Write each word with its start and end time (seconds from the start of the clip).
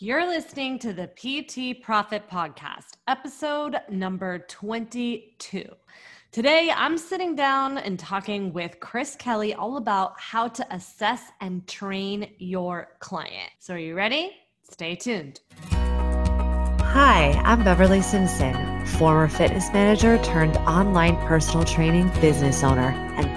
You're 0.00 0.28
listening 0.28 0.78
to 0.78 0.92
the 0.92 1.08
PT 1.08 1.82
Profit 1.82 2.30
Podcast, 2.30 2.98
episode 3.08 3.78
number 3.90 4.38
22. 4.38 5.64
Today, 6.30 6.72
I'm 6.72 6.96
sitting 6.96 7.34
down 7.34 7.78
and 7.78 7.98
talking 7.98 8.52
with 8.52 8.78
Chris 8.78 9.16
Kelly 9.16 9.54
all 9.54 9.76
about 9.76 10.12
how 10.20 10.46
to 10.46 10.64
assess 10.72 11.32
and 11.40 11.66
train 11.66 12.30
your 12.38 12.90
client. 13.00 13.50
So, 13.58 13.74
are 13.74 13.78
you 13.78 13.96
ready? 13.96 14.36
Stay 14.62 14.94
tuned. 14.94 15.40
Hi, 16.90 17.32
I'm 17.44 17.64
Beverly 17.64 18.00
Simpson, 18.00 18.86
former 18.86 19.26
fitness 19.26 19.68
manager 19.72 20.16
turned 20.22 20.58
online 20.58 21.16
personal 21.26 21.64
training 21.64 22.08
business 22.20 22.62
owner. 22.62 22.90
And 23.16 23.27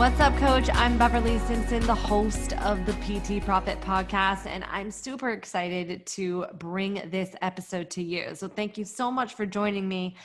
What's 0.00 0.18
up, 0.18 0.34
coach? 0.38 0.70
I'm 0.72 0.96
Beverly 0.96 1.38
Simpson, 1.40 1.80
the 1.80 1.94
host 1.94 2.54
of 2.62 2.86
the 2.86 2.94
PT 2.94 3.44
Profit 3.44 3.78
Podcast, 3.82 4.46
and 4.46 4.64
I'm 4.64 4.90
super 4.90 5.28
excited 5.28 6.06
to 6.06 6.46
bring 6.54 7.02
this 7.10 7.36
episode 7.42 7.90
to 7.90 8.02
you. 8.02 8.34
So, 8.34 8.48
thank 8.48 8.78
you 8.78 8.86
so 8.86 9.10
much 9.10 9.34
for 9.34 9.44
joining 9.44 9.86
me. 9.86 10.16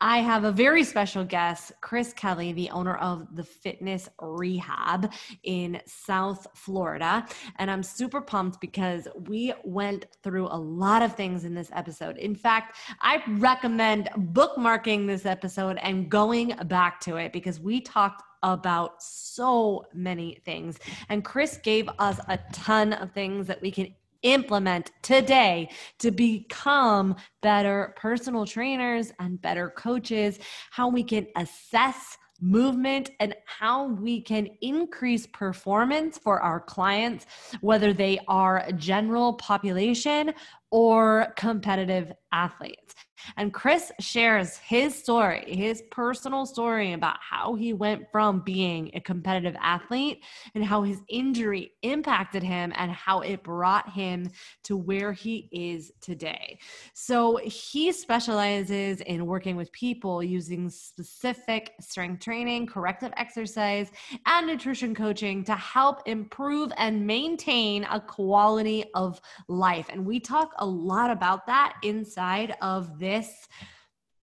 I 0.00 0.18
have 0.18 0.44
a 0.44 0.52
very 0.52 0.84
special 0.84 1.24
guest, 1.24 1.72
Chris 1.80 2.12
Kelly, 2.12 2.52
the 2.52 2.70
owner 2.70 2.94
of 2.98 3.26
the 3.34 3.42
Fitness 3.42 4.08
Rehab 4.22 5.12
in 5.42 5.80
South 5.84 6.46
Florida. 6.54 7.26
And 7.56 7.72
I'm 7.72 7.82
super 7.82 8.20
pumped 8.20 8.60
because 8.60 9.08
we 9.26 9.52
went 9.64 10.06
through 10.22 10.46
a 10.46 10.56
lot 10.56 11.02
of 11.02 11.16
things 11.16 11.44
in 11.44 11.54
this 11.56 11.70
episode. 11.72 12.18
In 12.18 12.36
fact, 12.36 12.76
I 13.00 13.20
recommend 13.26 14.10
bookmarking 14.16 15.08
this 15.08 15.26
episode 15.26 15.76
and 15.82 16.08
going 16.08 16.54
back 16.66 17.00
to 17.00 17.16
it 17.16 17.32
because 17.32 17.58
we 17.58 17.80
talked 17.80 18.22
about 18.44 19.02
so 19.02 19.84
many 19.92 20.40
things. 20.44 20.78
And 21.08 21.24
Chris 21.24 21.56
gave 21.56 21.88
us 21.98 22.20
a 22.28 22.38
ton 22.52 22.92
of 22.92 23.10
things 23.12 23.46
that 23.48 23.60
we 23.60 23.70
can 23.70 23.92
implement 24.22 24.90
today 25.02 25.68
to 25.98 26.10
become 26.10 27.16
better 27.42 27.94
personal 27.96 28.46
trainers 28.46 29.12
and 29.18 29.40
better 29.40 29.70
coaches, 29.70 30.38
how 30.70 30.88
we 30.88 31.02
can 31.02 31.26
assess 31.36 32.16
movement 32.40 33.10
and 33.20 33.34
how 33.46 33.86
we 33.88 34.20
can 34.20 34.48
increase 34.60 35.26
performance 35.26 36.18
for 36.18 36.40
our 36.40 36.60
clients, 36.60 37.26
whether 37.60 37.92
they 37.92 38.18
are 38.28 38.66
general 38.76 39.34
population 39.34 40.32
or 40.70 41.32
competitive 41.36 42.12
athletes. 42.32 42.94
And 43.36 43.52
Chris 43.52 43.92
shares 44.00 44.56
his 44.58 44.94
story, 44.94 45.44
his 45.46 45.82
personal 45.90 46.46
story 46.46 46.92
about 46.92 47.16
how 47.20 47.54
he 47.54 47.72
went 47.72 48.10
from 48.10 48.40
being 48.40 48.90
a 48.94 49.00
competitive 49.00 49.56
athlete 49.60 50.22
and 50.54 50.64
how 50.64 50.82
his 50.82 51.00
injury 51.08 51.72
impacted 51.82 52.42
him 52.42 52.72
and 52.76 52.90
how 52.90 53.20
it 53.20 53.42
brought 53.42 53.90
him 53.90 54.30
to 54.64 54.76
where 54.76 55.12
he 55.12 55.48
is 55.52 55.92
today. 56.00 56.58
So 56.92 57.36
he 57.36 57.92
specializes 57.92 59.00
in 59.00 59.26
working 59.26 59.56
with 59.56 59.72
people 59.72 60.22
using 60.22 60.68
specific 60.68 61.72
strength 61.80 62.24
training, 62.24 62.66
corrective 62.66 63.12
exercise, 63.16 63.90
and 64.26 64.46
nutrition 64.46 64.94
coaching 64.94 65.44
to 65.44 65.54
help 65.54 66.06
improve 66.06 66.72
and 66.76 67.06
maintain 67.06 67.84
a 67.84 68.00
quality 68.00 68.84
of 68.94 69.20
life. 69.48 69.86
And 69.90 70.04
we 70.04 70.20
talk 70.20 70.52
a 70.58 70.66
lot 70.66 71.10
about 71.10 71.46
that 71.46 71.74
inside 71.82 72.56
of 72.60 72.98
this 72.98 73.13
this 73.14 73.46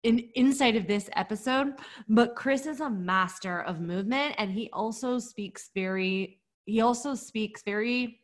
in 0.03 0.29
inside 0.35 0.75
of 0.75 0.87
this 0.87 1.09
episode 1.15 1.73
but 2.07 2.35
chris 2.35 2.65
is 2.65 2.79
a 2.79 2.89
master 2.89 3.61
of 3.61 3.81
movement 3.81 4.33
and 4.37 4.51
he 4.51 4.69
also 4.71 5.19
speaks 5.19 5.69
very 5.75 6.39
he 6.65 6.81
also 6.81 7.13
speaks 7.13 7.61
very 7.63 8.19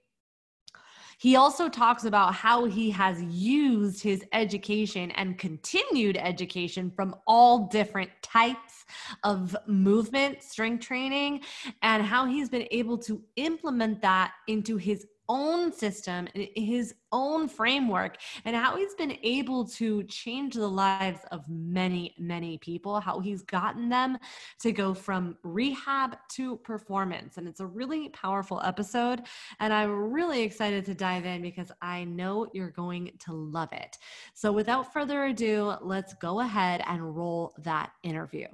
he 1.18 1.38
also 1.38 1.70
talks 1.70 2.04
about 2.04 2.34
how 2.34 2.66
he 2.66 2.90
has 2.92 3.22
used 3.24 4.04
his 4.04 4.24
education 4.34 5.12
and 5.12 5.38
continued 5.38 6.18
education 6.18 6.92
from 6.92 7.16
all 7.25 7.68
different 7.68 8.09
types 8.22 8.86
of 9.24 9.56
movement, 9.66 10.44
strength 10.44 10.86
training, 10.86 11.42
and 11.81 12.04
how 12.04 12.25
he's 12.25 12.50
been 12.50 12.68
able 12.70 12.98
to 12.98 13.24
implement 13.38 14.02
that 14.02 14.34
into 14.48 14.75
his 14.75 15.08
own 15.30 15.72
system, 15.72 16.28
his 16.34 16.96
own 17.12 17.47
framework, 17.47 18.18
and 18.44 18.56
how 18.56 18.75
he's 18.75 18.94
been 18.96 19.18
able 19.24 19.66
to 19.66 20.03
change 20.03 20.53
the 20.56 20.68
lives 20.68 21.19
of 21.31 21.44
many, 21.47 22.13
many 22.19 22.58
people, 22.58 23.00
how 23.00 23.19
he's 23.19 23.41
gotten 23.41 23.90
them 23.90 24.18
to 24.59 24.72
go 24.72 24.94
from 24.94 25.38
rehab 25.44 26.18
to 26.34 26.58
performance. 26.58 27.38
And 27.38 27.47
it's 27.47 27.59
a 27.59 27.66
really 27.66 28.09
powerful 28.09 28.62
episode. 28.63 29.22
And 29.59 29.74
I'm 29.74 30.12
really 30.12 30.44
excited 30.44 30.86
to 30.86 30.94
dive 30.94 31.25
in 31.25 31.42
because 31.42 31.72
I 31.81 32.03
know 32.03 32.47
you're 32.53 32.72
going 32.72 33.12
to 33.19 33.34
love 33.34 33.72
it. 33.74 33.97
So 34.34 34.52
without 34.52 34.94
further 34.94 35.25
ado, 35.25 35.74
let's 35.81 36.13
go 36.16 36.42
ahead 36.42 36.84
and 36.88 37.16
roll 37.16 37.53
that 37.59 37.92
interview. 38.03 38.47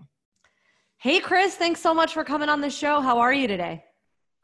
Hey, 0.97 1.19
Chris, 1.19 1.55
thanks 1.55 1.81
so 1.81 1.93
much 1.95 2.13
for 2.13 2.23
coming 2.23 2.47
on 2.47 2.61
the 2.61 2.69
show. 2.69 3.01
How 3.01 3.19
are 3.19 3.33
you 3.33 3.47
today? 3.47 3.83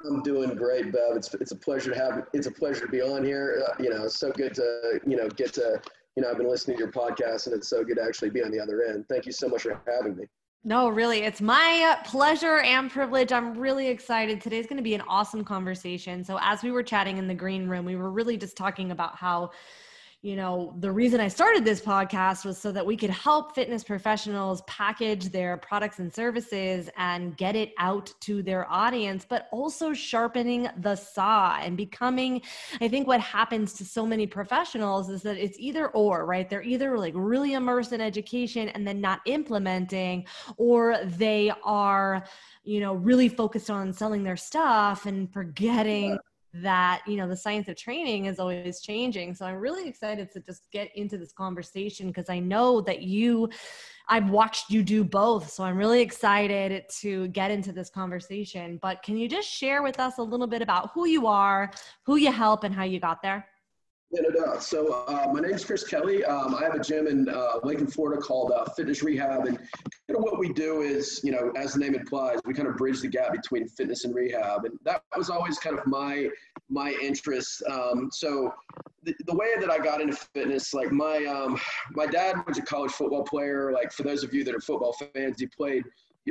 I'm 0.06 0.22
doing 0.22 0.56
great, 0.56 0.92
Bev. 0.92 1.16
It's 1.16 1.34
it's 1.36 1.52
a 1.52 1.56
pleasure 1.56 1.94
to 1.94 2.00
have. 2.00 2.28
It's 2.34 2.48
a 2.48 2.52
pleasure 2.52 2.86
to 2.86 2.92
be 2.92 3.02
on 3.02 3.24
here. 3.24 3.64
Uh, 3.68 3.82
you 3.82 3.90
know, 3.90 4.04
it's 4.04 4.20
so 4.20 4.32
good 4.32 4.54
to 4.56 5.00
you 5.06 5.18
know 5.18 5.28
get 5.30 5.54
to 5.54 5.82
you 6.16 6.24
know 6.24 6.30
I've 6.30 6.38
been 6.38 6.50
listening 6.50 6.78
to 6.78 6.84
your 6.84 6.92
podcast, 6.92 7.48
and 7.48 7.56
it's 7.56 7.68
so 7.68 7.84
good 7.84 7.98
to 7.98 8.04
actually 8.04 8.30
be 8.30 8.44
on 8.44 8.52
the 8.52 8.60
other 8.60 8.84
end. 8.84 9.06
Thank 9.10 9.26
you 9.26 9.32
so 9.32 9.48
much 9.48 9.64
for 9.64 9.82
having 9.88 10.16
me. 10.16 10.26
No, 10.64 10.90
really, 10.90 11.20
it's 11.20 11.42
my 11.42 11.98
pleasure 12.04 12.58
and 12.60 12.92
privilege. 12.92 13.32
I'm 13.32 13.58
really 13.58 13.88
excited. 13.88 14.42
Today's 14.42 14.68
going 14.68 14.78
to 14.78 14.84
be 14.84 14.96
an 14.96 15.04
awesome 15.08 15.44
conversation. 15.44 16.24
So, 16.24 16.38
as 16.42 16.62
we 16.62 16.72
were 16.72 16.84
chatting 16.84 17.18
in 17.18 17.28
the 17.28 17.36
green 17.36 17.68
room, 17.68 17.86
we 17.86 17.96
were 17.96 18.12
really 18.12 18.38
just 18.38 18.58
talking 18.58 18.92
about 18.92 19.16
how 19.16 19.52
you 20.28 20.36
know, 20.36 20.76
the 20.80 20.92
reason 20.92 21.22
I 21.22 21.30
started 21.30 21.64
this 21.64 21.80
podcast 21.80 22.44
was 22.44 22.58
so 22.58 22.70
that 22.74 22.86
we 22.86 22.98
could 22.98 23.12
help 23.12 23.56
fitness 23.56 23.82
professionals 23.82 24.62
package 24.68 25.30
their 25.30 25.56
products 25.56 26.00
and 26.00 26.14
services 26.14 26.90
and 26.98 27.38
get 27.38 27.56
it 27.56 27.72
out 27.78 28.14
to 28.22 28.44
their 28.44 28.70
audience, 28.70 29.26
but 29.28 29.48
also 29.54 29.94
sharpening 29.94 30.68
the 30.80 30.98
saw 30.98 31.58
and 31.62 31.78
becoming. 31.78 32.42
I 32.82 32.90
think 32.90 33.08
what 33.08 33.22
happens 33.22 33.72
to 33.76 33.86
so 33.86 34.06
many 34.06 34.28
professionals 34.28 35.10
is 35.10 35.22
that 35.22 35.38
it's 35.38 35.58
either 35.60 35.88
or, 35.92 36.26
right? 36.26 36.50
They're 36.50 36.62
either 36.62 36.98
like 36.98 37.14
really 37.16 37.54
immersed 37.54 37.94
in 37.94 38.02
education 38.02 38.68
and 38.68 38.86
then 38.86 39.00
not 39.00 39.22
implementing, 39.28 40.26
or 40.58 40.98
they 41.06 41.54
are, 41.64 42.26
you 42.66 42.82
know, 42.82 42.96
really 42.96 43.30
focused 43.30 43.70
on 43.70 43.94
selling 43.94 44.26
their 44.26 44.36
stuff 44.36 45.06
and 45.06 45.32
forgetting 45.32 46.18
that 46.62 47.02
you 47.08 47.16
know 47.18 47.28
the 47.28 47.36
science 47.36 47.68
of 47.68 47.76
training 47.76 48.26
is 48.26 48.40
always 48.40 48.82
changing. 48.82 49.36
So 49.36 49.46
i'm 49.46 49.56
really 49.56 49.88
excited 49.88 50.32
to 50.32 50.40
just 50.40 50.72
get 50.72 50.96
into 50.96 51.18
this 51.18 51.32
conversation 51.32 52.08
because 52.08 52.30
i 52.30 52.40
know 52.40 52.82
that 52.82 53.02
you 53.02 53.50
i've 54.10 54.30
watched 54.30 54.70
you 54.70 54.84
do 54.84 55.04
both. 55.04 55.50
So 55.50 55.64
i'm 55.64 55.78
really 55.78 56.02
excited 56.02 56.84
to 57.02 57.28
get 57.30 57.52
into 57.52 57.72
this 57.72 57.90
conversation. 57.90 58.80
But 58.82 59.04
can 59.04 59.18
you 59.18 59.28
just 59.28 59.48
share 59.48 59.84
with 59.84 60.00
us 60.00 60.18
a 60.18 60.24
little 60.24 60.48
bit 60.48 60.62
about 60.62 60.92
who 60.94 61.08
you 61.08 61.28
are 61.28 61.72
who 62.06 62.16
you 62.16 62.32
help 62.32 62.64
and 62.64 62.74
how 62.74 62.84
you 62.84 63.00
got 63.00 63.22
there 63.22 63.48
yeah, 64.12 64.22
no 64.22 64.46
doubt. 64.46 64.64
So 64.64 65.04
uh, 65.08 65.30
my 65.34 65.42
name 65.42 65.52
is 65.52 65.66
Chris 65.66 65.84
Kelly. 65.84 66.24
Um, 66.24 66.56
I 66.56 66.64
have 66.64 66.76
a 66.76 66.80
gym 66.80 67.08
in 67.08 67.28
uh, 67.28 67.60
Lakeland, 67.64 67.94
Florida 67.94 68.22
called 68.22 68.54
uh, 68.54 68.64
Fitness 68.72 69.04
Rehab. 69.04 69.46
And 69.46 69.60
what 70.08 70.40
we 70.40 70.54
do 70.54 70.82
is, 70.82 71.20
you 71.24 71.32
know, 71.32 71.52
as 71.58 71.74
the 71.74 71.80
name 71.80 71.94
implies, 71.94 72.40
we 72.46 72.54
kind 72.54 72.70
of 72.70 72.78
bridge 72.78 73.02
the 73.02 73.10
gap 73.10 73.34
between 73.34 73.68
fitness 73.68 74.06
and 74.06 74.16
rehab. 74.16 74.64
And 74.64 74.80
that 74.86 75.04
was 75.18 75.30
always 75.30 75.60
kind 75.60 75.78
of 75.78 75.86
my 75.86 76.30
my 76.70 76.92
interest. 77.02 77.62
Um, 77.70 78.10
so 78.12 78.54
the, 79.04 79.14
the, 79.26 79.34
way 79.34 79.48
that 79.60 79.70
I 79.70 79.78
got 79.78 80.02
into 80.02 80.16
fitness, 80.34 80.74
like 80.74 80.92
my 80.92 81.26
um, 81.26 81.60
my 81.92 82.06
dad 82.06 82.36
was 82.48 82.58
a 82.58 82.62
college 82.62 82.92
football 82.92 83.24
player. 83.24 83.74
Like 83.74 83.92
for 83.92 84.04
those 84.04 84.24
of 84.24 84.34
you 84.34 84.46
that 84.46 84.56
are 84.56 84.62
football 84.62 84.96
fans, 85.14 85.40
he 85.40 85.48
played 85.48 85.84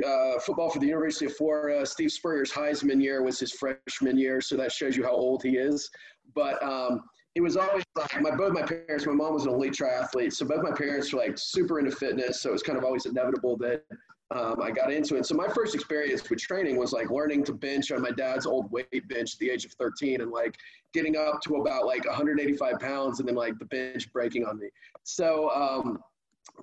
uh, 0.03 0.39
football 0.39 0.69
for 0.69 0.79
the 0.79 0.87
University 0.87 1.25
of 1.25 1.35
Florida. 1.35 1.85
Steve 1.85 2.11
Spurrier's 2.11 2.51
Heisman 2.51 3.01
year 3.01 3.21
was 3.23 3.39
his 3.39 3.51
freshman 3.51 4.17
year, 4.17 4.41
so 4.41 4.55
that 4.57 4.71
shows 4.71 4.97
you 4.97 5.03
how 5.03 5.11
old 5.11 5.43
he 5.43 5.57
is. 5.57 5.89
But 6.33 6.61
um, 6.63 7.03
it 7.37 7.43
was 7.43 7.55
always 7.55 7.83
like 7.95 8.19
my 8.19 8.35
both 8.35 8.51
my 8.51 8.63
parents. 8.63 9.05
My 9.05 9.13
mom 9.13 9.35
was 9.35 9.45
an 9.45 9.53
elite 9.53 9.73
triathlete, 9.73 10.33
so 10.33 10.43
both 10.43 10.63
my 10.63 10.71
parents 10.71 11.13
were 11.13 11.19
like 11.19 11.37
super 11.37 11.77
into 11.77 11.91
fitness. 11.91 12.41
So 12.41 12.49
it 12.49 12.53
was 12.53 12.63
kind 12.63 12.79
of 12.79 12.83
always 12.83 13.05
inevitable 13.05 13.55
that 13.57 13.83
um, 14.31 14.59
I 14.59 14.71
got 14.71 14.91
into 14.91 15.17
it. 15.17 15.25
So 15.27 15.35
my 15.35 15.47
first 15.47 15.75
experience 15.75 16.27
with 16.27 16.39
training 16.39 16.77
was 16.77 16.93
like 16.93 17.11
learning 17.11 17.43
to 17.43 17.53
bench 17.53 17.91
on 17.91 18.01
my 18.01 18.09
dad's 18.09 18.47
old 18.47 18.71
weight 18.71 19.07
bench 19.07 19.33
at 19.33 19.39
the 19.39 19.51
age 19.51 19.65
of 19.65 19.71
13, 19.73 20.21
and 20.21 20.31
like 20.31 20.57
getting 20.95 21.15
up 21.15 21.39
to 21.41 21.57
about 21.57 21.85
like 21.85 22.07
185 22.07 22.79
pounds, 22.79 23.19
and 23.19 23.29
then 23.29 23.35
like 23.35 23.59
the 23.59 23.65
bench 23.65 24.11
breaking 24.11 24.43
on 24.43 24.57
me. 24.57 24.69
So 25.03 25.51
um, 25.51 25.99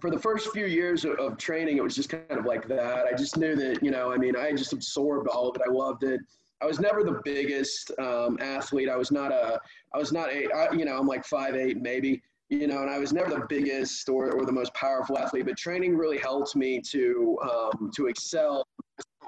for 0.00 0.10
the 0.10 0.18
first 0.18 0.50
few 0.50 0.66
years 0.66 1.04
of, 1.04 1.38
training, 1.38 1.76
it 1.76 1.84
was 1.84 1.94
just 1.94 2.08
kind 2.08 2.24
of 2.32 2.46
like 2.46 2.66
that. 2.66 3.06
I 3.06 3.16
just 3.16 3.36
knew 3.36 3.54
that, 3.54 3.80
you 3.80 3.92
know, 3.92 4.12
I 4.12 4.16
mean, 4.16 4.34
I 4.34 4.52
just 4.54 4.72
absorbed 4.72 5.28
all 5.28 5.50
of 5.50 5.54
it. 5.54 5.62
I 5.64 5.72
loved 5.72 6.02
it. 6.02 6.20
I 6.64 6.66
was 6.66 6.80
never 6.80 7.04
the 7.04 7.20
biggest 7.24 7.90
um, 7.98 8.38
athlete. 8.40 8.88
I 8.88 8.96
was 8.96 9.12
not 9.12 9.32
a, 9.32 9.60
I 9.94 9.98
was 9.98 10.12
not 10.12 10.32
a, 10.32 10.50
I, 10.50 10.72
you 10.72 10.86
know, 10.86 10.96
I'm 10.98 11.06
like 11.06 11.26
five 11.26 11.54
eight 11.54 11.76
maybe, 11.82 12.22
you 12.48 12.66
know, 12.66 12.80
and 12.80 12.90
I 12.90 12.98
was 12.98 13.12
never 13.12 13.28
the 13.28 13.44
biggest 13.50 14.08
or, 14.08 14.32
or 14.32 14.46
the 14.46 14.52
most 14.52 14.72
powerful 14.72 15.18
athlete. 15.18 15.44
But 15.44 15.58
training 15.58 15.94
really 15.94 16.16
helped 16.16 16.56
me 16.56 16.80
to 16.80 17.38
um, 17.42 17.90
to 17.94 18.06
excel, 18.06 18.66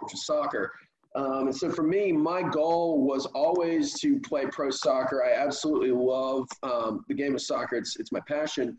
which 0.01 0.15
soccer. 0.15 0.73
Um, 1.15 1.49
and 1.49 1.55
so 1.55 1.71
for 1.71 1.83
me, 1.83 2.11
my 2.11 2.41
goal 2.41 3.03
was 3.03 3.27
always 3.27 4.01
to 4.01 4.19
play 4.21 4.47
pro 4.47 4.71
soccer. 4.71 5.23
I 5.23 5.35
absolutely 5.35 5.91
love 5.91 6.49
um, 6.63 7.05
the 7.07 7.15
game 7.15 7.35
of 7.35 7.43
soccer. 7.43 7.77
It's 7.77 7.97
it's 7.97 8.13
my 8.13 8.21
passion. 8.27 8.79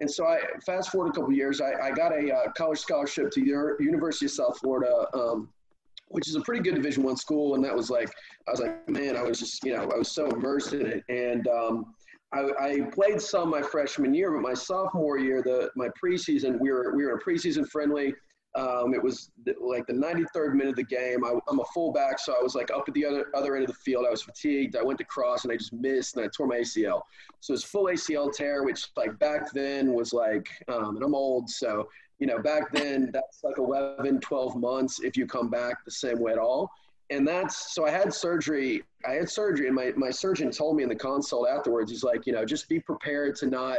And 0.00 0.10
so 0.10 0.26
I 0.26 0.40
fast 0.66 0.90
forward 0.90 1.08
a 1.08 1.12
couple 1.12 1.32
years, 1.32 1.62
I, 1.62 1.72
I 1.88 1.90
got 1.92 2.12
a 2.12 2.34
uh, 2.34 2.52
college 2.52 2.80
scholarship 2.80 3.30
to 3.30 3.40
the 3.40 3.82
University 3.82 4.26
of 4.26 4.32
South 4.32 4.58
Florida, 4.58 5.06
um, 5.14 5.48
which 6.14 6.28
is 6.28 6.36
a 6.36 6.40
pretty 6.42 6.62
good 6.62 6.76
Division 6.76 7.02
One 7.02 7.16
school. 7.16 7.56
And 7.56 7.64
that 7.64 7.74
was 7.74 7.90
like, 7.90 8.08
I 8.46 8.52
was 8.52 8.60
like, 8.60 8.88
man, 8.88 9.16
I 9.16 9.22
was 9.22 9.40
just, 9.40 9.64
you 9.64 9.76
know, 9.76 9.90
I 9.92 9.98
was 9.98 10.12
so 10.12 10.28
immersed 10.28 10.72
in 10.72 10.86
it. 10.86 11.02
And 11.08 11.48
um, 11.48 11.92
I, 12.32 12.50
I, 12.60 12.80
played 12.92 13.20
some 13.20 13.50
my 13.50 13.60
freshman 13.60 14.14
year, 14.14 14.30
but 14.30 14.40
my 14.40 14.54
sophomore 14.54 15.18
year, 15.18 15.42
the 15.42 15.70
my 15.74 15.88
preseason, 16.00 16.60
we 16.60 16.70
were 16.70 16.94
we 16.94 17.04
were 17.04 17.14
in 17.14 17.18
a 17.18 17.20
preseason 17.20 17.68
friendly. 17.68 18.14
Um, 18.56 18.94
it 18.94 19.02
was 19.02 19.32
like 19.60 19.84
the 19.88 19.92
93rd 19.92 20.52
minute 20.52 20.68
of 20.68 20.76
the 20.76 20.84
game. 20.84 21.24
I, 21.24 21.32
am 21.50 21.58
a 21.58 21.64
fullback, 21.74 22.20
so 22.20 22.36
I 22.38 22.40
was 22.40 22.54
like 22.54 22.70
up 22.70 22.84
at 22.86 22.94
the 22.94 23.04
other 23.04 23.26
other 23.34 23.56
end 23.56 23.64
of 23.64 23.70
the 23.70 23.80
field. 23.84 24.04
I 24.06 24.10
was 24.10 24.22
fatigued. 24.22 24.76
I 24.76 24.84
went 24.84 25.00
to 25.00 25.04
cross 25.06 25.42
and 25.42 25.52
I 25.52 25.56
just 25.56 25.72
missed, 25.72 26.16
and 26.16 26.24
I 26.24 26.28
tore 26.28 26.46
my 26.46 26.58
ACL. 26.58 27.00
So 27.40 27.54
it's 27.54 27.64
full 27.64 27.86
ACL 27.86 28.32
tear, 28.32 28.62
which 28.62 28.86
like 28.96 29.18
back 29.18 29.52
then 29.52 29.92
was 29.92 30.12
like, 30.12 30.46
um, 30.68 30.94
and 30.94 31.04
I'm 31.04 31.16
old, 31.16 31.50
so 31.50 31.88
you 32.18 32.26
know 32.26 32.40
back 32.40 32.72
then 32.72 33.10
that's 33.12 33.42
like 33.42 33.58
11, 33.58 34.20
12 34.20 34.56
months 34.56 35.00
if 35.00 35.16
you 35.16 35.26
come 35.26 35.50
back 35.50 35.84
the 35.84 35.90
same 35.90 36.20
way 36.20 36.32
at 36.32 36.38
all. 36.38 36.70
And 37.10 37.28
that's 37.28 37.74
so 37.74 37.86
I 37.86 37.90
had 37.90 38.14
surgery. 38.14 38.82
I 39.06 39.12
had 39.12 39.28
surgery, 39.28 39.66
and 39.66 39.76
my 39.76 39.92
my 39.96 40.10
surgeon 40.10 40.50
told 40.50 40.76
me 40.76 40.82
in 40.82 40.88
the 40.88 40.96
consult 40.96 41.48
afterwards. 41.48 41.90
He's 41.90 42.02
like, 42.02 42.26
you 42.26 42.32
know, 42.32 42.44
just 42.44 42.68
be 42.68 42.80
prepared 42.80 43.36
to 43.36 43.46
not 43.46 43.76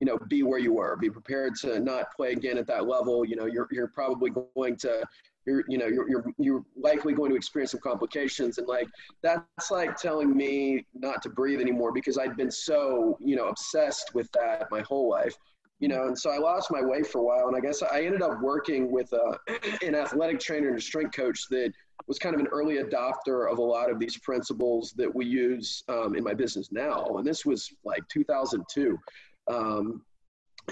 you 0.00 0.06
know, 0.06 0.18
be 0.28 0.42
where 0.42 0.58
you 0.58 0.74
were. 0.74 0.96
Be 0.96 1.08
prepared 1.08 1.54
to 1.56 1.80
not 1.80 2.14
play 2.14 2.32
again 2.32 2.58
at 2.58 2.66
that 2.66 2.86
level. 2.86 3.24
You 3.24 3.36
know, 3.36 3.46
you're 3.46 3.68
you're 3.70 3.88
probably 3.88 4.30
going 4.30 4.76
to 4.76 5.06
you're 5.46 5.64
you 5.68 5.78
know 5.78 5.86
you're 5.86 6.08
you're 6.08 6.24
you're 6.38 6.64
likely 6.76 7.14
going 7.14 7.30
to 7.30 7.36
experience 7.36 7.70
some 7.70 7.80
complications 7.80 8.58
and 8.58 8.66
like 8.66 8.88
that's 9.22 9.70
like 9.70 9.96
telling 9.96 10.36
me 10.36 10.84
not 10.94 11.22
to 11.22 11.30
breathe 11.30 11.60
anymore 11.60 11.92
because 11.92 12.18
I'd 12.18 12.36
been 12.36 12.50
so 12.50 13.16
you 13.20 13.36
know 13.36 13.46
obsessed 13.46 14.12
with 14.14 14.30
that 14.32 14.66
my 14.70 14.80
whole 14.80 15.08
life 15.08 15.36
you 15.78 15.88
know 15.88 16.06
and 16.06 16.18
so 16.18 16.30
I 16.30 16.38
lost 16.38 16.70
my 16.70 16.82
way 16.82 17.02
for 17.02 17.18
a 17.18 17.22
while 17.22 17.48
and 17.48 17.56
I 17.56 17.60
guess 17.60 17.82
I 17.82 18.02
ended 18.02 18.22
up 18.22 18.40
working 18.40 18.90
with 18.90 19.12
a, 19.12 19.38
an 19.86 19.94
athletic 19.94 20.40
trainer 20.40 20.68
and 20.68 20.78
a 20.78 20.80
strength 20.80 21.14
coach 21.14 21.40
that 21.50 21.72
was 22.06 22.18
kind 22.18 22.34
of 22.34 22.40
an 22.40 22.46
early 22.48 22.76
adopter 22.76 23.50
of 23.50 23.58
a 23.58 23.62
lot 23.62 23.90
of 23.90 23.98
these 23.98 24.18
principles 24.18 24.94
that 24.96 25.12
we 25.12 25.26
use 25.26 25.82
um, 25.88 26.14
in 26.14 26.24
my 26.24 26.34
business 26.34 26.68
now 26.72 27.04
and 27.16 27.26
this 27.26 27.44
was 27.44 27.70
like 27.84 28.02
2002 28.08 28.98
um, 29.48 30.02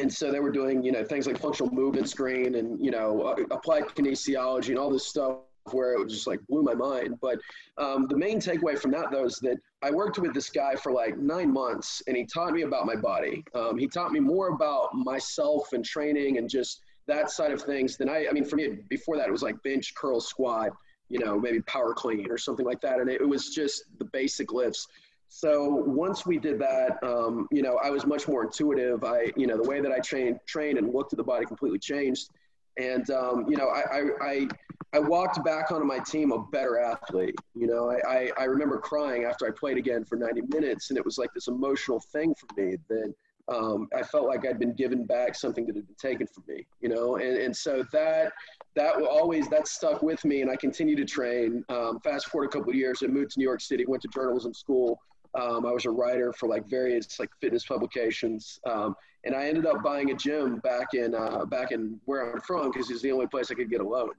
and 0.01 0.13
so 0.13 0.33
they 0.33 0.41
were 0.41 0.51
doing, 0.51 0.83
you 0.83 0.91
know, 0.91 1.05
things 1.05 1.25
like 1.25 1.39
functional 1.39 1.73
movement 1.73 2.09
screen 2.09 2.57
and, 2.57 2.85
you 2.85 2.91
know, 2.91 3.23
uh, 3.23 3.37
applied 3.53 3.85
kinesiology 3.85 4.71
and 4.71 4.79
all 4.79 4.91
this 4.91 5.07
stuff 5.07 5.37
where 5.73 5.95
it 5.95 6.09
just 6.09 6.27
like 6.27 6.41
blew 6.49 6.63
my 6.63 6.75
mind. 6.75 7.19
But 7.21 7.39
um, 7.79 8.07
the 8.09 8.17
main 8.17 8.39
takeaway 8.39 8.79
from 8.79 8.91
that, 8.93 9.11
though, 9.11 9.25
is 9.25 9.39
that 9.41 9.59
I 9.83 9.91
worked 9.91 10.19
with 10.19 10.35
this 10.35 10.51
guy 10.51 10.75
for 10.75 10.93
like 10.93 11.17
nine 11.19 11.53
months 11.53 12.03
and 12.07 12.17
he 12.17 12.27
taught 12.27 12.53
me 12.53 12.63
about 12.63 12.87
my 12.87 12.97
body. 12.97 13.45
Um, 13.55 13.79
he 13.79 13.87
taught 13.87 14.13
me 14.13 14.21
more 14.21 14.49
about 14.49 14.95
myself 14.95 15.73
and 15.73 15.85
training 15.85 16.39
and 16.39 16.49
just 16.49 16.81
that 17.07 17.31
side 17.31 17.53
of 17.53 17.63
things 17.63 17.97
than 17.97 18.09
I, 18.09 18.27
I 18.29 18.33
mean, 18.33 18.45
for 18.45 18.57
me, 18.57 18.79
before 18.89 19.17
that, 19.17 19.29
it 19.29 19.33
was 19.33 19.43
like 19.43 19.63
bench, 19.63 19.95
curl, 19.95 20.21
squat, 20.21 20.71
you 21.09 21.19
know, 21.19 21.39
maybe 21.39 21.61
power 21.63 21.93
clean 21.93 22.31
or 22.31 22.39
something 22.39 22.65
like 22.65 22.81
that. 22.81 23.01
And 23.01 23.11
it, 23.11 23.21
it 23.21 23.29
was 23.29 23.55
just 23.55 23.85
the 23.99 24.07
basic 24.07 24.53
lifts. 24.53 24.87
So 25.29 25.69
once 25.69 26.25
we 26.25 26.39
did 26.39 26.59
that, 26.61 26.99
um, 27.03 27.49
you 27.51 27.61
know, 27.63 27.79
I 27.83 27.91
was 27.91 28.07
much 28.07 28.29
more 28.29 28.45
intuitive. 28.45 29.03
I, 29.05 29.33
you 29.37 29.47
know, 29.47 29.57
the 29.61 29.69
way 29.69 29.81
that 29.81 29.91
I 29.91 29.99
trained, 29.99 30.39
trained 30.47 30.79
and 30.79 30.95
looked 30.95 31.13
at 31.13 31.17
the 31.17 31.25
body 31.25 31.45
completely 31.45 31.79
changed. 31.79 32.31
And, 32.79 33.09
um, 33.11 33.47
you 33.49 33.57
know, 33.57 33.69
I, 33.69 34.11
I, 34.21 34.49
I, 34.93 34.99
walked 34.99 35.45
back 35.45 35.71
onto 35.71 35.87
my 35.87 35.99
team 36.01 36.33
a 36.33 36.45
better 36.47 36.79
athlete. 36.79 37.37
You 37.55 37.67
know, 37.67 37.91
I, 37.91 38.01
I, 38.09 38.31
I 38.39 38.45
remember 38.45 38.79
crying 38.79 39.25
after 39.25 39.47
I 39.47 39.51
played 39.51 39.77
again 39.77 40.05
for 40.05 40.17
90 40.17 40.43
minutes, 40.49 40.91
and 40.91 40.99
it 40.99 41.05
was 41.05 41.19
like 41.19 41.33
this 41.35 41.49
emotional 41.49 42.01
thing 42.01 42.35
for 42.35 42.49
me 42.61 42.77
that 42.89 43.15
um, 43.49 43.89
I 43.97 44.03
felt 44.03 44.27
like 44.27 44.47
I'd 44.47 44.59
been 44.59 44.75
given 44.75 45.05
back 45.05 45.35
something 45.35 45.67
that 45.67 45.77
had 45.77 45.87
been 45.87 45.97
taken 45.97 46.27
from 46.27 46.45
me. 46.49 46.67
You 46.81 46.89
know, 46.89 47.17
and, 47.17 47.37
and 47.37 47.57
so 47.57 47.85
that 47.93 48.33
that 48.75 48.97
always 49.03 49.49
that 49.49 49.69
stuck 49.69 50.03
with 50.03 50.25
me, 50.25 50.43
and 50.43 50.51
I 50.51 50.57
continued 50.57 50.97
to 50.99 51.05
train. 51.05 51.65
Um, 51.69 52.01
fast 52.01 52.27
forward 52.27 52.47
a 52.47 52.51
couple 52.51 52.71
of 52.71 52.77
years, 52.77 53.03
I 53.03 53.07
moved 53.07 53.33
to 53.33 53.39
New 53.39 53.45
York 53.45 53.61
City, 53.61 53.85
went 53.87 54.03
to 54.03 54.09
journalism 54.09 54.55
school. 54.55 55.01
Um, 55.39 55.67
I 55.67 55.73
was 55.73 55.85
a 55.85 55.91
writer 55.91 56.33
for 56.33 56.49
like 56.49 56.67
various 56.69 57.19
like 57.19 57.31
fitness 57.41 57.65
publications, 57.65 58.61
um, 58.67 58.95
and 59.25 59.35
I 59.35 59.47
ended 59.47 59.67
up 59.67 59.83
buying 59.83 60.11
a 60.11 60.15
gym 60.15 60.59
back 60.59 60.95
in 60.95 61.15
uh, 61.15 61.45
back 61.45 61.73
in 61.73 61.99
where 62.05 62.33
I'm 62.33 62.41
from 62.41 62.71
because 62.71 62.91
it's 62.91 63.03
the 63.03 63.11
only 63.11 63.27
place 63.27 63.51
I 63.51 63.55
could 63.55 63.71
get 63.71 63.81
a 63.81 63.89
loan. 63.89 64.11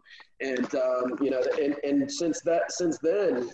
And 0.42 0.74
um, 0.76 1.16
you 1.22 1.30
know, 1.30 1.42
and, 1.62 1.76
and 1.84 2.12
since 2.12 2.42
that 2.42 2.72
since 2.72 2.98
then, 2.98 3.50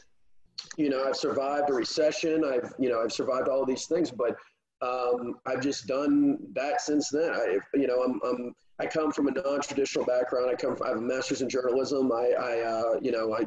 you 0.78 0.90
know, 0.90 1.04
I've 1.08 1.16
survived 1.16 1.69
a 1.69 1.74
recession. 1.74 2.44
I've 2.46 2.74
you 2.80 2.90
know 2.90 3.02
I've 3.02 3.13
survived 3.13 3.48
all 3.48 3.66
these 3.66 3.86
things, 3.86 4.12
but 4.12 4.36
um, 4.81 5.36
I've 5.46 5.62
just 5.62 5.88
done 5.88 6.40
that 6.54 6.81
since 6.81 7.10
then. 7.10 7.31
I 7.31 7.57
you 7.75 7.88
know 7.88 8.02
I'm, 8.04 8.19
I'm 8.25 8.56
I 8.80 8.88
come 8.88 9.12
from 9.12 9.28
a 9.28 9.31
non-traditional 9.31 10.06
background. 10.06 10.50
I 10.50 10.56
come 10.56 10.75
from, 10.75 10.88
I 10.88 10.90
have 10.90 10.98
a 10.98 11.02
master's 11.02 11.44
in 11.44 11.50
journalism. 11.50 12.12
I, 12.12 12.31
I 12.40 12.60
uh, 12.62 13.00
you 13.02 13.12
know 13.12 13.36
I 13.36 13.46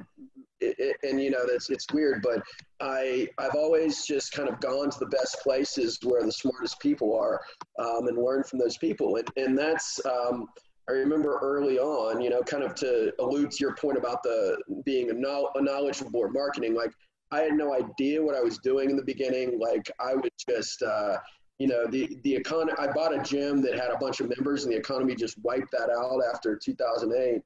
and 1.03 1.21
you 1.21 1.31
know 1.31 1.47
that's 1.51 1.71
it's 1.71 1.87
weird 1.93 2.23
but 2.23 2.43
i 2.81 3.29
i've 3.39 3.55
always 3.55 4.05
just 4.05 4.33
kind 4.33 4.49
of 4.49 4.61
gone 4.61 4.91
to 4.91 4.99
the 4.99 5.07
best 5.07 5.39
places 5.43 5.99
where 6.03 6.25
the 6.25 6.33
smartest 6.33 6.79
people 6.81 7.17
are 7.17 7.41
um, 7.79 8.07
and 8.09 8.19
learned 8.19 8.47
from 8.47 8.59
those 8.59 8.77
people 8.77 9.17
and 9.17 9.29
and 9.37 9.59
that's 9.59 10.01
um, 10.07 10.47
i 10.89 10.93
remember 10.93 11.39
early 11.43 11.79
on 11.79 12.21
you 12.21 12.31
know 12.31 12.43
kind 12.43 12.63
of 12.63 12.75
to 12.75 13.13
allude 13.21 13.51
to 13.51 13.59
your 13.61 13.75
point 13.77 13.97
about 13.97 14.23
the 14.23 14.57
being 14.85 15.11
a, 15.11 15.13
no, 15.13 15.51
a 15.55 15.63
knowledgeable 15.63 16.11
board 16.11 16.33
marketing 16.33 16.75
like 16.75 16.93
i 17.31 17.41
had 17.41 17.53
no 17.53 17.75
idea 17.75 18.23
what 18.23 18.35
i 18.35 18.41
was 18.41 18.59
doing 18.59 18.91
in 18.91 18.97
the 18.97 19.05
beginning 19.05 19.59
like 19.59 19.91
i 20.01 20.15
was 20.15 20.31
just 20.49 20.83
uh, 20.83 21.17
you 21.59 21.69
know 21.69 21.87
the 21.87 22.19
the 22.25 22.35
economy 22.35 22.73
i 22.79 22.87
bought 22.87 23.15
a 23.15 23.23
gym 23.23 23.63
that 23.63 23.75
had 23.75 23.91
a 23.91 23.99
bunch 23.99 24.21
of 24.21 24.29
members 24.37 24.65
and 24.65 24.73
the 24.73 24.77
economy 24.77 25.15
just 25.15 25.37
wiped 25.43 25.71
that 25.71 25.89
out 25.91 26.21
after 26.33 26.57
2008 26.57 27.41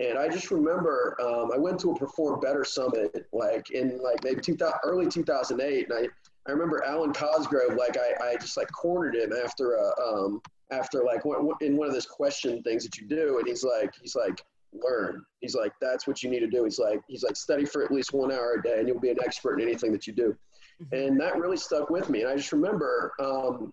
and 0.00 0.18
I 0.18 0.28
just 0.28 0.50
remember 0.50 1.16
um, 1.20 1.50
I 1.54 1.58
went 1.58 1.80
to 1.80 1.90
a 1.90 1.96
Perform 1.96 2.40
Better 2.40 2.64
Summit 2.64 3.26
like 3.32 3.70
in 3.70 4.00
like 4.02 4.22
maybe 4.24 4.40
2000, 4.40 4.78
early 4.84 5.08
2008, 5.08 5.88
and 5.88 5.98
I, 5.98 6.08
I 6.48 6.52
remember 6.52 6.84
Alwyn 6.84 7.12
Cosgrove 7.12 7.74
like 7.76 7.96
I, 7.96 8.32
I 8.32 8.36
just 8.36 8.56
like 8.56 8.70
cornered 8.72 9.16
him 9.16 9.32
after 9.32 9.74
a 9.74 9.92
um, 10.00 10.42
after 10.70 11.02
like 11.02 11.22
in 11.60 11.76
one 11.76 11.86
of 11.86 11.94
those 11.94 12.06
question 12.06 12.62
things 12.62 12.84
that 12.84 12.98
you 12.98 13.06
do, 13.06 13.38
and 13.38 13.48
he's 13.48 13.64
like 13.64 13.92
he's 14.00 14.14
like 14.14 14.42
learn. 14.72 15.24
He's 15.40 15.54
like 15.54 15.72
that's 15.80 16.06
what 16.06 16.22
you 16.22 16.30
need 16.30 16.40
to 16.40 16.48
do. 16.48 16.64
He's 16.64 16.78
like 16.78 17.00
he's 17.08 17.22
like 17.22 17.36
study 17.36 17.64
for 17.64 17.82
at 17.82 17.90
least 17.90 18.12
one 18.12 18.30
hour 18.30 18.56
a 18.58 18.62
day, 18.62 18.78
and 18.78 18.88
you'll 18.88 19.00
be 19.00 19.10
an 19.10 19.18
expert 19.24 19.60
in 19.60 19.66
anything 19.66 19.92
that 19.92 20.06
you 20.06 20.12
do. 20.12 20.36
Mm-hmm. 20.82 20.94
And 20.94 21.20
that 21.20 21.38
really 21.38 21.56
stuck 21.56 21.88
with 21.88 22.10
me. 22.10 22.22
And 22.22 22.30
I 22.30 22.36
just 22.36 22.52
remember. 22.52 23.12
Um, 23.18 23.72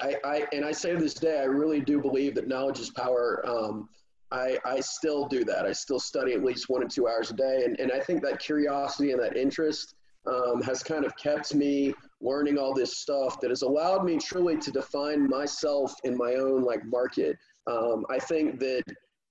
I, 0.00 0.16
I 0.24 0.46
and 0.52 0.64
I 0.64 0.72
say 0.72 0.92
to 0.92 0.98
this 0.98 1.14
day, 1.14 1.38
I 1.38 1.44
really 1.44 1.80
do 1.80 2.00
believe 2.00 2.34
that 2.34 2.48
knowledge 2.48 2.80
is 2.80 2.90
power. 2.90 3.44
Um, 3.46 3.88
I, 4.34 4.58
I 4.64 4.80
still 4.80 5.26
do 5.26 5.44
that. 5.44 5.64
I 5.64 5.72
still 5.72 6.00
study 6.00 6.32
at 6.32 6.42
least 6.42 6.68
one 6.68 6.82
or 6.82 6.88
two 6.88 7.06
hours 7.06 7.30
a 7.30 7.34
day. 7.34 7.62
And, 7.64 7.78
and 7.78 7.92
I 7.92 8.00
think 8.00 8.22
that 8.22 8.40
curiosity 8.40 9.12
and 9.12 9.22
that 9.22 9.36
interest 9.36 9.94
um, 10.26 10.60
has 10.62 10.82
kind 10.82 11.04
of 11.04 11.16
kept 11.16 11.54
me 11.54 11.94
learning 12.20 12.58
all 12.58 12.74
this 12.74 12.98
stuff 12.98 13.40
that 13.40 13.50
has 13.50 13.62
allowed 13.62 14.04
me 14.04 14.18
truly 14.18 14.56
to 14.56 14.70
define 14.70 15.28
myself 15.28 15.94
in 16.02 16.16
my 16.16 16.34
own 16.34 16.64
like 16.64 16.84
market. 16.84 17.36
Um, 17.66 18.04
I 18.10 18.18
think 18.18 18.58
that 18.58 18.82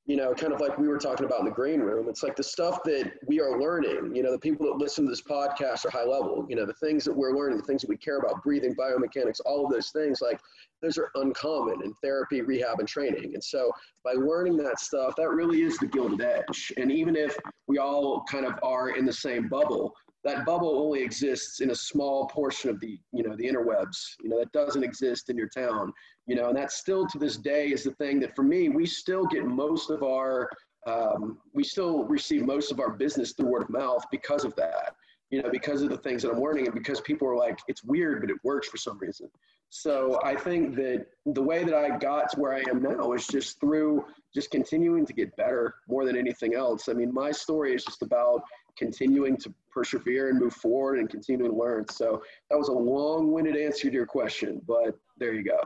you 0.05 0.17
know, 0.17 0.33
kind 0.33 0.51
of 0.51 0.59
like 0.59 0.77
we 0.77 0.89
were 0.89 0.97
talking 0.97 1.25
about 1.25 1.39
in 1.39 1.45
the 1.45 1.51
green 1.51 1.79
room. 1.79 2.09
It's 2.09 2.23
like 2.23 2.35
the 2.35 2.43
stuff 2.43 2.83
that 2.83 3.13
we 3.25 3.39
are 3.39 3.57
learning, 3.59 4.13
you 4.13 4.21
know, 4.21 4.33
the 4.33 4.39
people 4.39 4.65
that 4.65 4.77
listen 4.77 5.05
to 5.05 5.09
this 5.09 5.21
podcast 5.21 5.85
are 5.85 5.91
high 5.91 6.03
level, 6.03 6.45
you 6.49 6.57
know, 6.57 6.65
the 6.65 6.73
things 6.73 7.05
that 7.05 7.15
we're 7.15 7.33
learning, 7.37 7.57
the 7.57 7.63
things 7.63 7.81
that 7.81 7.89
we 7.89 7.95
care 7.95 8.17
about, 8.17 8.43
breathing, 8.43 8.75
biomechanics, 8.75 9.39
all 9.45 9.65
of 9.65 9.71
those 9.71 9.91
things, 9.91 10.19
like 10.19 10.41
those 10.81 10.97
are 10.97 11.09
uncommon 11.15 11.81
in 11.85 11.93
therapy, 12.03 12.41
rehab, 12.41 12.79
and 12.79 12.87
training. 12.87 13.31
And 13.33 13.43
so 13.43 13.71
by 14.03 14.11
learning 14.11 14.57
that 14.57 14.79
stuff, 14.79 15.15
that 15.15 15.29
really 15.29 15.61
is 15.61 15.77
the 15.77 15.87
gilded 15.87 16.19
edge. 16.19 16.73
And 16.75 16.91
even 16.91 17.15
if 17.15 17.37
we 17.67 17.77
all 17.77 18.25
kind 18.29 18.45
of 18.45 18.59
are 18.61 18.89
in 18.89 19.05
the 19.05 19.13
same 19.13 19.47
bubble, 19.47 19.95
that 20.23 20.45
bubble 20.45 20.79
only 20.79 21.01
exists 21.01 21.59
in 21.59 21.71
a 21.71 21.75
small 21.75 22.27
portion 22.27 22.69
of 22.69 22.79
the, 22.79 22.97
you 23.11 23.23
know, 23.23 23.35
the 23.35 23.43
interwebs, 23.43 24.15
you 24.21 24.29
know, 24.29 24.39
that 24.39 24.51
doesn't 24.53 24.83
exist 24.83 25.29
in 25.29 25.37
your 25.37 25.49
town 25.49 25.91
you 26.25 26.35
know 26.35 26.49
and 26.49 26.57
that 26.57 26.71
still 26.71 27.05
to 27.07 27.17
this 27.17 27.37
day 27.37 27.67
is 27.67 27.83
the 27.83 27.91
thing 27.91 28.19
that 28.19 28.35
for 28.35 28.43
me 28.43 28.69
we 28.69 28.85
still 28.85 29.25
get 29.25 29.45
most 29.45 29.89
of 29.89 30.03
our 30.03 30.49
um, 30.85 31.37
we 31.53 31.63
still 31.63 32.03
receive 32.03 32.45
most 32.45 32.71
of 32.71 32.79
our 32.79 32.91
business 32.91 33.33
through 33.33 33.47
word 33.47 33.63
of 33.63 33.69
mouth 33.69 34.03
because 34.11 34.43
of 34.43 34.55
that 34.55 34.95
you 35.29 35.41
know 35.41 35.49
because 35.49 35.81
of 35.81 35.89
the 35.89 35.97
things 35.97 36.21
that 36.21 36.31
i'm 36.31 36.41
learning 36.41 36.65
and 36.65 36.73
because 36.73 37.01
people 37.01 37.27
are 37.27 37.35
like 37.35 37.57
it's 37.67 37.83
weird 37.83 38.21
but 38.21 38.29
it 38.29 38.37
works 38.43 38.67
for 38.67 38.77
some 38.77 38.97
reason 38.99 39.29
So 39.75 40.19
I 40.23 40.35
think 40.35 40.75
that 40.75 41.07
the 41.25 41.41
way 41.41 41.63
that 41.63 41.73
I 41.73 41.97
got 41.97 42.29
to 42.31 42.39
where 42.39 42.53
I 42.53 42.63
am 42.69 42.83
now 42.83 43.13
is 43.13 43.25
just 43.25 43.59
through 43.59 44.05
just 44.31 44.51
continuing 44.51 45.03
to 45.07 45.13
get 45.13 45.35
better 45.35 45.73
more 45.87 46.05
than 46.05 46.15
anything 46.15 46.53
else. 46.53 46.89
I 46.89 46.93
mean, 46.93 47.11
my 47.11 47.31
story 47.31 47.73
is 47.73 47.83
just 47.83 48.03
about 48.03 48.43
continuing 48.77 49.37
to 49.37 49.53
persevere 49.71 50.29
and 50.29 50.39
move 50.39 50.53
forward 50.53 50.99
and 50.99 51.09
continue 51.09 51.47
to 51.47 51.53
learn. 51.53 51.87
So 51.89 52.21
that 52.49 52.57
was 52.57 52.67
a 52.67 52.73
long-winded 52.73 53.55
answer 53.55 53.89
to 53.89 53.93
your 53.93 54.05
question, 54.05 54.61
but 54.67 54.97
there 55.17 55.33
you 55.33 55.43
go. 55.43 55.59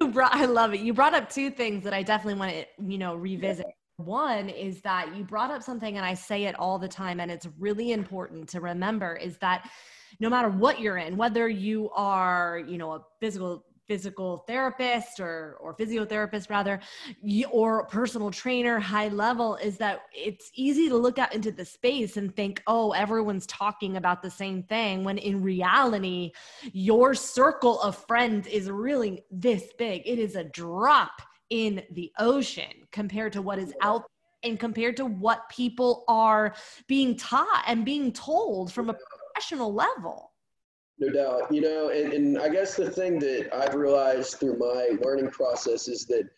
You 0.00 0.08
brought, 0.08 0.34
I 0.34 0.46
love 0.46 0.74
it. 0.74 0.80
You 0.80 0.92
brought 0.92 1.14
up 1.14 1.30
two 1.30 1.50
things 1.50 1.84
that 1.84 1.92
I 1.92 2.02
definitely 2.02 2.38
want 2.38 2.52
to, 2.52 2.66
you 2.86 2.98
know, 2.98 3.14
revisit. 3.14 3.66
Yeah. 3.68 4.04
One 4.04 4.48
is 4.48 4.80
that 4.80 5.14
you 5.14 5.22
brought 5.22 5.50
up 5.50 5.62
something, 5.62 5.96
and 5.96 6.04
I 6.04 6.14
say 6.14 6.44
it 6.44 6.58
all 6.58 6.78
the 6.78 6.88
time, 6.88 7.20
and 7.20 7.30
it's 7.30 7.46
really 7.58 7.92
important 7.92 8.48
to 8.48 8.60
remember 8.60 9.14
is 9.14 9.36
that 9.38 9.70
no 10.18 10.28
matter 10.28 10.48
what 10.48 10.80
you're 10.80 10.96
in, 10.96 11.16
whether 11.16 11.48
you 11.48 11.90
are, 11.90 12.62
you 12.66 12.78
know, 12.78 12.92
a 12.92 13.04
physical 13.20 13.64
physical 13.88 14.44
therapist 14.46 15.20
or 15.20 15.56
or 15.60 15.74
physiotherapist 15.74 16.48
rather 16.50 16.80
or 17.50 17.86
personal 17.86 18.30
trainer 18.30 18.78
high 18.78 19.08
level 19.08 19.56
is 19.56 19.76
that 19.76 20.02
it's 20.14 20.50
easy 20.54 20.88
to 20.88 20.96
look 20.96 21.18
out 21.18 21.34
into 21.34 21.50
the 21.50 21.64
space 21.64 22.16
and 22.16 22.34
think 22.36 22.62
oh 22.66 22.92
everyone's 22.92 23.46
talking 23.46 23.96
about 23.96 24.22
the 24.22 24.30
same 24.30 24.62
thing 24.64 25.04
when 25.04 25.18
in 25.18 25.42
reality 25.42 26.30
your 26.72 27.14
circle 27.14 27.80
of 27.80 27.96
friends 28.06 28.46
is 28.46 28.70
really 28.70 29.22
this 29.30 29.72
big 29.78 30.02
it 30.06 30.18
is 30.18 30.36
a 30.36 30.44
drop 30.44 31.20
in 31.50 31.82
the 31.92 32.10
ocean 32.18 32.86
compared 32.92 33.32
to 33.32 33.42
what 33.42 33.58
is 33.58 33.74
out 33.82 34.04
and 34.42 34.58
compared 34.58 34.96
to 34.96 35.04
what 35.04 35.48
people 35.48 36.04
are 36.08 36.54
being 36.86 37.16
taught 37.16 37.64
and 37.66 37.84
being 37.84 38.12
told 38.12 38.72
from 38.72 38.90
a 38.90 38.94
professional 38.94 39.72
level. 39.72 40.31
No 40.98 41.10
doubt. 41.10 41.52
You 41.52 41.60
know, 41.62 41.88
and, 41.90 42.12
and 42.12 42.38
I 42.38 42.48
guess 42.48 42.76
the 42.76 42.90
thing 42.90 43.18
that 43.20 43.48
I've 43.54 43.74
realized 43.74 44.36
through 44.38 44.58
my 44.58 44.96
learning 45.02 45.30
process 45.30 45.88
is 45.88 46.06
that 46.06 46.28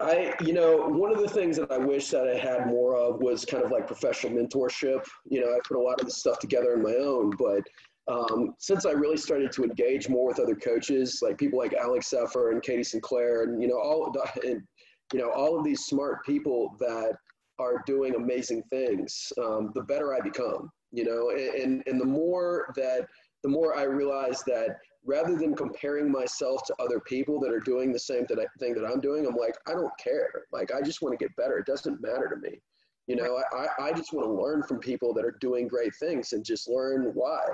I, 0.00 0.34
you 0.40 0.52
know, 0.52 0.88
one 0.88 1.12
of 1.12 1.20
the 1.20 1.28
things 1.28 1.56
that 1.56 1.70
I 1.70 1.78
wish 1.78 2.10
that 2.10 2.26
I 2.26 2.36
had 2.36 2.66
more 2.66 2.96
of 2.96 3.20
was 3.20 3.44
kind 3.44 3.62
of 3.62 3.70
like 3.70 3.86
professional 3.86 4.32
mentorship. 4.32 5.04
You 5.24 5.40
know, 5.40 5.46
I 5.46 5.58
put 5.66 5.76
a 5.76 5.80
lot 5.80 6.00
of 6.00 6.06
this 6.06 6.16
stuff 6.16 6.40
together 6.40 6.72
on 6.74 6.82
my 6.82 6.94
own, 6.94 7.30
but 7.38 7.62
um, 8.12 8.54
since 8.58 8.84
I 8.84 8.90
really 8.90 9.16
started 9.16 9.52
to 9.52 9.62
engage 9.62 10.08
more 10.08 10.26
with 10.26 10.40
other 10.40 10.56
coaches, 10.56 11.20
like 11.22 11.38
people 11.38 11.58
like 11.58 11.74
Alex 11.74 12.10
Seffer 12.10 12.50
and 12.50 12.62
Katie 12.62 12.82
Sinclair, 12.82 13.44
and 13.44 13.62
you 13.62 13.68
know, 13.68 13.78
all 13.78 14.12
and 14.44 14.62
you 15.12 15.20
know, 15.20 15.30
all 15.30 15.56
of 15.56 15.64
these 15.64 15.84
smart 15.84 16.24
people 16.24 16.74
that 16.80 17.12
are 17.60 17.82
doing 17.86 18.16
amazing 18.16 18.64
things, 18.68 19.32
um, 19.40 19.70
the 19.74 19.82
better 19.82 20.12
I 20.12 20.20
become 20.20 20.70
you 20.94 21.04
know 21.04 21.30
and 21.30 21.82
and 21.86 22.00
the 22.00 22.06
more 22.06 22.72
that 22.76 23.06
the 23.44 23.48
more 23.48 23.76
i 23.76 23.82
realize 23.82 24.42
that 24.44 24.78
rather 25.06 25.36
than 25.36 25.54
comparing 25.54 26.10
myself 26.10 26.62
to 26.66 26.74
other 26.80 26.98
people 26.98 27.38
that 27.38 27.52
are 27.52 27.60
doing 27.60 27.92
the 27.92 27.98
same 27.98 28.26
thing 28.26 28.74
that 28.74 28.90
i'm 28.90 29.00
doing 29.00 29.26
i'm 29.26 29.36
like 29.36 29.54
i 29.68 29.72
don't 29.72 29.92
care. 30.02 30.46
Like 30.52 30.72
i 30.72 30.80
just 30.80 31.02
want 31.02 31.16
to 31.16 31.22
get 31.22 31.36
better. 31.36 31.58
It 31.58 31.66
doesn't 31.66 32.00
matter 32.00 32.28
to 32.28 32.36
me. 32.36 32.58
You 33.06 33.16
know 33.16 33.40
i, 33.52 33.68
I 33.78 33.92
just 33.92 34.12
want 34.12 34.26
to 34.26 34.32
learn 34.32 34.62
from 34.62 34.78
people 34.78 35.12
that 35.14 35.24
are 35.24 35.36
doing 35.40 35.68
great 35.68 35.94
things 35.96 36.32
and 36.32 36.44
just 36.44 36.68
learn 36.68 37.12
why 37.14 37.44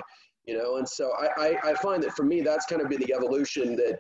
you 0.47 0.57
know? 0.57 0.77
And 0.77 0.89
so 0.89 1.13
I, 1.13 1.29
I, 1.37 1.71
I 1.71 1.75
find 1.75 2.03
that 2.03 2.17
for 2.17 2.25
me 2.25 2.41
that's 2.41 2.67
kind 2.67 2.81
of 2.81 2.89
been 2.89 3.01
the 3.01 3.15
evolution 3.15 3.77
that 3.77 3.99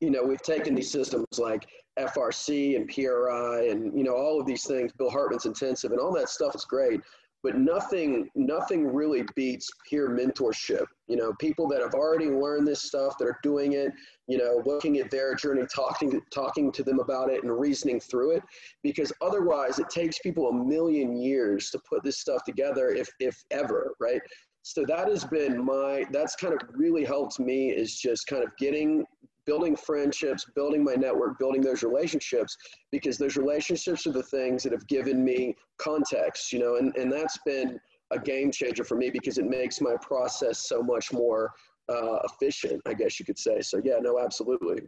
you 0.00 0.10
know 0.10 0.22
we've 0.22 0.42
taken 0.42 0.74
these 0.74 0.90
systems 0.90 1.26
like 1.38 1.66
frc 1.98 2.76
and 2.76 2.88
pri 2.88 3.68
and 3.68 3.96
you 3.96 4.04
know 4.04 4.14
all 4.14 4.40
of 4.40 4.46
these 4.46 4.64
things 4.64 4.92
bill 4.92 5.10
hartman's 5.10 5.44
intensive 5.44 5.90
and 5.90 6.00
all 6.00 6.12
that 6.12 6.30
stuff 6.30 6.54
is 6.54 6.64
great 6.64 7.00
but 7.42 7.56
nothing 7.56 8.28
nothing 8.34 8.86
really 8.86 9.24
beats 9.34 9.68
peer 9.88 10.08
mentorship. 10.08 10.84
You 11.08 11.16
know 11.16 11.32
people 11.40 11.68
that 11.68 11.80
have 11.80 11.94
already 11.94 12.28
learned 12.28 12.66
this 12.66 12.82
stuff 12.82 13.16
that 13.18 13.26
are 13.26 13.38
doing 13.42 13.72
it 13.72 13.92
you 14.28 14.38
know 14.38 14.62
looking 14.64 14.98
at 14.98 15.10
their 15.10 15.34
journey 15.34 15.62
talking 15.74 16.20
talking 16.32 16.70
to 16.72 16.82
them 16.82 17.00
about 17.00 17.30
it 17.30 17.42
and 17.42 17.58
reasoning 17.58 18.00
through 18.00 18.32
it 18.32 18.42
because 18.82 19.12
otherwise 19.20 19.78
it 19.78 19.90
takes 19.90 20.18
people 20.20 20.48
a 20.48 20.54
million 20.54 21.16
years 21.16 21.70
to 21.70 21.80
put 21.88 22.02
this 22.04 22.20
stuff 22.20 22.44
together 22.44 22.88
if 22.90 23.08
if 23.20 23.42
ever 23.50 23.92
right? 24.00 24.20
So 24.62 24.84
that 24.86 25.08
has 25.08 25.24
been 25.24 25.64
my 25.64 26.04
that's 26.10 26.36
kind 26.36 26.54
of 26.54 26.60
really 26.72 27.04
helped 27.04 27.40
me 27.40 27.70
is 27.70 27.96
just 27.96 28.26
kind 28.26 28.44
of 28.44 28.50
getting 28.58 29.04
building 29.50 29.74
friendships, 29.74 30.46
building 30.54 30.84
my 30.84 30.94
network, 30.94 31.36
building 31.40 31.60
those 31.60 31.82
relationships, 31.82 32.56
because 32.92 33.18
those 33.18 33.36
relationships 33.36 34.06
are 34.06 34.12
the 34.12 34.22
things 34.22 34.62
that 34.62 34.70
have 34.70 34.86
given 34.86 35.24
me 35.24 35.56
context, 35.76 36.52
you 36.52 36.60
know, 36.60 36.76
and, 36.76 36.96
and 36.96 37.10
that's 37.10 37.36
been 37.44 37.76
a 38.12 38.18
game 38.18 38.52
changer 38.52 38.84
for 38.84 38.96
me 38.96 39.10
because 39.10 39.38
it 39.38 39.46
makes 39.46 39.80
my 39.80 39.96
process 40.00 40.68
so 40.68 40.80
much 40.84 41.12
more 41.12 41.50
uh, 41.88 42.18
efficient, 42.26 42.80
I 42.86 42.94
guess 42.94 43.18
you 43.18 43.26
could 43.26 43.40
say. 43.40 43.60
So, 43.60 43.80
yeah, 43.82 43.96
no, 44.00 44.20
absolutely. 44.20 44.82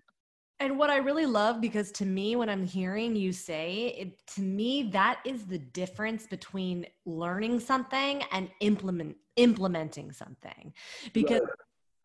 And 0.60 0.78
what 0.78 0.90
I 0.90 0.98
really 0.98 1.26
love, 1.26 1.60
because 1.60 1.90
to 1.92 2.06
me, 2.06 2.36
when 2.36 2.48
I'm 2.48 2.64
hearing 2.64 3.16
you 3.16 3.32
say 3.32 3.96
it, 3.98 4.24
to 4.36 4.42
me, 4.42 4.84
that 4.92 5.18
is 5.24 5.44
the 5.44 5.58
difference 5.58 6.28
between 6.28 6.86
learning 7.04 7.58
something 7.58 8.22
and 8.30 8.48
implement 8.60 9.16
implementing 9.34 10.12
something. 10.12 10.72
Because 11.12 11.40
right 11.40 11.50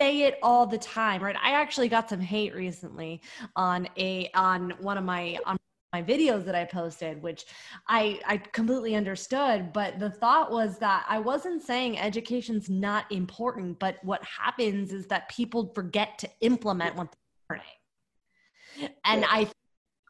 say 0.02 0.24
it 0.24 0.38
all 0.42 0.66
the 0.66 0.78
time 0.78 1.24
right? 1.24 1.36
I 1.42 1.52
actually 1.52 1.90
got 1.90 2.10
some 2.10 2.20
hate 2.20 2.56
recently 2.56 3.22
on 3.56 3.88
a 3.98 4.30
on 4.34 4.72
one 4.80 4.98
of 4.98 5.04
my 5.04 5.38
on 5.46 5.58
my 5.94 6.04
videos 6.04 6.44
that 6.44 6.54
i 6.54 6.66
posted 6.66 7.22
which 7.24 7.46
i 7.88 8.20
i 8.28 8.38
completely 8.38 8.94
understood 8.94 9.72
but 9.72 9.98
the 10.00 10.10
thought 10.10 10.52
was 10.52 10.78
that 10.78 11.06
i 11.08 11.18
wasn't 11.18 11.62
saying 11.62 11.98
education's 11.98 12.70
not 12.70 13.10
important 13.10 13.80
but 13.80 13.96
what 14.04 14.22
happens 14.24 14.92
is 14.92 15.08
that 15.08 15.30
people 15.30 15.72
forget 15.74 16.18
to 16.18 16.30
implement 16.42 16.94
what 16.96 17.16
they're 17.50 17.58
learning. 17.58 18.96
And 19.06 19.26
i 19.30 19.50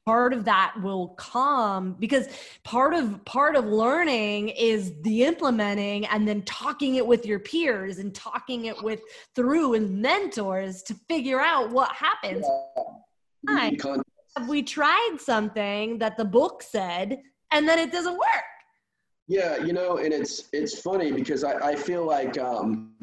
part 0.08 0.32
of 0.32 0.46
that 0.46 0.74
will 0.82 1.10
come 1.18 1.94
because 2.00 2.30
part 2.64 2.94
of 2.94 3.26
part 3.26 3.58
of 3.58 3.66
learning 3.66 4.48
is 4.48 4.94
the 5.02 5.26
implementing 5.26 6.06
and 6.06 6.26
then 6.26 6.42
talking 6.44 6.96
it 6.96 7.06
with 7.06 7.26
your 7.26 7.40
peers 7.40 7.98
and 7.98 8.16
talking 8.16 8.66
it 8.66 8.82
with 8.82 9.02
through 9.36 9.74
and 9.74 10.02
mentors 10.02 10.82
to 10.82 10.94
figure 11.10 11.42
out 11.42 11.72
what 11.72 11.92
happens. 11.92 12.46
Yeah. 13.50 13.72
have 14.38 14.48
we 14.48 14.64
tried 14.64 15.18
something 15.20 15.98
that 15.98 16.16
the 16.16 16.24
book 16.24 16.64
said 16.64 17.20
and 17.52 17.68
then 17.68 17.78
it 17.78 17.92
doesn't 17.92 18.14
work? 18.14 18.48
Yeah 19.28 19.58
you 19.58 19.74
know 19.74 19.98
and 19.98 20.14
it's 20.14 20.48
it's 20.54 20.80
funny 20.80 21.12
because 21.12 21.44
i, 21.44 21.72
I 21.72 21.76
feel 21.76 22.06
like 22.06 22.38
um 22.38 22.94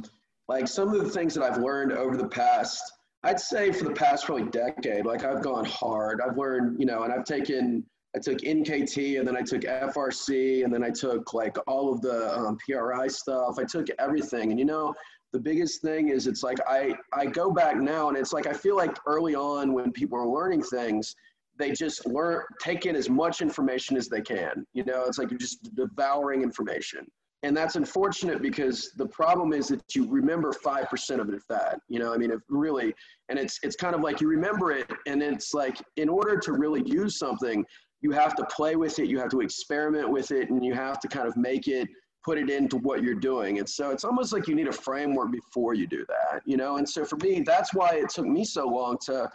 like 0.49 0.67
some 0.67 0.89
of 0.89 1.05
the 1.05 1.11
things 1.11 1.35
that 1.35 1.45
i've 1.45 1.59
learned 1.59 1.93
over 1.93 2.17
the 2.17 2.29
past 2.29 2.81
I'd 3.25 3.41
say 3.41 3.73
for 3.73 3.85
the 3.85 3.91
past 3.91 4.27
probably 4.27 4.51
decade, 4.51 5.07
like 5.07 5.25
I've 5.25 5.43
gone 5.43 5.65
hard. 5.65 6.21
I've 6.21 6.37
learned, 6.37 6.79
you 6.79 6.85
know, 6.85 7.05
and 7.05 7.13
I've 7.13 7.25
taken, 7.25 7.83
I 8.15 8.19
took 8.19 8.39
NKT 8.39 9.19
and 9.19 9.27
then 9.27 9.35
I 9.35 9.41
took 9.41 9.63
FRC 9.63 10.63
and 10.63 10.73
then 10.73 10.85
I 10.85 10.91
took 10.91 11.33
like 11.33 11.57
all 11.67 11.91
of 11.91 12.03
the 12.03 12.37
um, 12.39 12.59
PRI 12.59 13.09
stuff. 13.09 13.59
I 13.59 13.65
took 13.65 13.87
everything. 13.99 14.51
And, 14.51 14.59
you 14.59 14.67
know, 14.67 14.95
the 15.33 15.41
biggest 15.41 15.81
thing 15.81 16.11
is 16.11 16.27
it's 16.27 16.43
like 16.43 16.59
I, 16.69 16.95
I 17.15 17.25
go 17.25 17.51
back 17.51 17.77
now 17.77 18.09
and 18.09 18.17
it's 18.19 18.35
like 18.35 18.47
I 18.47 18.53
feel 18.53 18.77
like 18.77 18.95
early 19.07 19.35
on 19.35 19.73
when 19.73 19.91
people 19.91 20.19
are 20.19 20.29
learning 20.29 20.63
things, 20.63 21.17
they 21.59 21.73
just 21.73 22.07
learn, 22.07 22.43
take 22.61 22.85
in 22.85 22.95
as 22.95 23.09
much 23.09 23.41
information 23.41 23.97
as 23.97 24.07
they 24.07 24.21
can. 24.21 24.67
You 24.75 24.85
know, 24.85 25.05
it's 25.07 25.17
like 25.17 25.31
you're 25.31 25.39
just 25.39 25.75
devouring 25.75 26.43
information 26.43 27.07
and 27.45 27.55
that's 27.55 27.77
unfortunate 27.77 28.41
because 28.41 28.91
the 28.97 29.07
problem 29.07 29.53
is 29.53 29.69
that 29.69 29.95
you 29.95 30.09
remember 30.09 30.53
5% 30.53 31.21
of 31.21 31.29
it 31.29 31.35
if 31.35 31.47
that 31.49 31.79
you 31.89 31.99
know 31.99 32.13
i 32.13 32.17
mean 32.17 32.31
if 32.31 32.41
really 32.49 32.95
and 33.29 33.39
it's 33.39 33.61
it's 33.63 33.77
kind 33.77 33.95
of 33.95 34.01
like 34.01 34.21
you 34.21 34.29
remember 34.29 34.73
it 34.73 34.91
and 35.07 35.23
it's 35.23 35.53
like 35.55 35.77
in 35.97 36.09
order 36.09 36.39
to 36.39 36.53
really 36.53 36.83
use 36.87 37.19
something 37.19 37.65
you 38.01 38.11
have 38.11 38.35
to 38.35 38.45
play 38.47 38.77
with 38.77 38.99
it 38.99 39.09
you 39.09 39.19
have 39.19 39.31
to 39.31 39.41
experiment 39.41 40.09
with 40.09 40.31
it 40.31 40.51
and 40.51 40.65
you 40.65 40.75
have 40.75 40.99
to 41.01 41.07
kind 41.07 41.29
of 41.29 41.37
make 41.37 41.69
it 41.69 41.87
put 42.25 42.39
it 42.39 42.49
into 42.49 42.79
what 42.79 43.03
you're 43.03 43.15
doing 43.15 43.59
and 43.59 43.69
so 43.69 43.91
it's 43.91 44.05
almost 44.05 44.33
like 44.33 44.49
you 44.49 44.55
need 44.55 44.69
a 44.69 44.73
framework 44.73 45.31
before 45.31 45.75
you 45.75 45.87
do 45.87 46.05
that 46.09 46.41
you 46.47 46.57
know 46.57 46.79
and 46.79 46.89
so 46.89 47.05
for 47.05 47.17
me 47.17 47.43
that's 47.45 47.75
why 47.75 47.91
it 47.95 48.09
took 48.09 48.27
me 48.27 48.45
so 48.45 48.67
long 48.67 48.97
to 48.99 49.31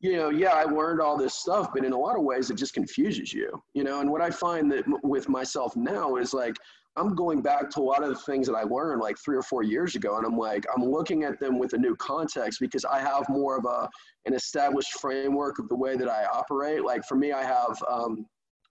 you 0.00 0.18
know, 0.18 0.28
yeah, 0.28 0.50
I 0.50 0.64
learned 0.64 1.00
all 1.00 1.16
this 1.16 1.34
stuff, 1.34 1.70
but 1.72 1.82
in 1.82 1.94
a 1.94 1.98
lot 1.98 2.14
of 2.14 2.22
ways, 2.22 2.50
it 2.50 2.56
just 2.56 2.74
confuses 2.74 3.32
you, 3.32 3.62
you 3.72 3.84
know. 3.84 4.00
And 4.00 4.10
what 4.10 4.20
I 4.20 4.28
find 4.28 4.70
that 4.70 4.84
with 5.02 5.30
myself 5.30 5.74
now 5.76 6.16
is 6.16 6.34
like, 6.34 6.56
I'm 6.96 7.14
going 7.14 7.42
back 7.42 7.70
to 7.70 7.80
a 7.80 7.82
lot 7.82 8.02
of 8.02 8.08
the 8.08 8.14
things 8.14 8.46
that 8.46 8.54
I 8.54 8.62
learned 8.62 9.00
like 9.00 9.18
three 9.18 9.36
or 9.36 9.42
four 9.42 9.62
years 9.62 9.96
ago, 9.96 10.16
and 10.16 10.24
I'm 10.24 10.38
like, 10.38 10.64
I'm 10.74 10.84
looking 10.84 11.24
at 11.24 11.40
them 11.40 11.58
with 11.58 11.72
a 11.72 11.78
new 11.78 11.96
context 11.96 12.60
because 12.60 12.84
I 12.84 13.00
have 13.00 13.28
more 13.28 13.56
of 13.58 13.64
a 13.64 13.88
an 14.26 14.34
established 14.34 14.92
framework 15.00 15.58
of 15.58 15.68
the 15.68 15.76
way 15.76 15.96
that 15.96 16.08
I 16.08 16.24
operate. 16.26 16.84
Like 16.84 17.04
for 17.04 17.16
me, 17.16 17.32
I 17.32 17.42
have 17.42 17.82
um, 17.90 18.26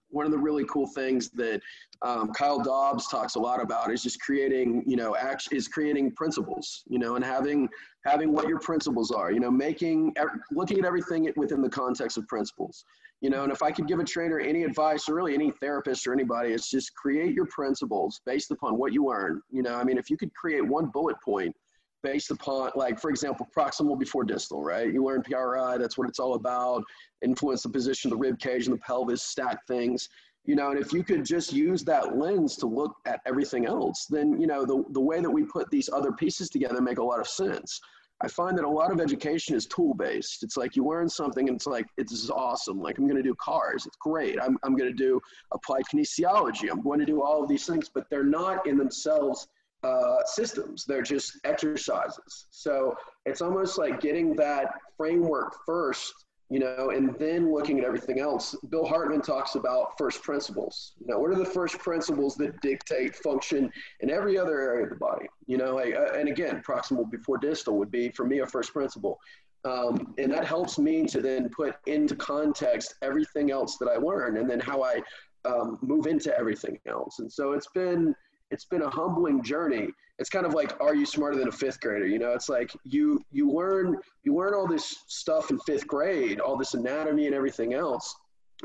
one 0.08 0.24
of 0.24 0.32
the 0.32 0.38
really 0.38 0.64
cool 0.64 0.86
things 0.86 1.28
that 1.30 1.60
um, 2.02 2.32
Kyle 2.32 2.60
Dobbs 2.60 3.08
talks 3.08 3.34
a 3.34 3.40
lot 3.40 3.60
about 3.60 3.92
is 3.92 4.02
just 4.02 4.20
creating, 4.20 4.84
you 4.86 4.96
know, 4.96 5.16
act, 5.16 5.48
is 5.52 5.68
creating 5.68 6.12
principles, 6.12 6.82
you 6.86 6.98
know, 6.98 7.16
and 7.16 7.24
having 7.24 7.68
having 8.06 8.32
what 8.32 8.48
your 8.48 8.58
principles 8.58 9.10
are, 9.10 9.32
you 9.32 9.40
know, 9.40 9.50
making 9.50 10.14
looking 10.50 10.78
at 10.78 10.84
everything 10.84 11.30
within 11.36 11.60
the 11.60 11.68
context 11.68 12.16
of 12.16 12.26
principles 12.28 12.84
you 13.24 13.30
know 13.30 13.42
and 13.42 13.50
if 13.50 13.62
i 13.62 13.70
could 13.72 13.88
give 13.88 14.00
a 14.00 14.04
trainer 14.04 14.38
any 14.38 14.64
advice 14.64 15.08
or 15.08 15.14
really 15.14 15.32
any 15.32 15.50
therapist 15.50 16.06
or 16.06 16.12
anybody 16.12 16.52
it's 16.52 16.70
just 16.70 16.94
create 16.94 17.32
your 17.34 17.46
principles 17.46 18.20
based 18.26 18.50
upon 18.50 18.76
what 18.76 18.92
you 18.92 19.06
learn 19.06 19.40
you 19.50 19.62
know 19.62 19.74
i 19.74 19.82
mean 19.82 19.96
if 19.96 20.10
you 20.10 20.16
could 20.18 20.32
create 20.34 20.64
one 20.64 20.90
bullet 20.92 21.16
point 21.24 21.56
based 22.02 22.30
upon, 22.30 22.70
like, 22.76 23.00
for 23.00 23.08
example, 23.08 23.48
proximal 23.56 23.98
before 23.98 24.24
distal, 24.24 24.62
right? 24.62 24.92
You 24.92 25.02
learn 25.02 25.22
PRI, 25.22 25.78
that's 25.78 25.96
what 25.96 26.06
it's 26.06 26.18
all 26.18 26.34
about. 26.34 26.84
Influence 27.22 27.62
the 27.62 27.70
position 27.70 28.12
of 28.12 28.18
the 28.18 28.20
rib 28.20 28.38
cage 28.38 28.66
and 28.66 28.76
the 28.76 28.80
pelvis, 28.80 29.22
stack 29.22 29.66
things. 29.66 30.10
You 30.44 30.54
know, 30.54 30.70
and 30.70 30.78
if 30.78 30.92
you 30.92 31.02
could 31.02 31.24
just 31.24 31.50
use 31.54 31.82
that 31.84 32.18
lens 32.18 32.56
to 32.58 32.66
look 32.66 32.94
at 33.06 33.20
everything 33.24 33.64
else, 33.64 34.04
then, 34.10 34.38
you 34.38 34.46
know, 34.46 34.66
the, 34.66 34.84
the 34.90 35.00
way 35.00 35.22
that 35.22 35.30
we 35.30 35.44
put 35.44 35.70
these 35.70 35.88
other 35.90 36.12
pieces 36.12 36.50
together 36.50 36.82
make 36.82 36.98
a 36.98 37.02
lot 37.02 37.20
of 37.20 37.26
sense. 37.26 37.80
I 38.22 38.28
find 38.28 38.56
that 38.56 38.64
a 38.64 38.68
lot 38.68 38.92
of 38.92 39.00
education 39.00 39.54
is 39.56 39.66
tool 39.66 39.94
based. 39.94 40.42
It's 40.42 40.56
like 40.56 40.76
you 40.76 40.86
learn 40.86 41.08
something 41.08 41.48
and 41.48 41.56
it's 41.56 41.66
like, 41.66 41.86
this 41.98 42.12
is 42.12 42.30
awesome. 42.30 42.80
Like, 42.80 42.98
I'm 42.98 43.06
going 43.06 43.16
to 43.16 43.22
do 43.22 43.34
CARs. 43.40 43.86
It's 43.86 43.96
great. 43.96 44.38
I'm, 44.40 44.56
I'm 44.62 44.76
going 44.76 44.90
to 44.90 44.96
do 44.96 45.20
applied 45.52 45.82
kinesiology. 45.92 46.70
I'm 46.70 46.80
going 46.80 47.00
to 47.00 47.06
do 47.06 47.22
all 47.22 47.42
of 47.42 47.48
these 47.48 47.66
things, 47.66 47.90
but 47.92 48.08
they're 48.10 48.24
not 48.24 48.66
in 48.66 48.78
themselves 48.78 49.48
uh, 49.82 50.24
systems. 50.24 50.84
They're 50.86 51.02
just 51.02 51.38
exercises. 51.44 52.46
So 52.50 52.94
it's 53.26 53.42
almost 53.42 53.78
like 53.78 54.00
getting 54.00 54.34
that 54.36 54.72
framework 54.96 55.52
first, 55.66 56.14
you 56.50 56.58
know, 56.58 56.90
and 56.90 57.14
then 57.18 57.52
looking 57.52 57.78
at 57.78 57.84
everything 57.84 58.20
else. 58.20 58.54
Bill 58.68 58.86
Hartman 58.86 59.22
talks 59.22 59.54
about 59.54 59.96
first 59.96 60.22
principles. 60.22 60.92
You 61.00 61.06
know, 61.06 61.18
what 61.18 61.30
are 61.30 61.38
the 61.38 61.44
first 61.44 61.78
principles 61.78 62.36
that 62.36 62.60
dictate 62.60 63.16
function 63.16 63.72
in 64.00 64.10
every 64.10 64.38
other 64.38 64.60
area 64.60 64.84
of 64.84 64.90
the 64.90 64.96
body? 64.96 65.26
You 65.46 65.56
know, 65.56 65.78
uh, 65.78 66.12
and 66.16 66.28
again, 66.28 66.62
proximal 66.66 67.10
before 67.10 67.38
distal 67.38 67.78
would 67.78 67.90
be 67.90 68.10
for 68.10 68.26
me 68.26 68.40
a 68.40 68.46
first 68.46 68.72
principle. 68.72 69.18
Um, 69.64 70.14
and 70.18 70.30
that 70.30 70.44
helps 70.44 70.78
me 70.78 71.06
to 71.06 71.22
then 71.22 71.48
put 71.48 71.76
into 71.86 72.14
context 72.14 72.96
everything 73.00 73.50
else 73.50 73.78
that 73.78 73.88
I 73.88 73.96
learn 73.96 74.36
and 74.36 74.48
then 74.48 74.60
how 74.60 74.82
I 74.82 75.00
um, 75.46 75.78
move 75.80 76.06
into 76.06 76.36
everything 76.38 76.78
else. 76.86 77.18
And 77.18 77.32
so 77.32 77.52
it's 77.52 77.68
been, 77.74 78.14
it's 78.54 78.64
been 78.64 78.82
a 78.82 78.90
humbling 78.90 79.42
journey. 79.42 79.88
It's 80.20 80.30
kind 80.30 80.46
of 80.46 80.54
like, 80.54 80.80
are 80.80 80.94
you 80.94 81.04
smarter 81.04 81.36
than 81.36 81.48
a 81.48 81.52
fifth 81.52 81.80
grader? 81.80 82.06
You 82.06 82.20
know, 82.20 82.30
it's 82.30 82.48
like 82.48 82.70
you 82.84 83.20
you 83.32 83.50
learn 83.50 83.98
you 84.22 84.34
learn 84.34 84.54
all 84.54 84.68
this 84.68 84.96
stuff 85.08 85.50
in 85.50 85.58
fifth 85.60 85.88
grade, 85.88 86.38
all 86.38 86.56
this 86.56 86.74
anatomy 86.74 87.26
and 87.26 87.34
everything 87.34 87.74
else, 87.74 88.14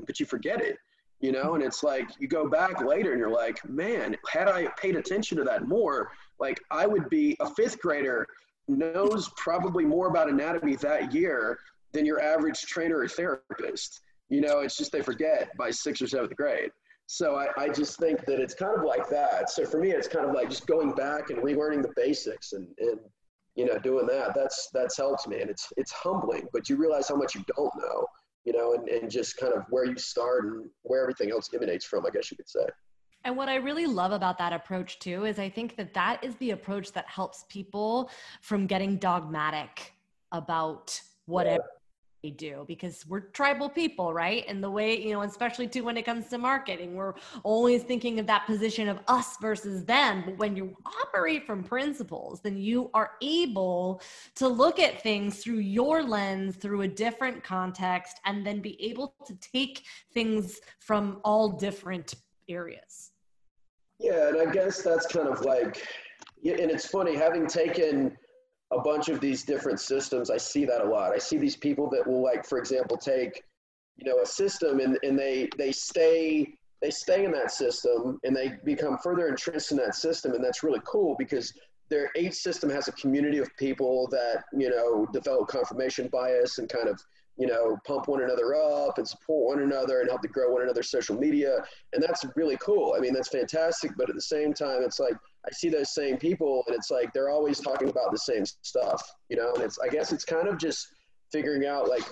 but 0.05 0.19
you 0.19 0.27
forget 0.27 0.61
it. 0.61 0.77
You 1.21 1.31
know, 1.31 1.55
and 1.55 1.63
it's 1.63 1.83
like 1.83 2.07
you 2.19 2.27
go 2.27 2.47
back 2.47 2.81
later 2.81 3.11
and 3.11 3.19
you're 3.19 3.31
like, 3.31 3.67
man, 3.67 4.15
had 4.31 4.47
I 4.47 4.67
paid 4.79 4.95
attention 4.95 5.37
to 5.39 5.43
that 5.45 5.67
more, 5.67 6.11
like 6.39 6.61
I 6.69 6.85
would 6.85 7.09
be 7.09 7.35
a 7.39 7.49
fifth 7.55 7.79
grader 7.79 8.27
knows 8.67 9.31
probably 9.35 9.85
more 9.85 10.07
about 10.07 10.29
anatomy 10.29 10.75
that 10.75 11.13
year 11.13 11.57
than 11.93 12.05
your 12.05 12.21
average 12.21 12.61
trainer 12.61 12.99
or 12.99 13.07
therapist. 13.07 14.01
You 14.29 14.41
know, 14.41 14.59
it's 14.59 14.77
just 14.77 14.91
they 14.91 15.01
forget 15.01 15.49
by 15.57 15.71
sixth 15.71 16.03
or 16.03 16.07
seventh 16.07 16.35
grade. 16.35 16.69
So 17.11 17.37
I, 17.37 17.47
I 17.57 17.69
just 17.69 17.97
think 17.97 18.23
that 18.25 18.39
it's 18.39 18.53
kind 18.53 18.77
of 18.77 18.85
like 18.85 19.09
that. 19.09 19.49
So 19.49 19.65
for 19.65 19.79
me, 19.79 19.89
it's 19.89 20.07
kind 20.07 20.27
of 20.27 20.35
like 20.35 20.47
just 20.47 20.67
going 20.67 20.91
back 20.91 21.31
and 21.31 21.39
relearning 21.39 21.81
the 21.81 21.91
basics 21.95 22.53
and, 22.53 22.67
and 22.77 22.99
you 23.55 23.65
know, 23.65 23.79
doing 23.79 24.05
that. 24.05 24.35
That's 24.35 24.69
that's 24.75 24.95
helped 24.95 25.27
me, 25.27 25.41
and 25.41 25.49
it's 25.49 25.73
it's 25.75 25.91
humbling. 25.91 26.47
But 26.53 26.69
you 26.69 26.75
realize 26.75 27.09
how 27.09 27.15
much 27.15 27.33
you 27.33 27.43
don't 27.57 27.73
know, 27.77 28.05
you 28.45 28.53
know, 28.53 28.75
and, 28.75 28.87
and 28.87 29.09
just 29.09 29.37
kind 29.37 29.53
of 29.53 29.63
where 29.71 29.85
you 29.85 29.97
start 29.97 30.45
and 30.45 30.69
where 30.83 31.01
everything 31.01 31.31
else 31.31 31.49
emanates 31.51 31.83
from. 31.83 32.05
I 32.05 32.11
guess 32.11 32.29
you 32.29 32.37
could 32.37 32.47
say. 32.47 32.67
And 33.25 33.35
what 33.35 33.49
I 33.49 33.55
really 33.55 33.87
love 33.87 34.11
about 34.11 34.37
that 34.37 34.53
approach 34.53 34.99
too 34.99 35.25
is 35.25 35.39
I 35.39 35.49
think 35.49 35.77
that 35.77 35.95
that 35.95 36.23
is 36.23 36.35
the 36.35 36.51
approach 36.51 36.91
that 36.91 37.07
helps 37.07 37.43
people 37.49 38.11
from 38.41 38.67
getting 38.67 38.97
dogmatic 38.97 39.93
about 40.31 41.01
whatever 41.25 41.63
they 42.21 42.31
do 42.31 42.65
because 42.67 43.05
we're 43.07 43.21
tribal 43.21 43.69
people, 43.69 44.13
right? 44.13 44.43
And 44.47 44.63
the 44.63 44.69
way, 44.69 45.01
you 45.01 45.13
know, 45.13 45.21
especially 45.21 45.67
too 45.67 45.83
when 45.83 45.97
it 45.97 46.05
comes 46.05 46.27
to 46.27 46.37
marketing, 46.37 46.95
we're 46.95 47.13
always 47.43 47.83
thinking 47.83 48.19
of 48.19 48.27
that 48.27 48.45
position 48.45 48.89
of 48.89 48.99
us 49.07 49.37
versus 49.37 49.85
them. 49.85 50.23
But 50.25 50.37
when 50.37 50.55
you 50.55 50.75
operate 51.03 51.45
from 51.45 51.63
principles, 51.63 52.41
then 52.41 52.57
you 52.57 52.89
are 52.93 53.11
able 53.21 54.01
to 54.35 54.47
look 54.47 54.79
at 54.79 55.01
things 55.01 55.41
through 55.41 55.59
your 55.59 56.03
lens, 56.03 56.57
through 56.57 56.81
a 56.81 56.87
different 56.87 57.43
context, 57.43 58.19
and 58.25 58.45
then 58.45 58.59
be 58.59 58.81
able 58.83 59.15
to 59.25 59.35
take 59.35 59.83
things 60.13 60.59
from 60.79 61.21
all 61.23 61.49
different 61.49 62.15
areas. 62.49 63.11
Yeah, 63.99 64.29
and 64.29 64.37
I 64.37 64.51
guess 64.51 64.81
that's 64.81 65.07
kind 65.07 65.27
of 65.27 65.41
like, 65.41 65.85
and 66.43 66.71
it's 66.71 66.87
funny 66.87 67.15
having 67.15 67.47
taken 67.47 68.17
a 68.71 68.79
bunch 68.79 69.09
of 69.09 69.19
these 69.19 69.43
different 69.43 69.79
systems, 69.79 70.29
I 70.29 70.37
see 70.37 70.65
that 70.65 70.81
a 70.81 70.87
lot. 70.87 71.11
I 71.13 71.17
see 71.17 71.37
these 71.37 71.55
people 71.55 71.89
that 71.89 72.05
will 72.05 72.21
like, 72.21 72.45
for 72.45 72.59
example, 72.59 72.97
take, 72.97 73.43
you 73.97 74.09
know, 74.09 74.19
a 74.21 74.25
system 74.25 74.79
and, 74.79 74.97
and 75.03 75.17
they, 75.17 75.49
they 75.57 75.71
stay, 75.71 76.53
they 76.81 76.91
stay 76.91 77.25
in 77.25 77.31
that 77.31 77.51
system 77.51 78.19
and 78.23 78.35
they 78.35 78.53
become 78.63 78.97
further 78.99 79.27
entrenched 79.27 79.71
in 79.71 79.77
that 79.77 79.95
system. 79.95 80.33
And 80.33 80.43
that's 80.43 80.63
really 80.63 80.81
cool 80.85 81.15
because 81.17 81.53
their 81.89 82.11
H 82.15 82.35
system 82.35 82.69
has 82.69 82.87
a 82.87 82.91
community 82.91 83.39
of 83.39 83.49
people 83.57 84.07
that, 84.11 84.43
you 84.53 84.69
know, 84.69 85.07
develop 85.11 85.47
confirmation 85.47 86.07
bias 86.07 86.59
and 86.59 86.69
kind 86.69 86.87
of, 86.87 87.01
you 87.37 87.47
know, 87.47 87.75
pump 87.87 88.07
one 88.07 88.21
another 88.21 88.53
up 88.53 88.99
and 88.99 89.07
support 89.07 89.55
one 89.55 89.63
another 89.63 90.01
and 90.01 90.09
help 90.09 90.21
to 90.21 90.27
grow 90.27 90.51
one 90.51 90.61
another's 90.61 90.91
social 90.91 91.17
media. 91.17 91.57
And 91.93 92.03
that's 92.03 92.23
really 92.35 92.57
cool. 92.57 92.93
I 92.95 92.99
mean, 92.99 93.13
that's 93.13 93.29
fantastic. 93.29 93.91
But 93.97 94.09
at 94.09 94.15
the 94.15 94.21
same 94.21 94.53
time, 94.53 94.83
it's 94.83 94.99
like, 94.99 95.15
I 95.45 95.51
see 95.51 95.69
those 95.69 95.93
same 95.93 96.17
people 96.17 96.63
and 96.67 96.75
it's 96.75 96.91
like 96.91 97.13
they're 97.13 97.29
always 97.29 97.59
talking 97.59 97.89
about 97.89 98.11
the 98.11 98.17
same 98.17 98.45
stuff, 98.45 99.01
you 99.29 99.37
know, 99.37 99.53
and 99.53 99.63
it's 99.63 99.79
I 99.79 99.87
guess 99.87 100.11
it's 100.11 100.25
kind 100.25 100.47
of 100.47 100.57
just 100.57 100.87
figuring 101.31 101.65
out 101.65 101.87
like 101.87 102.03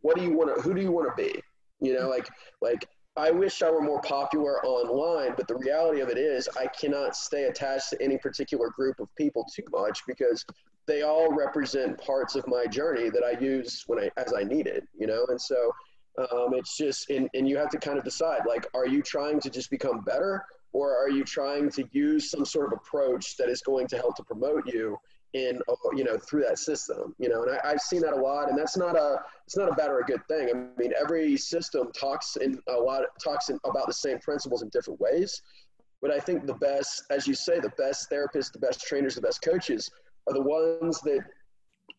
what 0.00 0.16
do 0.16 0.22
you 0.22 0.32
want 0.36 0.54
to 0.54 0.62
who 0.62 0.74
do 0.74 0.80
you 0.80 0.92
want 0.92 1.08
to 1.08 1.22
be? 1.22 1.40
You 1.80 1.98
know, 1.98 2.08
like 2.08 2.28
like 2.60 2.86
I 3.16 3.32
wish 3.32 3.62
I 3.62 3.70
were 3.70 3.80
more 3.80 4.00
popular 4.00 4.64
online, 4.64 5.34
but 5.36 5.48
the 5.48 5.56
reality 5.56 6.00
of 6.00 6.08
it 6.08 6.18
is 6.18 6.48
I 6.56 6.68
cannot 6.68 7.16
stay 7.16 7.44
attached 7.44 7.90
to 7.90 8.00
any 8.00 8.16
particular 8.16 8.70
group 8.70 9.00
of 9.00 9.08
people 9.16 9.44
too 9.52 9.64
much 9.72 10.02
because 10.06 10.44
they 10.86 11.02
all 11.02 11.34
represent 11.34 11.98
parts 11.98 12.36
of 12.36 12.46
my 12.46 12.66
journey 12.66 13.10
that 13.10 13.24
I 13.24 13.38
use 13.40 13.82
when 13.88 13.98
I 13.98 14.10
as 14.16 14.32
I 14.32 14.44
need 14.44 14.66
it, 14.66 14.86
you 14.96 15.06
know, 15.06 15.26
and 15.28 15.40
so 15.40 15.72
um, 16.18 16.54
it's 16.54 16.76
just 16.76 17.10
and, 17.10 17.28
and 17.34 17.48
you 17.48 17.56
have 17.56 17.70
to 17.70 17.78
kind 17.78 17.98
of 17.98 18.04
decide 18.04 18.42
like 18.46 18.66
are 18.74 18.86
you 18.86 19.02
trying 19.02 19.40
to 19.40 19.50
just 19.50 19.70
become 19.70 20.00
better 20.00 20.44
or 20.72 20.96
are 20.96 21.08
you 21.08 21.24
trying 21.24 21.70
to 21.70 21.88
use 21.92 22.30
some 22.30 22.44
sort 22.44 22.72
of 22.72 22.78
approach 22.78 23.36
that 23.36 23.48
is 23.48 23.62
going 23.62 23.86
to 23.88 23.96
help 23.96 24.16
to 24.16 24.22
promote 24.22 24.66
you 24.66 24.96
in 25.34 25.60
you 25.94 26.04
know 26.04 26.16
through 26.16 26.42
that 26.42 26.58
system 26.58 27.14
you 27.18 27.28
know? 27.28 27.42
And 27.42 27.58
I, 27.62 27.70
have 27.70 27.80
seen 27.80 28.00
that 28.02 28.14
a 28.14 28.20
lot 28.20 28.48
and 28.48 28.58
that's 28.58 28.76
not 28.76 28.96
a 28.96 29.20
it's 29.46 29.56
not 29.56 29.70
a 29.70 29.74
bad 29.74 29.90
or 29.90 30.00
a 30.00 30.04
good 30.04 30.26
thing. 30.28 30.48
I 30.50 30.80
mean 30.80 30.92
every 30.98 31.36
system 31.36 31.90
talks 31.92 32.36
in 32.36 32.60
a 32.68 32.72
lot 32.72 33.02
talks 33.22 33.48
in, 33.48 33.58
about 33.64 33.86
the 33.86 33.94
same 33.94 34.18
principles 34.18 34.62
in 34.62 34.68
different 34.70 35.00
ways. 35.00 35.42
But 36.00 36.10
i 36.10 36.18
think 36.18 36.46
the 36.46 36.54
best 36.54 37.04
as 37.10 37.26
you 37.26 37.34
say 37.34 37.60
the 37.60 37.72
best 37.76 38.10
therapists 38.10 38.52
the 38.52 38.58
best 38.58 38.80
trainers 38.86 39.14
the 39.14 39.20
best 39.20 39.42
coaches 39.42 39.90
are 40.26 40.34
the 40.34 40.42
ones 40.42 41.00
that 41.02 41.24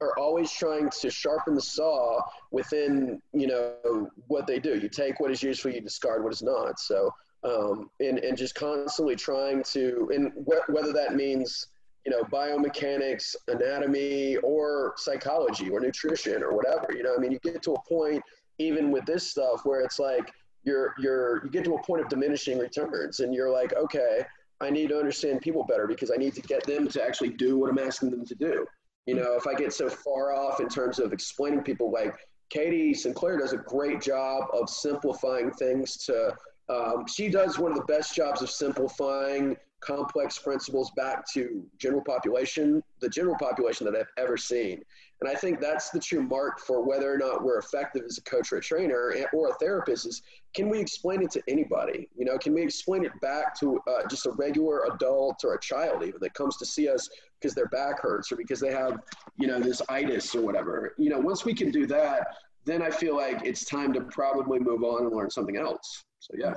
are 0.02 0.18
always 0.18 0.52
trying 0.52 0.90
to 1.02 1.10
sharpen 1.10 1.56
the 1.56 1.62
saw 1.62 2.22
within 2.52 3.22
you 3.34 3.48
know 3.48 4.10
what 4.28 4.48
they 4.48 4.60
do. 4.60 4.78
You 4.78 4.90
take 4.90 5.20
what 5.20 5.32
is 5.32 5.44
useful 5.44 5.72
you 5.72 5.82
discard 5.82 6.24
what 6.24 6.34
is 6.34 6.42
not. 6.42 6.80
So 6.80 7.14
um, 7.44 7.90
and, 8.00 8.20
and 8.20 8.38
just 8.38 8.56
constantly 8.56 9.16
trying 9.16 9.64
to, 9.64 10.10
and 10.14 10.32
wh- 10.46 10.70
whether 10.70 10.92
that 10.94 11.16
means, 11.16 11.68
you 12.06 12.12
know, 12.12 12.24
biomechanics, 12.24 13.36
anatomy, 13.48 14.38
or 14.38 14.94
psychology, 14.98 15.70
or 15.70 15.80
nutrition, 15.80 16.44
or 16.44 16.54
whatever. 16.54 16.88
You 16.96 17.04
know, 17.04 17.14
I 17.16 17.20
mean, 17.20 17.32
you 17.32 17.40
get 17.40 17.62
to 17.64 17.74
a 17.74 17.82
point, 17.88 18.24
even 18.58 18.92
with 18.92 19.06
this 19.06 19.30
stuff, 19.30 19.62
where 19.64 19.82
it's 19.82 20.00
like 20.00 20.32
you're 20.64 20.94
you're 21.00 21.44
you 21.44 21.50
get 21.50 21.64
to 21.66 21.76
a 21.76 21.84
point 21.84 22.02
of 22.02 22.10
diminishing 22.10 22.58
returns, 22.58 23.20
and 23.20 23.34
you're 23.34 23.50
like, 23.50 23.74
okay, 23.76 24.26
I 24.62 24.70
need 24.70 24.90
to 24.90 24.98
understand 24.98 25.42
people 25.42 25.64
better 25.64 25.88
because 25.88 26.12
I 26.12 26.18
need 26.18 26.34
to 26.36 26.42
get 26.42 26.64
them 26.66 26.88
to 26.90 27.04
actually 27.04 27.30
do 27.30 27.58
what 27.58 27.70
I'm 27.70 27.80
asking 27.80 28.12
them 28.12 28.26
to 28.26 28.36
do. 28.36 28.66
You 29.06 29.16
know, 29.16 29.36
if 29.36 29.48
I 29.48 29.54
get 29.54 29.74
so 29.74 29.90
far 29.90 30.34
off 30.34 30.60
in 30.60 30.68
terms 30.68 31.00
of 31.00 31.14
explaining 31.14 31.64
people, 31.64 31.92
like 31.92 32.14
Katie 32.50 32.94
Sinclair 32.94 33.38
does 33.38 33.54
a 33.54 33.58
great 33.58 34.02
job 34.02 34.48
of 34.54 34.70
simplifying 34.70 35.52
things 35.52 35.98
to 36.06 36.36
um, 36.70 37.06
she 37.08 37.30
does 37.30 37.58
one 37.58 37.72
of 37.72 37.78
the 37.78 37.86
best 37.86 38.16
jobs 38.16 38.42
of 38.42 38.50
simplifying 38.50 39.58
complex 39.82 40.38
principles 40.38 40.92
back 40.96 41.26
to 41.34 41.66
general 41.78 42.04
population, 42.04 42.84
the 43.00 43.10
general 43.10 43.36
population 43.40 43.86
that 43.86 43.96
I've 43.96 44.12
ever 44.18 44.38
seen. 44.38 44.84
And 45.22 45.30
I 45.30 45.36
think 45.36 45.60
that's 45.60 45.90
the 45.90 46.00
true 46.00 46.22
mark 46.22 46.60
for 46.60 46.82
whether 46.82 47.14
or 47.14 47.18
not 47.18 47.44
we're 47.44 47.60
effective 47.60 48.04
as 48.06 48.18
a 48.18 48.22
coach 48.22 48.54
or 48.54 48.58
a 48.58 48.62
trainer 48.62 49.14
or 49.34 49.50
a 49.50 49.54
therapist 49.56 50.06
is 50.06 50.22
can 50.54 50.70
we 50.70 50.80
explain 50.80 51.22
it 51.22 51.32
to 51.32 51.44
anybody? 51.48 52.08
You 52.18 52.26
know, 52.26 52.38
can 52.38 52.54
we 52.54 52.62
explain 52.62 53.04
it 53.04 53.12
back 53.22 53.58
to 53.60 53.80
uh, 53.88 54.08
just 54.10 54.26
a 54.26 54.32
regular 54.32 54.86
adult 54.94 55.44
or 55.44 55.56
a 55.56 55.60
child 55.60 56.04
even 56.04 56.20
that 56.22 56.34
comes 56.34 56.58
to 56.58 56.66
see 56.66 56.88
us 56.88 57.10
because 57.40 57.54
their 57.54 57.68
back 57.68 58.02
hurts 58.02 58.32
or 58.32 58.38
because 58.38 58.60
they 58.60 58.72
have, 58.72 59.00
you 59.38 59.48
know, 59.48 59.60
this 59.60 59.82
itis 59.90 60.34
or 60.36 60.42
whatever. 60.42 60.94
You 60.98 61.10
know, 61.10 61.20
once 61.20 61.46
we 61.46 61.54
can 61.54 61.70
do 61.70 61.86
that, 61.88 62.28
then 62.70 62.82
I 62.82 62.90
feel 62.90 63.16
like 63.16 63.42
it's 63.44 63.66
time 63.66 63.94
to 63.94 64.02
probably 64.02 64.60
move 64.60 64.84
on 64.84 65.06
and 65.06 65.16
learn 65.16 65.30
something 65.30 65.58
else. 65.58 66.04
So 66.20 66.34
yeah. 66.38 66.54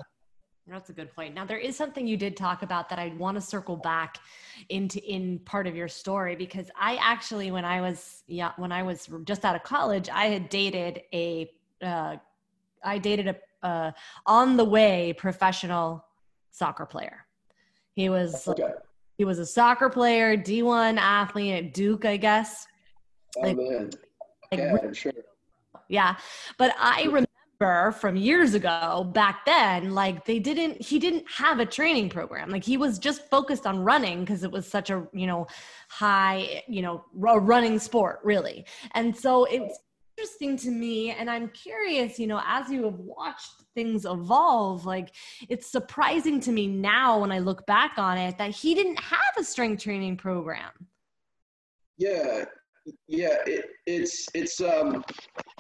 That's 0.69 0.91
a 0.91 0.93
good 0.93 1.13
point. 1.13 1.35
Now 1.35 1.45
there 1.45 1.59
is 1.59 1.77
something 1.77 2.07
you 2.07 2.17
did 2.17 2.37
talk 2.37 2.63
about 2.63 2.89
that 2.91 2.99
I'd 2.99 3.19
want 3.19 3.37
to 3.37 3.41
circle 3.41 3.77
back 3.77 4.19
into 4.69 5.03
in 5.05 5.41
part 5.41 5.67
of 5.67 5.75
your 5.75 5.89
story 5.89 6.37
because 6.37 6.71
I 6.79 6.97
actually 6.97 7.51
when 7.51 7.65
I 7.65 7.81
was 7.81 8.23
yeah 8.29 8.53
when 8.57 8.71
I 8.71 8.83
was 8.85 9.09
just 9.25 9.45
out 9.45 9.57
of 9.57 9.65
college 9.65 10.09
I 10.09 10.27
had 10.27 10.49
dated 10.49 11.03
a 11.13 11.51
uh, 11.83 12.17
I 12.85 12.99
dated 12.99 13.29
a 13.29 13.67
uh, 13.67 13.93
on 14.27 14.57
the 14.57 14.65
way 14.65 15.15
professional 15.19 16.05
soccer 16.53 16.87
player. 16.87 17.27
He 17.95 18.09
was 18.09 18.47
okay. 18.47 18.71
he 19.19 19.25
was 19.25 19.39
a 19.41 19.47
soccer 19.47 19.89
player, 19.89 20.37
D1 20.37 20.97
athlete 20.97 21.55
at 21.55 21.75
Duke, 21.75 22.05
I 22.05 22.17
guess. 22.17 22.67
Oh 23.37 23.41
like, 23.41 23.57
man, 23.57 23.91
yeah, 24.53 24.73
like, 24.75 24.95
sure. 24.95 25.13
Yeah, 25.89 26.17
but 26.59 26.75
I 26.79 27.05
remember 27.05 27.93
from 27.93 28.17
years 28.17 28.55
ago 28.55 29.09
back 29.15 29.45
then 29.47 29.95
like 29.95 30.25
they 30.25 30.41
didn't 30.41 30.83
he 30.83 30.99
didn't 30.99 31.25
have 31.31 31.61
a 31.61 31.67
training 31.67 32.09
program. 32.09 32.51
Like 32.51 32.65
he 32.65 32.77
was 32.77 32.99
just 32.99 33.29
focused 33.31 33.67
on 33.67 33.81
running 33.81 34.21
because 34.21 34.43
it 34.43 34.51
was 34.51 34.67
such 34.67 34.91
a 34.91 35.07
you 35.13 35.27
know 35.27 35.47
high 35.89 36.63
you 36.67 36.83
know 36.83 37.05
a 37.29 37.39
running 37.39 37.79
sport 37.79 38.21
really. 38.25 38.67
And 38.95 39.17
so 39.17 39.45
it's 39.45 39.79
interesting 40.19 40.59
to 40.59 40.71
me 40.71 41.11
and 41.11 41.31
i'm 41.31 41.49
curious 41.49 42.19
you 42.19 42.27
know 42.27 42.41
as 42.47 42.71
you 42.71 42.85
have 42.85 42.99
watched 42.99 43.65
things 43.75 44.05
evolve 44.05 44.85
like 44.85 45.15
it's 45.49 45.73
surprising 45.73 46.39
to 46.39 46.53
me 46.53 46.67
now 46.67 47.19
when 47.19 47.33
i 47.33 47.39
look 47.39 47.65
back 47.65 47.93
on 47.97 48.19
it 48.19 48.37
that 48.37 48.51
he 48.51 48.75
didn't 48.75 49.01
have 49.01 49.21
a 49.39 49.43
strength 49.43 49.83
training 49.83 50.15
program. 50.15 50.71
Yeah 51.97 52.45
yeah, 53.09 53.37
it, 53.47 53.67
it's 53.87 54.27
it's 54.35 54.61
um 54.61 55.05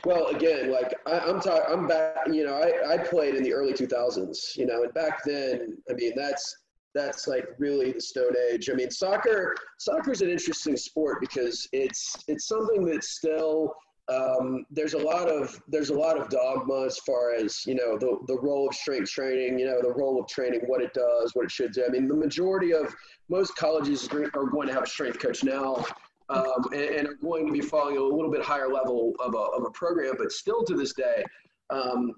well 0.04 0.26
again 0.28 0.70
like 0.70 0.94
I, 1.06 1.28
am 1.28 1.40
talking 1.40 1.64
I'm 1.68 1.86
back 1.86 2.16
you 2.26 2.44
know 2.44 2.54
I, 2.54 2.94
I 2.94 2.98
played 2.98 3.34
in 3.34 3.42
the 3.42 3.52
early 3.52 3.72
2000s 3.72 4.56
you 4.56 4.66
know 4.66 4.82
and 4.82 4.94
back 4.94 5.22
then 5.24 5.76
I 5.90 5.94
mean 5.94 6.12
that's 6.16 6.56
that's 6.94 7.26
like 7.26 7.46
really 7.58 7.92
the 7.92 8.00
stone 8.00 8.34
age. 8.50 8.68
I 8.70 8.74
mean 8.74 8.90
soccer 8.90 9.54
soccer 9.78 10.12
is 10.12 10.22
an 10.22 10.30
interesting 10.30 10.76
sport 10.76 11.18
because 11.20 11.68
it's 11.72 12.14
it's 12.28 12.46
something 12.46 12.84
that's 12.84 13.10
still 13.10 13.74
um, 14.12 14.66
there's 14.70 14.94
a 14.94 14.98
lot 14.98 15.28
of 15.28 15.60
there's 15.68 15.90
a 15.90 15.94
lot 15.94 16.18
of 16.20 16.28
dogma 16.28 16.84
as 16.86 16.98
far 16.98 17.34
as 17.34 17.64
you 17.66 17.74
know 17.74 17.96
the 17.96 18.18
the 18.26 18.38
role 18.40 18.68
of 18.68 18.74
strength 18.74 19.10
training 19.10 19.58
you 19.58 19.66
know 19.66 19.80
the 19.80 19.92
role 19.92 20.20
of 20.20 20.26
training 20.26 20.60
what 20.66 20.82
it 20.82 20.92
does 20.92 21.30
what 21.34 21.44
it 21.44 21.50
should 21.50 21.72
do. 21.72 21.84
I 21.86 21.90
mean 21.90 22.08
the 22.08 22.14
majority 22.14 22.74
of 22.74 22.94
most 23.28 23.54
colleges 23.56 24.08
are 24.12 24.46
going 24.46 24.66
to 24.68 24.74
have 24.74 24.82
a 24.82 24.88
strength 24.88 25.20
coach 25.20 25.44
now 25.44 25.84
um, 26.28 26.64
and, 26.72 26.82
and, 26.82 27.08
are 27.08 27.14
going 27.14 27.46
to 27.46 27.52
be 27.52 27.60
following 27.60 27.96
a 27.96 28.02
little 28.02 28.30
bit 28.30 28.42
higher 28.42 28.68
level 28.68 29.14
of 29.20 29.34
a, 29.34 29.38
of 29.38 29.64
a 29.64 29.70
program. 29.70 30.14
But 30.18 30.32
still 30.32 30.64
to 30.64 30.74
this 30.74 30.92
day, 30.92 31.24
um, 31.70 32.14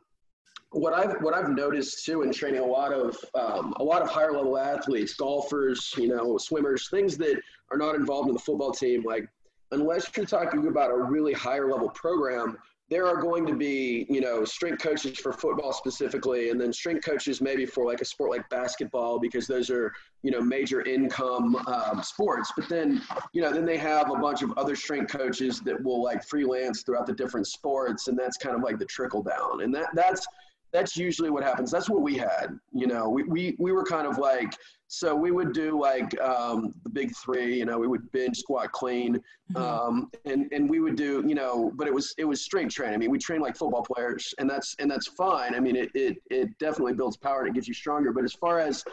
what 0.71 0.93
I've 0.93 1.21
what 1.23 1.35
I've 1.35 1.51
noticed 1.51 2.05
too 2.05 2.23
in 2.23 2.33
training 2.33 2.61
a 2.61 2.67
lot 2.67 2.93
of 2.93 3.17
um, 3.35 3.75
a 3.79 3.85
lot 3.85 4.03
of 4.03 4.11
higher 4.11 4.33
level 4.33 4.59
athletes, 4.59 5.15
golfers, 5.15 5.95
you 5.97 6.09
know, 6.09 6.37
swimmers, 6.37 6.89
things 6.89 7.17
that 7.19 7.41
are 7.71 7.79
not 7.79 7.95
involved 7.95 8.29
in 8.29 8.35
the 8.35 8.41
football 8.41 8.73
team, 8.73 9.03
like 9.05 9.29
unless 9.71 10.11
you're 10.17 10.27
talking 10.27 10.67
about 10.67 10.91
a 10.91 10.97
really 10.97 11.33
higher 11.33 11.71
level 11.71 11.89
program, 11.91 12.59
there 12.91 13.07
are 13.07 13.17
going 13.17 13.47
to 13.47 13.55
be, 13.55 14.07
you 14.11 14.21
know, 14.21 14.45
strength 14.45 14.83
coaches 14.83 15.19
for 15.19 15.33
football 15.33 15.73
specifically, 15.73 16.51
and 16.51 16.61
then 16.61 16.73
strength 16.73 17.05
coaches 17.05 17.41
maybe 17.41 17.65
for 17.65 17.87
like 17.87 18.01
a 18.03 18.05
sport 18.05 18.31
like 18.31 18.49
basketball 18.51 19.19
because 19.19 19.47
those 19.47 19.71
are, 19.71 19.93
you 20.23 20.31
know, 20.31 20.41
major 20.41 20.83
income 20.83 21.57
um, 21.67 22.03
sports. 22.03 22.53
But 22.57 22.69
then, 22.69 23.01
you 23.33 23.41
know, 23.41 23.53
then 23.53 23.65
they 23.65 23.79
have 23.79 24.11
a 24.11 24.17
bunch 24.17 24.43
of 24.43 24.53
other 24.59 24.77
strength 24.77 25.11
coaches 25.11 25.61
that 25.61 25.83
will 25.83 26.03
like 26.03 26.25
freelance 26.25 26.83
throughout 26.83 27.07
the 27.07 27.15
different 27.15 27.47
sports, 27.47 28.09
and 28.09 28.19
that's 28.19 28.37
kind 28.37 28.55
of 28.55 28.63
like 28.63 28.79
the 28.79 28.85
trickle 28.87 29.23
down. 29.23 29.63
And 29.63 29.75
that 29.75 29.89
that's 29.95 30.27
that's 30.75 30.97
usually 30.97 31.31
what 31.31 31.43
happens. 31.43 31.71
That's 31.71 31.89
what 31.89 32.03
we 32.03 32.17
had. 32.19 32.59
You 32.73 32.87
know, 32.87 33.09
we 33.09 33.23
we 33.23 33.57
we 33.59 33.73
were 33.73 33.85
kind 33.85 34.07
of 34.07 34.19
like 34.19 34.55
so 34.89 35.15
we 35.15 35.31
would 35.31 35.53
do 35.53 35.81
like 35.81 36.19
um, 36.21 36.75
the 36.85 36.91
big 36.91 37.15
three, 37.17 37.59
you 37.59 37.65
know, 37.65 37.79
we 37.79 37.87
would 37.87 38.11
bench, 38.13 38.39
squat, 38.39 38.71
clean, 38.73 39.21
mm-hmm. 39.53 39.57
um, 39.57 40.11
and 40.25 40.53
and 40.53 40.69
we 40.69 40.81
would 40.81 40.97
do, 40.97 41.25
you 41.27 41.35
know, 41.35 41.73
but 41.75 41.87
it 41.87 41.95
was 41.95 42.15
it 42.19 42.25
was 42.25 42.43
strength 42.43 42.75
training. 42.75 42.95
I 42.95 42.99
mean, 42.99 43.11
we 43.11 43.19
train 43.19 43.41
like 43.41 43.57
football 43.57 43.83
players, 43.83 44.35
and 44.39 44.49
that's 44.49 44.77
and 44.79 44.91
that's 44.91 45.07
fine. 45.07 45.55
I 45.55 45.61
mean, 45.61 45.77
it 45.77 45.91
it 45.95 46.19
it 46.31 46.57
definitely 46.59 46.95
builds 46.95 47.17
power 47.17 47.41
and 47.41 47.49
it 47.49 47.55
gets 47.55 47.67
you 47.67 47.75
stronger. 47.75 48.13
But 48.13 48.25
as 48.25 48.35
far 48.35 48.61
as 48.61 48.85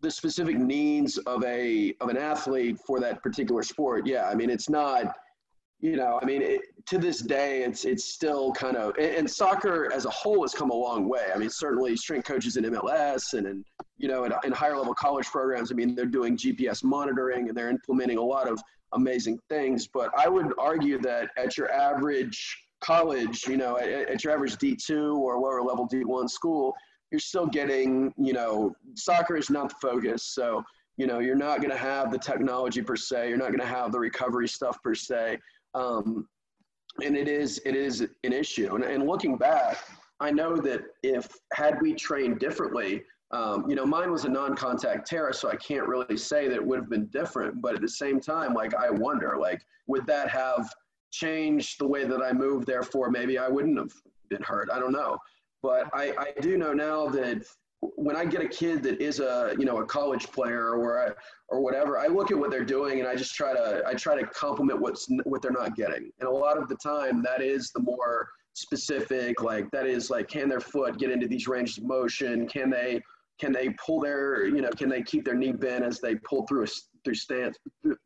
the 0.00 0.10
specific 0.10 0.58
needs 0.58 1.18
of 1.18 1.42
a 1.44 1.94
of 2.00 2.08
an 2.08 2.16
athlete 2.16 2.78
for 2.86 3.00
that 3.00 3.22
particular 3.22 3.62
sport, 3.62 4.06
yeah, 4.06 4.28
I 4.28 4.34
mean, 4.34 4.50
it's 4.50 4.68
not 4.68 5.16
you 5.80 5.96
know, 5.96 6.18
I 6.22 6.24
mean, 6.24 6.42
it, 6.42 6.60
to 6.86 6.98
this 6.98 7.20
day, 7.20 7.62
it's 7.62 7.84
it's 7.84 8.04
still 8.04 8.52
kind 8.52 8.76
of 8.76 8.96
and, 8.96 9.14
and, 9.14 9.30
soccer 9.30 9.92
as 9.92 10.06
a 10.06 10.10
whole 10.10 10.42
has 10.42 10.54
come 10.54 10.70
a 10.70 10.74
long 10.74 11.08
way. 11.08 11.26
I 11.34 11.38
mean, 11.38 11.50
certainly 11.50 11.96
strength 11.96 12.26
coaches 12.26 12.56
in 12.56 12.64
MLS 12.64 13.34
and 13.34 13.46
in 13.46 13.64
you 13.98 14.08
know 14.08 14.24
in, 14.24 14.32
in 14.44 14.52
higher 14.52 14.76
level 14.76 14.94
college 14.94 15.26
programs. 15.26 15.70
I 15.70 15.74
mean, 15.74 15.94
they're 15.94 16.06
doing 16.06 16.36
GPS 16.36 16.82
monitoring 16.82 17.48
and 17.48 17.56
they're 17.56 17.68
implementing 17.68 18.16
a 18.16 18.22
lot 18.22 18.48
of 18.48 18.60
amazing 18.92 19.38
things. 19.50 19.86
But 19.86 20.10
I 20.16 20.28
would 20.28 20.52
argue 20.58 20.98
that 21.02 21.30
at 21.36 21.58
your 21.58 21.70
average 21.70 22.56
college, 22.80 23.46
you 23.46 23.58
know, 23.58 23.76
at, 23.76 23.88
at 23.88 24.24
your 24.24 24.32
average 24.32 24.56
D 24.56 24.76
two 24.76 25.16
or 25.16 25.38
lower 25.38 25.62
level 25.62 25.86
D 25.86 26.04
one 26.04 26.28
school, 26.28 26.74
you're 27.10 27.20
still 27.20 27.46
getting 27.46 28.14
you 28.16 28.32
know 28.32 28.74
soccer 28.94 29.36
is 29.36 29.50
not 29.50 29.68
the 29.68 29.74
focus. 29.80 30.24
So 30.24 30.64
you 30.96 31.06
know, 31.06 31.18
you're 31.18 31.36
not 31.36 31.58
going 31.58 31.70
to 31.70 31.76
have 31.76 32.10
the 32.10 32.18
technology 32.18 32.80
per 32.80 32.96
se. 32.96 33.28
You're 33.28 33.36
not 33.36 33.48
going 33.48 33.60
to 33.60 33.66
have 33.66 33.92
the 33.92 33.98
recovery 33.98 34.48
stuff 34.48 34.82
per 34.82 34.94
se. 34.94 35.38
Um, 35.76 36.26
and 37.04 37.16
it 37.16 37.28
is 37.28 37.60
it 37.66 37.76
is 37.76 38.00
an 38.00 38.32
issue. 38.32 38.74
And, 38.74 38.84
and 38.84 39.06
looking 39.06 39.36
back, 39.36 39.78
I 40.18 40.30
know 40.30 40.56
that 40.56 40.80
if 41.02 41.28
had 41.52 41.80
we 41.82 41.94
trained 41.94 42.38
differently, 42.38 43.04
um, 43.32 43.68
you 43.68 43.76
know, 43.76 43.84
mine 43.84 44.10
was 44.10 44.24
a 44.24 44.28
non-contact 44.28 45.06
tear, 45.06 45.32
so 45.32 45.50
I 45.50 45.56
can't 45.56 45.86
really 45.86 46.16
say 46.16 46.48
that 46.48 46.54
it 46.54 46.66
would 46.66 46.78
have 46.78 46.88
been 46.88 47.06
different. 47.06 47.60
But 47.60 47.74
at 47.74 47.82
the 47.82 47.88
same 47.88 48.20
time, 48.20 48.54
like 48.54 48.74
I 48.74 48.90
wonder, 48.90 49.36
like 49.38 49.60
would 49.86 50.06
that 50.06 50.28
have 50.30 50.72
changed 51.12 51.78
the 51.78 51.86
way 51.86 52.04
that 52.04 52.22
I 52.22 52.32
moved? 52.32 52.66
Therefore, 52.66 53.10
maybe 53.10 53.38
I 53.38 53.48
wouldn't 53.48 53.78
have 53.78 53.92
been 54.30 54.42
hurt. 54.42 54.70
I 54.72 54.78
don't 54.78 54.92
know. 54.92 55.18
But 55.62 55.90
I, 55.92 56.14
I 56.18 56.40
do 56.40 56.56
know 56.56 56.72
now 56.72 57.08
that 57.08 57.44
when 57.80 58.16
I 58.16 58.24
get 58.24 58.42
a 58.42 58.48
kid 58.48 58.82
that 58.84 59.00
is 59.00 59.20
a 59.20 59.54
you 59.58 59.64
know 59.64 59.78
a 59.78 59.84
college 59.84 60.30
player 60.32 60.70
or 60.70 60.98
a, 60.98 61.14
or 61.48 61.60
whatever, 61.60 61.98
I 61.98 62.06
look 62.06 62.30
at 62.30 62.38
what 62.38 62.50
they're 62.50 62.64
doing 62.64 63.00
and 63.00 63.08
I 63.08 63.14
just 63.14 63.34
try 63.34 63.52
to 63.52 63.82
I 63.86 63.94
try 63.94 64.20
to 64.20 64.26
complement 64.26 64.80
what's 64.80 65.06
what 65.24 65.42
they're 65.42 65.50
not 65.50 65.76
getting. 65.76 66.10
And 66.20 66.28
a 66.28 66.30
lot 66.30 66.58
of 66.58 66.68
the 66.68 66.76
time, 66.76 67.22
that 67.22 67.42
is 67.42 67.70
the 67.72 67.80
more 67.80 68.28
specific. 68.54 69.42
Like 69.42 69.70
that 69.72 69.86
is 69.86 70.10
like, 70.10 70.28
can 70.28 70.48
their 70.48 70.60
foot 70.60 70.98
get 70.98 71.10
into 71.10 71.28
these 71.28 71.46
ranges 71.46 71.78
of 71.78 71.84
motion? 71.84 72.48
Can 72.48 72.70
they 72.70 73.02
can 73.38 73.52
they 73.52 73.70
pull 73.84 74.00
their 74.00 74.46
you 74.46 74.62
know 74.62 74.70
can 74.70 74.88
they 74.88 75.02
keep 75.02 75.24
their 75.24 75.34
knee 75.34 75.52
bent 75.52 75.84
as 75.84 76.00
they 76.00 76.16
pull 76.16 76.46
through 76.46 76.64
a, 76.64 76.68
through 77.04 77.14
stance 77.14 77.58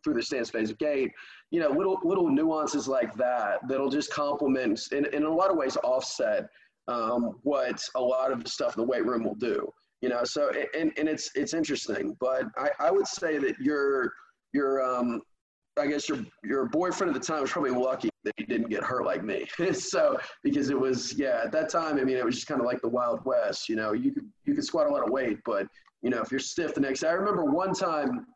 through 0.04 0.14
the 0.14 0.22
stance 0.22 0.50
phase 0.50 0.70
of 0.70 0.78
gait? 0.78 1.12
You 1.50 1.60
know, 1.60 1.70
little 1.70 2.00
little 2.02 2.28
nuances 2.28 2.88
like 2.88 3.14
that 3.14 3.60
that'll 3.68 3.90
just 3.90 4.12
complement 4.12 4.80
and 4.92 5.06
in 5.06 5.22
a 5.24 5.32
lot 5.32 5.50
of 5.50 5.56
ways 5.56 5.76
offset 5.84 6.48
um, 6.88 7.38
what 7.42 7.82
a 7.94 8.00
lot 8.00 8.32
of 8.32 8.42
the 8.42 8.50
stuff 8.50 8.76
in 8.76 8.82
the 8.82 8.86
weight 8.86 9.04
room 9.04 9.24
will 9.24 9.34
do. 9.34 9.70
You 10.02 10.08
know, 10.08 10.24
so 10.24 10.50
and, 10.78 10.92
and 10.96 11.08
it's 11.08 11.30
it's 11.34 11.52
interesting, 11.52 12.16
but 12.20 12.44
I, 12.56 12.70
I 12.78 12.90
would 12.90 13.06
say 13.06 13.38
that 13.38 13.58
your 13.60 14.12
your 14.52 14.82
um, 14.82 15.20
I 15.78 15.86
guess 15.86 16.08
your 16.08 16.18
your 16.42 16.66
boyfriend 16.66 17.14
at 17.14 17.20
the 17.20 17.26
time 17.26 17.42
was 17.42 17.50
probably 17.50 17.70
lucky 17.70 18.08
that 18.24 18.34
he 18.36 18.44
didn't 18.44 18.70
get 18.70 18.82
hurt 18.82 19.04
like 19.04 19.22
me. 19.22 19.46
so 19.72 20.18
because 20.42 20.70
it 20.70 20.78
was 20.78 21.18
yeah 21.18 21.42
at 21.44 21.52
that 21.52 21.68
time 21.68 21.98
I 21.98 22.04
mean 22.04 22.16
it 22.16 22.24
was 22.24 22.34
just 22.34 22.46
kind 22.46 22.60
of 22.60 22.66
like 22.66 22.80
the 22.80 22.88
Wild 22.88 23.24
West. 23.24 23.68
You 23.68 23.76
know, 23.76 23.92
you 23.92 24.12
could 24.12 24.28
you 24.46 24.54
could 24.54 24.64
squat 24.64 24.86
a 24.86 24.90
lot 24.90 25.02
of 25.02 25.10
weight, 25.10 25.38
but 25.44 25.66
you 26.02 26.10
know 26.10 26.20
if 26.22 26.30
you're 26.30 26.40
stiff 26.40 26.74
the 26.74 26.80
next 26.80 27.00
day. 27.00 27.08
I 27.08 27.12
remember 27.12 27.44
one 27.44 27.74
time 27.74 28.26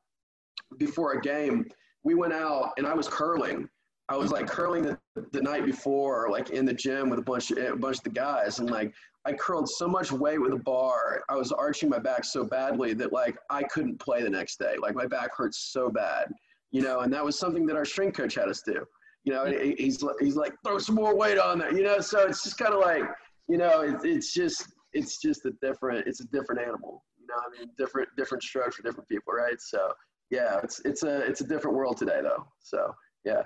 before 0.78 1.12
a 1.12 1.20
game 1.20 1.66
we 2.02 2.14
went 2.14 2.32
out 2.32 2.72
and 2.76 2.86
I 2.86 2.94
was 2.94 3.08
curling 3.08 3.68
I 4.08 4.16
was 4.16 4.30
like 4.30 4.46
curling 4.46 4.82
the, 4.82 4.98
the 5.32 5.40
night 5.40 5.64
before, 5.64 6.28
like 6.30 6.50
in 6.50 6.66
the 6.66 6.74
gym 6.74 7.08
with 7.08 7.18
a 7.18 7.22
bunch 7.22 7.50
of 7.50 7.58
a 7.58 7.76
bunch 7.76 7.98
of 7.98 8.04
the 8.04 8.10
guys, 8.10 8.58
and 8.58 8.70
like 8.70 8.92
I 9.24 9.32
curled 9.32 9.68
so 9.68 9.88
much 9.88 10.12
weight 10.12 10.40
with 10.40 10.52
a 10.52 10.58
bar. 10.58 11.24
I 11.30 11.36
was 11.36 11.52
arching 11.52 11.88
my 11.88 11.98
back 11.98 12.24
so 12.24 12.44
badly 12.44 12.92
that 12.94 13.12
like 13.12 13.36
I 13.48 13.62
couldn't 13.62 13.98
play 13.98 14.22
the 14.22 14.28
next 14.28 14.58
day. 14.58 14.76
Like 14.78 14.94
my 14.94 15.06
back 15.06 15.34
hurts 15.34 15.70
so 15.72 15.88
bad, 15.88 16.30
you 16.70 16.82
know. 16.82 17.00
And 17.00 17.12
that 17.14 17.24
was 17.24 17.38
something 17.38 17.64
that 17.66 17.76
our 17.76 17.86
strength 17.86 18.16
coach 18.16 18.34
had 18.34 18.48
us 18.48 18.60
do. 18.60 18.84
You 19.24 19.32
know, 19.32 19.46
he's 19.46 20.04
he's 20.20 20.36
like 20.36 20.52
throw 20.64 20.78
some 20.78 20.96
more 20.96 21.16
weight 21.16 21.38
on 21.38 21.58
there, 21.58 21.72
you 21.72 21.82
know. 21.82 22.00
So 22.00 22.26
it's 22.26 22.42
just 22.42 22.58
kind 22.58 22.74
of 22.74 22.80
like, 22.80 23.04
you 23.48 23.56
know, 23.56 23.80
it, 23.80 23.96
it's 24.04 24.34
just 24.34 24.66
it's 24.92 25.18
just 25.18 25.46
a 25.46 25.52
different 25.62 26.06
it's 26.06 26.20
a 26.20 26.26
different 26.26 26.60
animal. 26.60 27.02
You 27.18 27.26
know, 27.28 27.36
I 27.36 27.58
mean, 27.58 27.70
different 27.78 28.10
different 28.18 28.42
strokes 28.42 28.76
for 28.76 28.82
different 28.82 29.08
people, 29.08 29.32
right? 29.32 29.58
So 29.58 29.90
yeah, 30.28 30.60
it's 30.62 30.82
it's 30.84 31.04
a 31.04 31.20
it's 31.20 31.40
a 31.40 31.46
different 31.46 31.74
world 31.74 31.96
today 31.96 32.20
though. 32.22 32.46
So 32.60 32.94
yeah. 33.24 33.44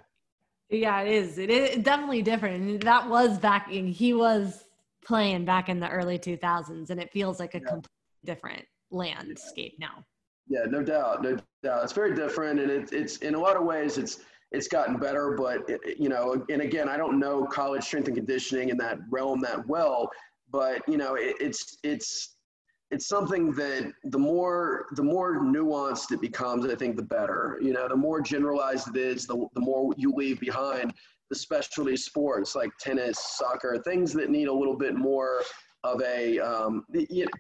Yeah, 0.70 1.00
it 1.00 1.12
is. 1.12 1.38
It 1.38 1.50
is 1.50 1.83
definitely 1.83 2.22
different. 2.22 2.85
That 2.85 3.09
was 3.09 3.38
back. 3.38 3.72
In, 3.72 3.87
he 3.87 4.12
was 4.12 4.64
playing 5.04 5.44
back 5.44 5.68
in 5.68 5.81
the 5.81 5.88
early 5.88 6.18
2000s, 6.18 6.90
and 6.90 7.00
it 7.00 7.11
feels 7.11 7.40
like 7.40 7.54
a 7.54 7.59
yeah. 7.59 7.68
completely 7.68 7.90
different 8.24 8.64
landscape 8.90 9.76
now. 9.78 10.04
Yeah, 10.48 10.64
no 10.66 10.83
doubt, 10.83 11.22
no 11.22 11.37
doubt. 11.62 11.85
It's 11.85 11.92
very 11.92 12.14
different, 12.14 12.61
and 12.61 12.70
it, 12.70 12.92
it's 12.92 13.18
in 13.18 13.35
a 13.35 13.38
lot 13.38 13.57
of 13.57 13.64
ways 13.64 13.98
it's 13.98 14.20
it's 14.52 14.68
gotten 14.68 14.98
better. 14.98 15.35
But 15.37 15.68
it, 15.68 15.98
you 15.98 16.09
know, 16.09 16.44
and 16.50 16.62
again, 16.62 16.88
I 16.88 16.96
don't 16.96 17.18
know 17.18 17.44
college 17.44 17.85
strength 17.85 18.09
and 18.09 18.16
conditioning 18.16 18.68
in 18.68 18.76
that 18.78 18.98
realm 19.11 19.40
that 19.40 19.66
well, 19.66 20.11
but 20.50 20.83
you 20.88 20.96
know, 20.96 21.14
it, 21.14 21.37
it's 21.40 21.78
it's 21.83 22.37
it's 22.90 23.07
something 23.07 23.53
that 23.53 23.92
the 24.05 24.18
more 24.18 24.87
the 24.92 25.03
more 25.03 25.40
nuanced 25.40 26.12
it 26.12 26.20
becomes, 26.20 26.64
I 26.66 26.74
think 26.74 26.96
the 26.96 27.03
better. 27.03 27.59
You 27.61 27.72
know, 27.72 27.87
the 27.88 27.96
more 27.96 28.20
generalized 28.20 28.88
it 28.88 28.96
is, 28.96 29.27
the, 29.27 29.46
the 29.55 29.61
more 29.61 29.92
you 29.96 30.12
leave 30.14 30.40
behind 30.40 30.94
the 31.29 31.37
specialty 31.37 31.96
sports 31.96 32.55
like 32.55 32.70
tennis, 32.81 33.18
soccer, 33.37 33.83
things 33.85 34.12
that 34.14 34.31
need 34.31 34.48
a 34.48 34.53
little 34.53 34.77
bit 34.77 34.96
more 34.96 35.42
of 35.85 36.01
a 36.03 36.38
um, 36.38 36.85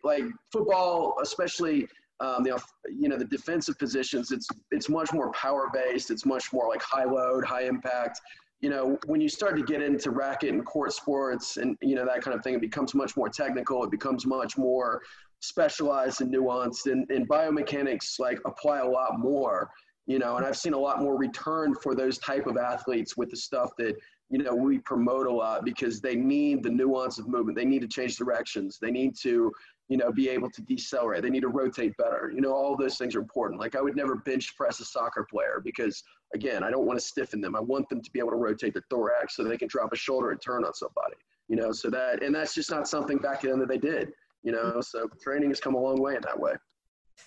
like 0.04 0.24
football, 0.52 1.16
especially 1.22 1.88
um, 2.20 2.42
the 2.42 2.60
you 2.86 3.08
know 3.08 3.16
the 3.16 3.24
defensive 3.24 3.78
positions, 3.78 4.32
it's 4.32 4.48
it's 4.70 4.88
much 4.88 5.12
more 5.12 5.32
power 5.32 5.70
based. 5.72 6.10
It's 6.10 6.26
much 6.26 6.52
more 6.52 6.68
like 6.68 6.82
high 6.82 7.04
load, 7.04 7.44
high 7.44 7.64
impact. 7.64 8.20
You 8.60 8.70
know, 8.70 8.98
when 9.06 9.20
you 9.20 9.28
start 9.28 9.56
to 9.56 9.62
get 9.62 9.82
into 9.82 10.10
racket 10.10 10.50
and 10.52 10.66
court 10.66 10.92
sports 10.92 11.58
and 11.58 11.76
you 11.80 11.94
know 11.94 12.04
that 12.04 12.22
kind 12.22 12.36
of 12.36 12.42
thing, 12.42 12.54
it 12.54 12.60
becomes 12.60 12.94
much 12.94 13.16
more 13.16 13.28
technical. 13.28 13.84
It 13.84 13.90
becomes 13.90 14.26
much 14.26 14.58
more 14.58 15.00
specialized 15.40 16.20
and 16.20 16.32
nuanced, 16.32 16.90
and, 16.90 17.08
and 17.10 17.28
biomechanics 17.28 18.18
like 18.18 18.38
apply 18.46 18.78
a 18.78 18.88
lot 18.88 19.18
more. 19.18 19.70
You 20.06 20.18
know, 20.18 20.36
and 20.36 20.46
I've 20.46 20.56
seen 20.56 20.72
a 20.72 20.78
lot 20.78 21.02
more 21.02 21.18
return 21.18 21.74
for 21.74 21.94
those 21.94 22.16
type 22.18 22.46
of 22.46 22.56
athletes 22.56 23.16
with 23.16 23.30
the 23.30 23.36
stuff 23.36 23.70
that 23.78 23.94
you 24.30 24.38
know 24.38 24.54
we 24.54 24.78
promote 24.78 25.26
a 25.26 25.32
lot 25.32 25.64
because 25.64 26.00
they 26.00 26.16
need 26.16 26.62
the 26.62 26.70
nuance 26.70 27.18
of 27.18 27.28
movement. 27.28 27.56
They 27.56 27.66
need 27.66 27.82
to 27.82 27.88
change 27.88 28.16
directions. 28.16 28.78
They 28.80 28.90
need 28.90 29.14
to 29.22 29.52
you 29.88 29.96
know, 29.96 30.12
be 30.12 30.28
able 30.28 30.50
to 30.50 30.62
decelerate. 30.62 31.22
They 31.22 31.30
need 31.30 31.40
to 31.40 31.48
rotate 31.48 31.96
better. 31.96 32.30
You 32.34 32.42
know, 32.42 32.52
all 32.52 32.76
those 32.76 32.98
things 32.98 33.16
are 33.16 33.20
important. 33.20 33.58
Like 33.58 33.74
I 33.74 33.80
would 33.80 33.96
never 33.96 34.16
bench 34.16 34.54
press 34.56 34.80
a 34.80 34.84
soccer 34.84 35.26
player 35.28 35.62
because 35.64 36.02
again, 36.34 36.62
I 36.62 36.70
don't 36.70 36.86
want 36.86 36.98
to 36.98 37.04
stiffen 37.04 37.40
them. 37.40 37.56
I 37.56 37.60
want 37.60 37.88
them 37.88 38.02
to 38.02 38.10
be 38.12 38.18
able 38.18 38.30
to 38.30 38.36
rotate 38.36 38.74
the 38.74 38.82
thorax 38.90 39.34
so 39.34 39.44
they 39.44 39.56
can 39.56 39.68
drop 39.68 39.92
a 39.92 39.96
shoulder 39.96 40.30
and 40.30 40.40
turn 40.40 40.64
on 40.64 40.74
somebody. 40.74 41.16
You 41.48 41.56
know, 41.56 41.72
so 41.72 41.88
that 41.88 42.22
and 42.22 42.34
that's 42.34 42.54
just 42.54 42.70
not 42.70 42.86
something 42.86 43.16
back 43.16 43.42
then 43.42 43.58
that 43.60 43.68
they 43.68 43.78
did. 43.78 44.12
You 44.42 44.52
know, 44.52 44.80
so 44.80 45.08
training 45.22 45.50
has 45.50 45.60
come 45.60 45.74
a 45.74 45.80
long 45.80 46.00
way 46.00 46.14
in 46.14 46.22
that 46.22 46.38
way. 46.38 46.52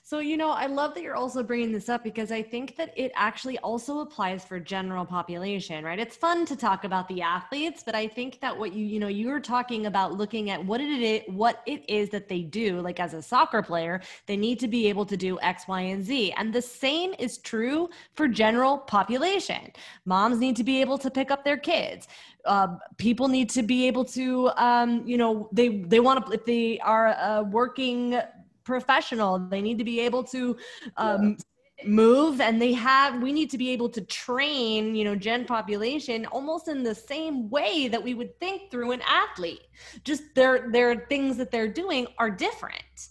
So, 0.04 0.20
you 0.20 0.36
know, 0.36 0.50
I 0.50 0.66
love 0.66 0.94
that 0.96 1.04
you're 1.04 1.16
also 1.16 1.42
bringing 1.42 1.72
this 1.72 1.88
up 1.88 2.04
because 2.04 2.32
I 2.32 2.42
think 2.42 2.76
that 2.76 2.94
it 2.98 3.12
actually 3.16 3.58
also 3.60 4.00
applies 4.00 4.44
for 4.44 4.60
general 4.60 5.06
population, 5.06 5.86
right? 5.86 6.00
It's 6.00 6.16
fun 6.16 6.46
to 6.48 6.56
talk 6.56 6.84
about 6.84 7.08
the 7.08 7.22
athletes, 7.22 7.82
but 7.84 7.96
I 7.96 8.08
think 8.08 8.40
that 8.42 8.58
what 8.58 8.74
you, 8.74 8.86
you 8.86 9.00
know, 9.00 9.08
you 9.08 9.30
were 9.30 9.40
talking 9.40 9.86
about 9.86 10.14
looking 10.14 10.50
at 10.50 10.64
what 10.66 10.82
it 10.82 11.02
is, 11.02 11.22
what 11.28 11.62
it 11.66 11.90
is 11.90 12.10
that 12.10 12.28
they 12.28 12.42
do, 12.42 12.82
like 12.82 13.00
as 13.00 13.14
a 13.14 13.22
soccer 13.22 13.62
player, 13.62 14.02
they 14.26 14.36
need 14.36 14.60
to 14.60 14.68
be 14.68 14.88
able 14.88 15.06
to 15.06 15.16
do 15.16 15.40
X, 15.42 15.68
Y, 15.68 15.82
and 15.82 16.04
Z. 16.04 16.34
And 16.38 16.54
the 16.54 16.62
same 16.62 17.14
is 17.18 17.38
true 17.38 17.90
for 18.14 18.28
general 18.28 18.80
population. 18.80 19.72
Moms 20.06 20.40
need 20.40 20.56
to 20.58 20.64
be 20.64 20.82
able 20.82 20.98
to 20.98 21.10
pick 21.10 21.32
up 21.32 21.44
their 21.44 21.58
kids. 21.58 22.08
Uh, 22.46 22.76
people 22.98 23.28
need 23.28 23.50
to 23.52 23.64
be 23.64 23.88
able 23.88 24.04
to, 24.04 24.50
um, 24.58 25.04
you 25.06 25.18
know, 25.18 25.48
they 25.52 25.78
they 25.84 26.00
want 26.00 26.26
to 26.26 26.32
if 26.32 26.44
they 26.46 26.80
are 26.80 27.10
uh, 27.10 27.44
working 27.44 28.20
professional. 28.64 29.40
They 29.40 29.62
need 29.62 29.78
to 29.78 29.84
be 29.84 30.00
able 30.02 30.24
to 30.26 30.58
um, 30.98 31.38
yeah. 31.78 31.88
move 31.88 32.42
and 32.42 32.62
they 32.62 32.74
have, 32.74 33.22
we 33.22 33.32
need 33.32 33.50
to 33.52 33.58
be 33.58 33.70
able 33.70 33.90
to 33.90 34.02
train, 34.02 34.96
you 34.96 35.04
know, 35.04 35.16
gen 35.16 35.46
population 35.46 36.26
almost 36.28 36.68
in 36.68 36.84
the 36.84 36.96
same 36.96 37.50
way 37.50 37.88
that 37.88 38.02
we 38.04 38.14
would 38.14 38.40
think 38.40 38.72
through 38.72 38.92
an 38.92 39.02
athlete. 39.08 39.62
Just 40.04 40.24
their, 40.36 40.70
their 40.72 41.06
things 41.08 41.38
that 41.38 41.52
they're 41.52 41.68
doing 41.68 42.08
are 42.18 42.30
different. 42.30 43.10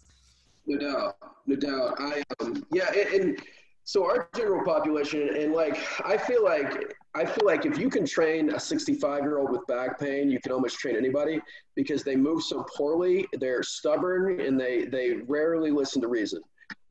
No 0.66 0.78
doubt. 0.78 1.16
No 1.46 1.56
doubt. 1.56 1.94
I, 1.98 2.22
um, 2.40 2.64
yeah. 2.72 2.92
and, 2.92 3.22
and 3.22 3.42
so 3.90 4.04
our 4.04 4.28
general 4.36 4.64
population 4.64 5.36
and 5.36 5.52
like 5.52 5.76
i 6.04 6.16
feel 6.16 6.44
like 6.44 6.94
i 7.16 7.24
feel 7.24 7.44
like 7.44 7.66
if 7.66 7.76
you 7.76 7.90
can 7.90 8.06
train 8.06 8.54
a 8.54 8.60
65 8.60 9.22
year 9.22 9.38
old 9.38 9.50
with 9.50 9.66
back 9.66 9.98
pain 9.98 10.30
you 10.30 10.38
can 10.38 10.52
almost 10.52 10.78
train 10.78 10.94
anybody 10.94 11.40
because 11.74 12.04
they 12.04 12.14
move 12.14 12.40
so 12.40 12.64
poorly 12.76 13.26
they're 13.40 13.64
stubborn 13.64 14.40
and 14.40 14.60
they 14.60 14.84
they 14.84 15.14
rarely 15.26 15.72
listen 15.72 16.00
to 16.00 16.06
reason 16.06 16.40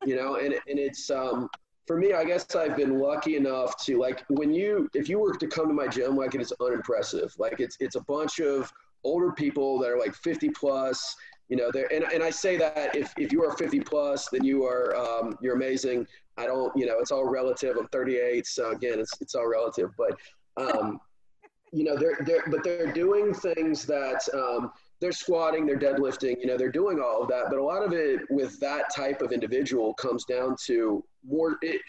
you 0.04 0.14
know? 0.14 0.36
And, 0.36 0.52
and 0.52 0.78
it's 0.78 1.10
um 1.10 1.48
for 1.86 1.96
me 1.96 2.12
i 2.12 2.22
guess 2.22 2.54
i've 2.54 2.76
been 2.76 2.98
lucky 2.98 3.36
enough 3.36 3.82
to 3.86 3.98
like 3.98 4.22
when 4.28 4.52
you 4.52 4.90
if 4.94 5.08
you 5.08 5.18
were 5.18 5.34
to 5.34 5.46
come 5.46 5.68
to 5.68 5.74
my 5.74 5.88
gym 5.88 6.16
like 6.16 6.34
it 6.34 6.42
is 6.42 6.52
unimpressive. 6.60 7.34
Like 7.38 7.60
it's 7.60 7.76
it's 7.80 7.96
a 7.96 8.02
bunch 8.02 8.40
of 8.40 8.70
older 9.02 9.32
people 9.32 9.78
that 9.78 9.90
are 9.90 9.98
like 9.98 10.14
50 10.14 10.50
plus 10.50 11.16
you 11.50 11.56
know 11.56 11.70
there 11.72 11.92
and, 11.92 12.04
and 12.04 12.22
i 12.22 12.30
say 12.30 12.56
that 12.56 12.96
if, 12.96 13.12
if 13.18 13.32
you 13.32 13.44
are 13.44 13.54
50 13.56 13.80
plus 13.80 14.28
then 14.32 14.42
you 14.44 14.64
are 14.64 14.96
um, 14.96 15.36
you're 15.42 15.54
amazing 15.54 16.06
I 16.40 16.46
don't, 16.46 16.74
you 16.74 16.86
know, 16.86 16.98
it's 16.98 17.10
all 17.10 17.26
relative. 17.26 17.76
I'm 17.76 17.86
38, 17.88 18.46
so 18.46 18.70
again, 18.70 18.98
it's 18.98 19.12
it's 19.20 19.34
all 19.34 19.46
relative. 19.46 19.90
But 19.96 20.16
um, 20.56 20.98
you 21.72 21.84
know, 21.84 21.96
they're 21.96 22.18
they're 22.24 22.44
but 22.48 22.64
they're 22.64 22.92
doing 22.92 23.34
things 23.34 23.84
that 23.86 24.26
um, 24.34 24.72
they're 25.00 25.12
squatting, 25.12 25.66
they're 25.66 25.78
deadlifting, 25.78 26.36
you 26.40 26.46
know, 26.46 26.56
they're 26.56 26.72
doing 26.72 27.00
all 27.00 27.22
of 27.22 27.28
that. 27.28 27.44
But 27.50 27.58
a 27.58 27.62
lot 27.62 27.82
of 27.82 27.92
it 27.92 28.20
with 28.30 28.58
that 28.60 28.94
type 28.94 29.22
of 29.22 29.32
individual 29.32 29.94
comes 29.94 30.24
down 30.24 30.56
to 30.66 31.04
more. 31.24 31.58
It, 31.62 31.80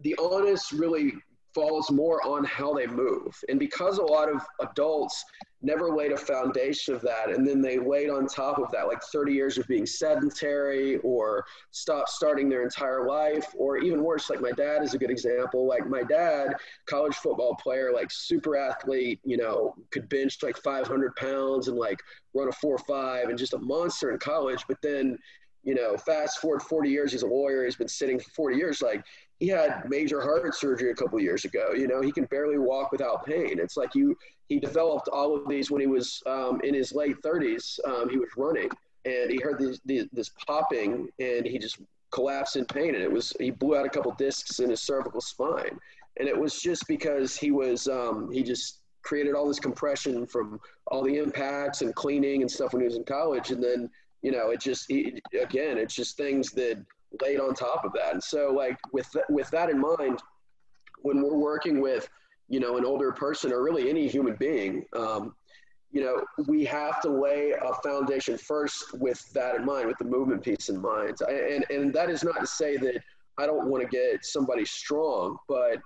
the 0.00 0.16
honest 0.20 0.72
really 0.72 1.12
falls 1.54 1.90
more 1.90 2.26
on 2.26 2.44
how 2.44 2.72
they 2.74 2.86
move, 2.86 3.36
and 3.48 3.58
because 3.58 3.98
a 3.98 4.02
lot 4.02 4.28
of 4.28 4.42
adults 4.60 5.24
never 5.62 5.94
laid 5.94 6.12
a 6.12 6.16
foundation 6.16 6.94
of 6.94 7.02
that. 7.02 7.30
And 7.30 7.46
then 7.46 7.60
they 7.60 7.78
laid 7.78 8.10
on 8.10 8.26
top 8.26 8.58
of 8.58 8.70
that 8.72 8.86
like 8.86 9.02
30 9.02 9.32
years 9.32 9.58
of 9.58 9.66
being 9.66 9.86
sedentary 9.86 10.96
or 10.98 11.44
stop 11.70 12.08
starting 12.08 12.48
their 12.48 12.62
entire 12.62 13.06
life 13.06 13.46
or 13.56 13.78
even 13.78 14.02
worse 14.02 14.30
like 14.30 14.40
my 14.40 14.52
dad 14.52 14.82
is 14.82 14.94
a 14.94 14.98
good 14.98 15.10
example. 15.10 15.66
Like 15.66 15.86
my 15.86 16.02
dad 16.02 16.54
college 16.86 17.14
football 17.16 17.56
player 17.56 17.92
like 17.92 18.10
super 18.10 18.56
athlete 18.56 19.20
you 19.24 19.36
know 19.36 19.74
could 19.90 20.08
bench 20.08 20.38
like 20.42 20.56
500 20.56 21.14
pounds 21.16 21.68
and 21.68 21.76
like 21.76 22.00
run 22.34 22.48
a 22.48 22.66
4-5 22.66 23.28
and 23.28 23.38
just 23.38 23.54
a 23.54 23.58
monster 23.58 24.10
in 24.10 24.18
college. 24.18 24.64
But 24.68 24.78
then 24.82 25.18
you 25.62 25.74
know 25.74 25.96
fast 25.96 26.38
forward 26.38 26.62
40 26.62 26.88
years 26.88 27.12
he's 27.12 27.22
a 27.22 27.26
lawyer 27.26 27.64
he's 27.64 27.76
been 27.76 27.88
sitting 27.88 28.18
for 28.18 28.30
40 28.30 28.56
years 28.56 28.80
like 28.80 29.04
he 29.40 29.48
had 29.48 29.88
major 29.88 30.20
heart 30.20 30.54
surgery 30.54 30.90
a 30.90 30.94
couple 30.94 31.18
years 31.18 31.46
ago. 31.46 31.72
You 31.72 31.88
know, 31.88 32.02
he 32.02 32.12
can 32.12 32.26
barely 32.26 32.58
walk 32.58 32.92
without 32.92 33.24
pain. 33.24 33.58
It's 33.58 33.76
like 33.76 33.94
you 33.94 34.16
he 34.48 34.60
developed 34.60 35.08
all 35.08 35.34
of 35.34 35.48
these 35.48 35.70
when 35.70 35.80
he 35.80 35.86
was 35.86 36.22
um, 36.26 36.60
in 36.62 36.74
his 36.74 36.92
late 36.92 37.16
30s. 37.22 37.78
Um, 37.86 38.10
he 38.10 38.18
was 38.18 38.28
running 38.36 38.68
and 39.06 39.30
he 39.30 39.38
heard 39.38 39.58
these, 39.58 39.80
these, 39.84 40.06
this 40.12 40.30
popping 40.46 41.08
and 41.18 41.46
he 41.46 41.58
just 41.58 41.78
collapsed 42.12 42.56
in 42.56 42.64
pain 42.66 42.94
and 42.94 43.02
it 43.02 43.10
was 43.10 43.32
he 43.38 43.50
blew 43.50 43.76
out 43.76 43.86
a 43.86 43.88
couple 43.88 44.12
discs 44.12 44.58
in 44.58 44.68
his 44.68 44.82
cervical 44.82 45.20
spine 45.20 45.78
and 46.18 46.28
it 46.28 46.36
was 46.36 46.60
just 46.60 46.86
because 46.88 47.36
he 47.36 47.52
was 47.52 47.86
um, 47.86 48.30
he 48.32 48.42
just 48.42 48.80
created 49.02 49.34
all 49.34 49.46
this 49.46 49.60
compression 49.60 50.26
from 50.26 50.60
all 50.88 51.04
the 51.04 51.16
impacts 51.16 51.82
and 51.82 51.94
cleaning 51.94 52.42
and 52.42 52.50
stuff 52.50 52.72
when 52.72 52.82
he 52.82 52.86
was 52.86 52.96
in 52.96 53.04
college 53.04 53.52
and 53.52 53.62
then 53.62 53.88
you 54.22 54.30
know 54.32 54.50
it 54.50 54.60
just 54.60 54.86
he, 54.88 55.20
again 55.40 55.78
it's 55.78 55.94
just 55.94 56.16
things 56.16 56.50
that 56.52 56.78
laid 57.22 57.40
on 57.40 57.54
top 57.54 57.84
of 57.84 57.92
that. 57.94 58.12
And 58.12 58.22
so, 58.22 58.52
like 58.52 58.78
with 58.92 59.10
th- 59.12 59.24
with 59.28 59.50
that 59.50 59.70
in 59.70 59.80
mind, 59.80 60.20
when 61.02 61.22
we're 61.22 61.36
working 61.36 61.80
with 61.80 62.08
you 62.48 62.60
know 62.60 62.76
an 62.76 62.84
older 62.84 63.12
person 63.12 63.52
or 63.52 63.62
really 63.62 63.88
any 63.88 64.08
human 64.08 64.36
being, 64.36 64.84
um, 64.96 65.34
you 65.90 66.02
know, 66.02 66.22
we 66.46 66.64
have 66.64 67.00
to 67.02 67.08
lay 67.08 67.52
a 67.52 67.74
foundation 67.82 68.36
first 68.36 68.94
with 68.94 69.30
that 69.32 69.56
in 69.56 69.64
mind, 69.64 69.88
with 69.88 69.98
the 69.98 70.04
movement 70.04 70.42
piece 70.42 70.68
in 70.68 70.80
mind. 70.80 71.18
And 71.28 71.64
and 71.70 71.92
that 71.94 72.10
is 72.10 72.22
not 72.22 72.40
to 72.40 72.46
say 72.46 72.76
that 72.78 73.02
I 73.38 73.46
don't 73.46 73.68
want 73.68 73.82
to 73.82 73.88
get 73.88 74.24
somebody 74.24 74.64
strong, 74.64 75.36
but 75.48 75.78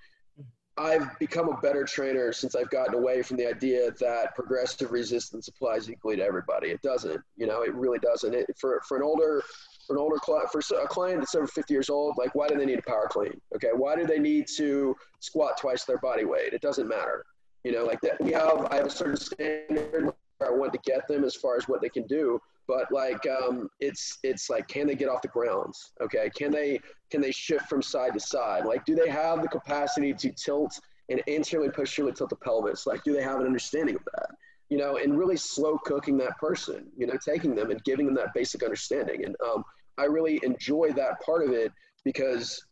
I've 0.77 1.19
become 1.19 1.49
a 1.49 1.61
better 1.61 1.85
trainer 1.85 2.33
since 2.33 2.57
I've 2.57 2.71
gotten 2.71 2.95
away 2.95 3.23
from 3.23 3.37
the 3.37 3.47
idea 3.47 3.93
that 4.01 4.35
progressive 4.35 4.91
resistance 4.91 5.47
applies 5.47 5.89
equally 5.89 6.17
to 6.17 6.25
everybody. 6.25 6.71
It 6.71 6.83
doesn't, 6.83 7.21
you 7.37 7.47
know, 7.47 7.63
it 7.63 7.73
really 7.75 8.01
doesn't. 8.01 8.35
It, 8.35 8.47
for, 8.59 8.83
for 8.89 8.97
an 8.97 9.03
older 9.03 9.43
for 9.87 9.97
an 9.97 10.01
older 10.01 10.17
client, 10.17 10.49
for 10.51 10.61
a 10.83 10.89
client 10.89 11.21
that's 11.21 11.35
over 11.35 11.47
50 11.47 11.73
years 11.73 11.91
old, 11.91 12.17
like 12.17 12.35
why 12.35 12.49
do 12.49 12.57
they 12.57 12.65
need 12.65 12.79
a 12.79 12.83
power 12.83 13.07
clean? 13.09 13.39
Okay, 13.55 13.69
why 13.75 13.95
do 13.95 14.07
they 14.07 14.19
need 14.19 14.47
to 14.57 14.97
squat 15.21 15.59
twice 15.59 15.85
their 15.85 15.99
body 15.99 16.25
weight? 16.25 16.55
It 16.55 16.63
doesn't 16.63 16.89
matter. 16.89 17.25
You 17.65 17.73
know, 17.73 17.85
like 17.85 18.01
that. 18.01 18.21
We 18.21 18.33
have 18.33 18.67
I 18.71 18.77
have 18.77 18.87
a 18.87 18.91
certain 18.91 19.17
standard 19.17 20.13
where 20.39 20.51
I 20.51 20.55
want 20.55 20.73
to 20.73 20.79
get 20.85 21.07
them 21.07 21.25
as 21.25 21.35
far 21.35 21.57
as 21.57 21.69
what 21.69 21.81
they 21.81 21.89
can 21.89 22.07
do, 22.07 22.41
but 22.67 22.91
like 22.91 23.27
um, 23.27 23.69
it's 23.81 24.19
it's 24.23 24.49
like 24.51 24.69
can 24.69 24.87
they 24.87 24.95
get 24.95 25.09
off 25.09 25.23
the 25.23 25.29
grounds? 25.29 25.93
Okay, 26.01 26.31
can 26.37 26.51
they 26.51 26.81
can 27.11 27.21
they 27.21 27.33
shift 27.33 27.69
from 27.69 27.83
side 27.83 28.15
to 28.15 28.21
side? 28.21 28.65
Like, 28.65 28.85
do 28.85 28.95
they 28.95 29.09
have 29.09 29.43
the 29.43 29.49
capacity 29.49 30.13
to 30.15 30.31
tilt 30.31 30.81
and 31.09 31.23
anteriorly 31.29 31.71
posteriorly 31.71 32.15
tilt 32.15 32.31
the 32.31 32.37
pelvis? 32.37 32.87
Like, 32.87 33.05
do 33.05 33.13
they 33.13 33.23
have 33.23 33.41
an 33.41 33.47
understanding 33.47 33.97
of 33.97 34.03
that? 34.17 34.31
you 34.71 34.79
know, 34.79 34.97
and 34.97 35.19
really 35.19 35.37
slow 35.37 35.79
cooking 35.79 36.17
that 36.19 36.37
person, 36.39 36.87
you 36.97 37.07
know, 37.07 37.15
taking 37.25 37.55
them 37.55 37.71
and 37.71 37.83
giving 37.85 38.07
them 38.07 38.15
that 38.15 38.33
basic 38.35 38.63
understanding. 38.63 39.25
And 39.25 39.37
um, 39.45 39.65
I 39.99 40.05
really 40.05 40.41
enjoy 40.43 40.91
that 40.97 41.21
part 41.21 41.45
of 41.45 41.53
it 41.53 41.73
because 42.05 42.65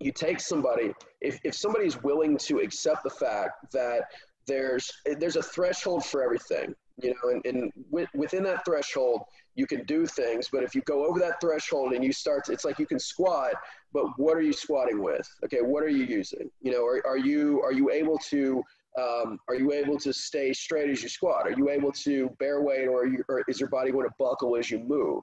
you 0.00 0.12
take 0.12 0.40
somebody, 0.40 0.92
if, 1.20 1.38
if 1.44 1.54
somebody's 1.54 2.02
willing 2.02 2.36
to 2.38 2.58
accept 2.58 3.02
the 3.04 3.10
fact 3.10 3.72
that 3.72 4.02
there's, 4.46 4.90
there's 5.18 5.36
a 5.36 5.42
threshold 5.42 6.04
for 6.04 6.22
everything, 6.22 6.74
you 7.00 7.10
know, 7.10 7.30
and, 7.30 7.44
and 7.46 7.72
within 8.14 8.42
that 8.44 8.64
threshold, 8.64 9.22
you 9.54 9.66
can 9.66 9.84
do 9.84 10.06
things, 10.06 10.48
but 10.52 10.62
if 10.62 10.74
you 10.74 10.82
go 10.82 11.06
over 11.06 11.18
that 11.20 11.40
threshold 11.40 11.92
and 11.92 12.04
you 12.04 12.12
start, 12.12 12.44
to, 12.44 12.52
it's 12.52 12.64
like 12.64 12.78
you 12.78 12.86
can 12.86 12.98
squat, 12.98 13.52
but 13.92 14.06
what 14.16 14.36
are 14.36 14.40
you 14.40 14.52
squatting 14.52 15.02
with? 15.02 15.28
Okay, 15.44 15.62
what 15.62 15.82
are 15.82 15.88
you 15.88 16.04
using? 16.04 16.50
You 16.60 16.72
know, 16.72 16.84
are, 16.84 17.04
are 17.06 17.18
you 17.18 17.60
are 17.62 17.72
you 17.72 17.90
able 17.90 18.18
to 18.30 18.62
um, 18.98 19.38
are 19.48 19.54
you 19.54 19.72
able 19.72 19.98
to 19.98 20.12
stay 20.12 20.52
straight 20.52 20.90
as 20.90 21.02
you 21.02 21.08
squat? 21.08 21.46
Are 21.46 21.52
you 21.52 21.70
able 21.70 21.92
to 21.92 22.30
bear 22.40 22.62
weight, 22.62 22.88
or, 22.88 23.06
you, 23.06 23.22
or 23.28 23.44
is 23.48 23.60
your 23.60 23.68
body 23.68 23.92
going 23.92 24.08
to 24.08 24.14
buckle 24.18 24.56
as 24.56 24.70
you 24.70 24.80
move? 24.80 25.22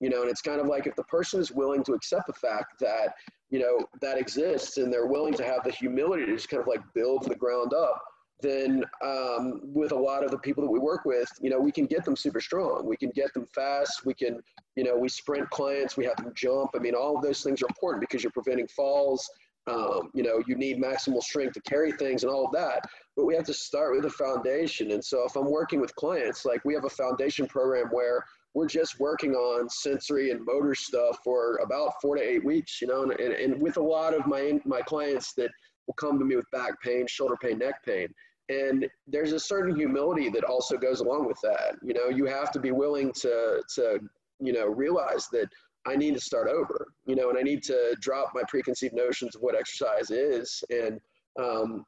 You 0.00 0.10
know, 0.10 0.22
and 0.22 0.30
it's 0.30 0.42
kind 0.42 0.60
of 0.60 0.66
like 0.66 0.86
if 0.86 0.94
the 0.94 1.04
person 1.04 1.40
is 1.40 1.50
willing 1.50 1.82
to 1.84 1.92
accept 1.94 2.26
the 2.26 2.34
fact 2.34 2.78
that 2.80 3.14
you 3.50 3.58
know 3.58 3.86
that 4.00 4.18
exists, 4.18 4.76
and 4.76 4.92
they're 4.92 5.06
willing 5.06 5.34
to 5.34 5.44
have 5.44 5.64
the 5.64 5.72
humility 5.72 6.26
to 6.26 6.32
just 6.32 6.48
kind 6.48 6.60
of 6.60 6.68
like 6.68 6.82
build 6.94 7.22
from 7.22 7.32
the 7.32 7.38
ground 7.38 7.72
up. 7.72 8.00
Then 8.40 8.84
um, 9.02 9.60
with 9.62 9.92
a 9.92 9.96
lot 9.96 10.22
of 10.22 10.30
the 10.30 10.38
people 10.38 10.62
that 10.62 10.70
we 10.70 10.78
work 10.78 11.04
with, 11.04 11.28
you 11.40 11.48
know, 11.48 11.58
we 11.58 11.72
can 11.72 11.86
get 11.86 12.04
them 12.04 12.16
super 12.16 12.40
strong. 12.40 12.84
We 12.84 12.96
can 12.96 13.10
get 13.10 13.32
them 13.32 13.46
fast. 13.54 14.04
We 14.04 14.14
can, 14.14 14.40
you 14.76 14.84
know, 14.84 14.96
we 14.96 15.08
sprint 15.08 15.48
clients. 15.50 15.96
We 15.96 16.04
have 16.04 16.16
them 16.16 16.32
jump. 16.34 16.70
I 16.74 16.78
mean, 16.78 16.94
all 16.94 17.16
of 17.16 17.22
those 17.22 17.42
things 17.42 17.62
are 17.62 17.66
important 17.66 18.02
because 18.02 18.22
you're 18.22 18.32
preventing 18.32 18.68
falls. 18.68 19.28
Um, 19.68 20.10
you 20.14 20.22
know, 20.22 20.42
you 20.46 20.54
need 20.54 20.80
maximal 20.80 21.22
strength 21.22 21.54
to 21.54 21.60
carry 21.62 21.90
things 21.92 22.22
and 22.22 22.32
all 22.32 22.46
of 22.46 22.52
that. 22.52 22.88
But 23.16 23.24
we 23.24 23.34
have 23.34 23.46
to 23.46 23.54
start 23.54 23.96
with 23.96 24.04
a 24.04 24.10
foundation. 24.10 24.92
And 24.92 25.04
so 25.04 25.24
if 25.26 25.34
I'm 25.34 25.50
working 25.50 25.80
with 25.80 25.94
clients, 25.96 26.44
like 26.44 26.64
we 26.64 26.74
have 26.74 26.84
a 26.84 26.90
foundation 26.90 27.46
program 27.46 27.88
where 27.90 28.22
we're 28.54 28.68
just 28.68 29.00
working 29.00 29.34
on 29.34 29.68
sensory 29.68 30.30
and 30.30 30.44
motor 30.44 30.74
stuff 30.74 31.18
for 31.24 31.56
about 31.64 32.00
four 32.00 32.16
to 32.16 32.22
eight 32.22 32.44
weeks, 32.44 32.80
you 32.80 32.86
know, 32.86 33.02
and, 33.02 33.12
and, 33.12 33.32
and 33.32 33.60
with 33.60 33.76
a 33.76 33.82
lot 33.82 34.14
of 34.14 34.26
my, 34.26 34.60
my 34.64 34.82
clients 34.82 35.32
that 35.34 35.50
will 35.86 35.94
come 35.94 36.18
to 36.18 36.24
me 36.24 36.36
with 36.36 36.50
back 36.52 36.80
pain, 36.80 37.06
shoulder 37.06 37.36
pain, 37.40 37.58
neck 37.58 37.84
pain. 37.84 38.08
And 38.48 38.88
there's 39.06 39.32
a 39.32 39.40
certain 39.40 39.74
humility 39.74 40.28
that 40.30 40.44
also 40.44 40.76
goes 40.76 41.00
along 41.00 41.26
with 41.26 41.40
that. 41.42 41.76
You 41.82 41.94
know, 41.94 42.08
you 42.08 42.26
have 42.26 42.52
to 42.52 42.60
be 42.60 42.70
willing 42.70 43.12
to, 43.14 43.62
to, 43.74 44.00
you 44.40 44.52
know, 44.52 44.66
realize 44.66 45.28
that 45.32 45.48
I 45.86 45.96
need 45.96 46.14
to 46.14 46.20
start 46.20 46.48
over, 46.48 46.88
you 47.06 47.14
know, 47.14 47.30
and 47.30 47.38
I 47.38 47.42
need 47.42 47.62
to 47.64 47.96
drop 48.00 48.32
my 48.34 48.42
preconceived 48.48 48.94
notions 48.94 49.36
of 49.36 49.42
what 49.42 49.56
exercise 49.56 50.10
is 50.10 50.62
and 50.70 51.00
um, 51.38 51.84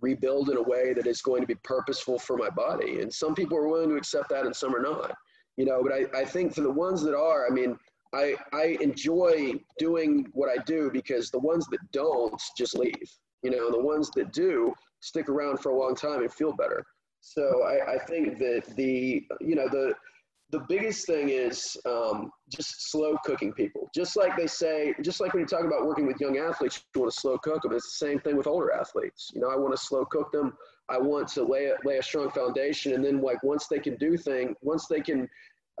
rebuild 0.00 0.50
in 0.50 0.56
a 0.56 0.62
way 0.62 0.92
that 0.92 1.06
is 1.06 1.22
going 1.22 1.40
to 1.40 1.46
be 1.46 1.54
purposeful 1.56 2.18
for 2.18 2.36
my 2.36 2.50
body. 2.50 3.00
And 3.00 3.12
some 3.12 3.34
people 3.34 3.56
are 3.58 3.68
willing 3.68 3.90
to 3.90 3.96
accept 3.96 4.28
that 4.30 4.46
and 4.46 4.54
some 4.54 4.74
are 4.74 4.82
not, 4.82 5.16
you 5.56 5.64
know, 5.64 5.82
but 5.82 5.92
I, 5.92 6.20
I 6.20 6.24
think 6.24 6.54
for 6.54 6.62
the 6.62 6.70
ones 6.70 7.02
that 7.02 7.16
are, 7.16 7.46
I 7.46 7.50
mean, 7.50 7.78
I, 8.14 8.36
I 8.52 8.78
enjoy 8.80 9.52
doing 9.78 10.26
what 10.32 10.48
I 10.48 10.62
do 10.64 10.90
because 10.92 11.30
the 11.30 11.38
ones 11.38 11.66
that 11.68 11.80
don't 11.92 12.40
just 12.56 12.76
leave, 12.76 12.94
you 13.42 13.50
know, 13.50 13.70
the 13.70 13.80
ones 13.80 14.10
that 14.16 14.32
do 14.32 14.72
stick 15.00 15.28
around 15.28 15.58
for 15.58 15.70
a 15.70 15.78
long 15.78 15.94
time 15.94 16.20
and 16.20 16.32
feel 16.32 16.52
better. 16.52 16.84
So 17.20 17.64
I, 17.64 17.94
I 17.94 17.98
think 17.98 18.38
that 18.38 18.62
the, 18.76 19.22
you 19.40 19.54
know, 19.54 19.68
the, 19.68 19.94
the 20.50 20.60
biggest 20.68 21.06
thing 21.06 21.28
is 21.28 21.76
um, 21.84 22.30
just 22.48 22.90
slow 22.90 23.16
cooking 23.24 23.52
people. 23.52 23.90
Just 23.94 24.16
like 24.16 24.36
they 24.36 24.46
say, 24.46 24.94
just 25.02 25.20
like 25.20 25.34
when 25.34 25.42
you 25.42 25.46
talk 25.46 25.64
about 25.64 25.84
working 25.84 26.06
with 26.06 26.20
young 26.20 26.38
athletes, 26.38 26.82
you 26.94 27.02
want 27.02 27.12
to 27.12 27.20
slow 27.20 27.36
cook 27.38 27.62
them. 27.62 27.72
It's 27.72 27.98
the 27.98 28.06
same 28.06 28.18
thing 28.20 28.36
with 28.36 28.46
older 28.46 28.72
athletes. 28.72 29.30
You 29.34 29.42
know, 29.42 29.50
I 29.50 29.56
want 29.56 29.76
to 29.76 29.82
slow 29.82 30.06
cook 30.06 30.32
them. 30.32 30.54
I 30.88 30.96
want 30.96 31.28
to 31.28 31.42
lay 31.42 31.66
a, 31.66 31.74
lay 31.84 31.98
a 31.98 32.02
strong 32.02 32.30
foundation, 32.30 32.94
and 32.94 33.04
then 33.04 33.20
like 33.20 33.42
once 33.42 33.66
they 33.66 33.78
can 33.78 33.96
do 33.96 34.16
things, 34.16 34.56
once 34.62 34.86
they 34.86 35.02
can 35.02 35.28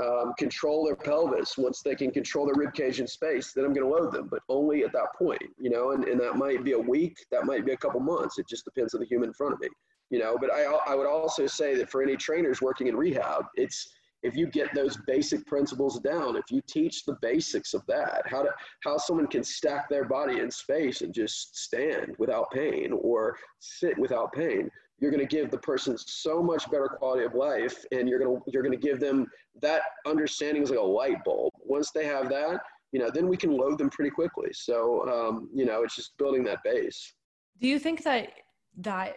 um, 0.04 0.32
control 0.38 0.84
their 0.84 0.96
pelvis, 0.96 1.56
once 1.58 1.82
they 1.82 1.94
can 1.94 2.10
control 2.10 2.46
their 2.46 2.54
rib 2.54 2.74
cage 2.74 3.00
in 3.00 3.06
space, 3.06 3.52
then 3.52 3.64
I'm 3.64 3.72
going 3.72 3.88
to 3.88 3.94
load 3.94 4.12
them, 4.12 4.28
but 4.30 4.42
only 4.48 4.84
at 4.84 4.92
that 4.92 5.14
point. 5.16 5.42
You 5.58 5.70
know, 5.70 5.90
and, 5.92 6.04
and 6.04 6.20
that 6.20 6.36
might 6.36 6.64
be 6.64 6.72
a 6.72 6.78
week, 6.78 7.16
that 7.30 7.44
might 7.44 7.64
be 7.64 7.72
a 7.72 7.76
couple 7.76 8.00
months. 8.00 8.38
It 8.38 8.48
just 8.48 8.64
depends 8.64 8.94
on 8.94 9.00
the 9.00 9.06
human 9.06 9.30
in 9.30 9.34
front 9.34 9.54
of 9.54 9.60
me. 9.60 9.68
You 10.10 10.18
know, 10.20 10.38
but 10.40 10.50
I 10.52 10.64
I 10.64 10.94
would 10.94 11.06
also 11.06 11.46
say 11.46 11.74
that 11.76 11.90
for 11.90 12.02
any 12.02 12.16
trainers 12.16 12.62
working 12.62 12.86
in 12.86 12.96
rehab, 12.96 13.44
it's 13.56 13.88
if 14.22 14.34
you 14.34 14.46
get 14.46 14.74
those 14.74 14.96
basic 15.06 15.46
principles 15.46 16.00
down, 16.00 16.36
if 16.36 16.50
you 16.50 16.60
teach 16.66 17.04
the 17.04 17.16
basics 17.22 17.72
of 17.74 17.84
that, 17.86 18.22
how 18.26 18.42
to 18.42 18.50
how 18.82 18.96
someone 18.96 19.26
can 19.26 19.44
stack 19.44 19.88
their 19.88 20.04
body 20.04 20.40
in 20.40 20.50
space 20.50 21.02
and 21.02 21.14
just 21.14 21.56
stand 21.56 22.14
without 22.18 22.50
pain 22.50 22.92
or 22.92 23.36
sit 23.60 23.96
without 23.98 24.32
pain, 24.32 24.70
you're 25.00 25.10
going 25.10 25.26
to 25.26 25.36
give 25.36 25.50
the 25.50 25.58
person 25.58 25.96
so 25.96 26.42
much 26.42 26.70
better 26.70 26.88
quality 26.88 27.24
of 27.24 27.34
life, 27.34 27.84
and 27.92 28.08
you're 28.08 28.18
going 28.18 28.36
to 28.36 28.42
you're 28.50 28.62
going 28.62 28.78
to 28.78 28.86
give 28.86 29.00
them 29.00 29.26
that 29.62 29.82
understanding 30.06 30.62
is 30.62 30.70
like 30.70 30.78
a 30.78 30.82
light 30.82 31.22
bulb. 31.24 31.52
Once 31.58 31.90
they 31.90 32.04
have 32.04 32.28
that, 32.30 32.60
you 32.92 33.00
know, 33.00 33.10
then 33.12 33.28
we 33.28 33.36
can 33.36 33.56
load 33.56 33.78
them 33.78 33.90
pretty 33.90 34.10
quickly. 34.10 34.50
So 34.52 35.08
um, 35.08 35.48
you 35.54 35.64
know, 35.64 35.82
it's 35.82 35.96
just 35.96 36.16
building 36.18 36.44
that 36.44 36.62
base. 36.64 37.14
Do 37.60 37.68
you 37.68 37.78
think 37.78 38.02
that 38.04 38.30
that 38.78 39.16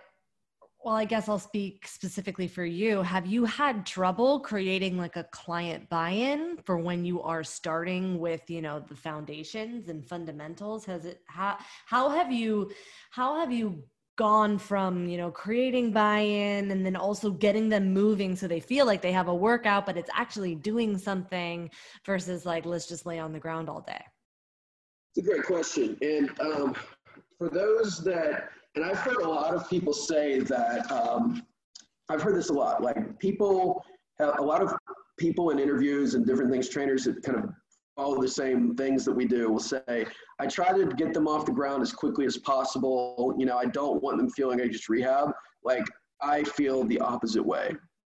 well, 0.83 0.95
I 0.95 1.05
guess 1.05 1.29
I'll 1.29 1.37
speak 1.37 1.87
specifically 1.87 2.47
for 2.47 2.65
you. 2.65 3.03
Have 3.03 3.27
you 3.27 3.45
had 3.45 3.85
trouble 3.85 4.39
creating 4.39 4.97
like 4.97 5.15
a 5.15 5.25
client 5.25 5.87
buy-in 5.89 6.57
for 6.65 6.77
when 6.77 7.05
you 7.05 7.21
are 7.21 7.43
starting 7.43 8.17
with, 8.17 8.49
you 8.49 8.63
know, 8.63 8.79
the 8.79 8.95
foundations 8.95 9.89
and 9.89 10.03
fundamentals? 10.03 10.83
Has 10.85 11.05
it 11.05 11.21
how 11.27 11.57
how 11.85 12.09
have 12.09 12.31
you 12.31 12.71
how 13.11 13.39
have 13.39 13.51
you 13.51 13.83
gone 14.17 14.57
from, 14.57 15.07
you 15.07 15.17
know, 15.17 15.31
creating 15.31 15.91
buy-in 15.91 16.71
and 16.71 16.85
then 16.85 16.95
also 16.95 17.31
getting 17.31 17.69
them 17.69 17.93
moving 17.93 18.35
so 18.35 18.47
they 18.47 18.59
feel 18.59 18.85
like 18.85 19.01
they 19.01 19.11
have 19.11 19.27
a 19.27 19.35
workout 19.35 19.85
but 19.85 19.97
it's 19.97 20.09
actually 20.13 20.53
doing 20.53 20.97
something 20.97 21.69
versus 22.05 22.45
like 22.45 22.65
let's 22.65 22.87
just 22.87 23.05
lay 23.05 23.19
on 23.19 23.31
the 23.31 23.39
ground 23.39 23.69
all 23.69 23.81
day? 23.81 24.03
It's 25.15 25.25
a 25.25 25.29
great 25.29 25.45
question. 25.45 25.97
And 26.01 26.29
um, 26.39 26.75
for 27.37 27.49
those 27.49 28.03
that 28.03 28.49
and 28.75 28.85
I've 28.85 28.97
heard 28.99 29.17
a 29.17 29.29
lot 29.29 29.53
of 29.53 29.69
people 29.69 29.93
say 29.93 30.39
that, 30.39 30.89
um, 30.91 31.43
I've 32.09 32.21
heard 32.21 32.35
this 32.35 32.49
a 32.49 32.53
lot, 32.53 32.81
like 32.81 33.19
people, 33.19 33.83
have, 34.19 34.39
a 34.39 34.41
lot 34.41 34.61
of 34.61 34.73
people 35.17 35.49
in 35.49 35.59
interviews 35.59 36.13
and 36.13 36.25
different 36.25 36.51
things, 36.51 36.69
trainers 36.69 37.03
that 37.05 37.21
kind 37.21 37.37
of 37.37 37.49
follow 38.01 38.19
the 38.19 38.27
same 38.27 38.75
things 38.75 39.05
that 39.05 39.11
we 39.11 39.25
do 39.25 39.49
We'll 39.49 39.59
say, 39.59 40.05
I 40.39 40.47
try 40.47 40.75
to 40.75 40.85
get 40.87 41.13
them 41.13 41.27
off 41.27 41.45
the 41.45 41.51
ground 41.51 41.83
as 41.83 41.93
quickly 41.93 42.25
as 42.25 42.37
possible. 42.37 43.35
You 43.37 43.45
know, 43.45 43.57
I 43.57 43.65
don't 43.65 44.01
want 44.01 44.17
them 44.17 44.29
feeling 44.29 44.59
I 44.59 44.67
just 44.67 44.89
rehab. 44.89 45.31
Like 45.63 45.85
I 46.21 46.43
feel 46.43 46.83
the 46.85 46.99
opposite 46.99 47.45
way. 47.45 47.75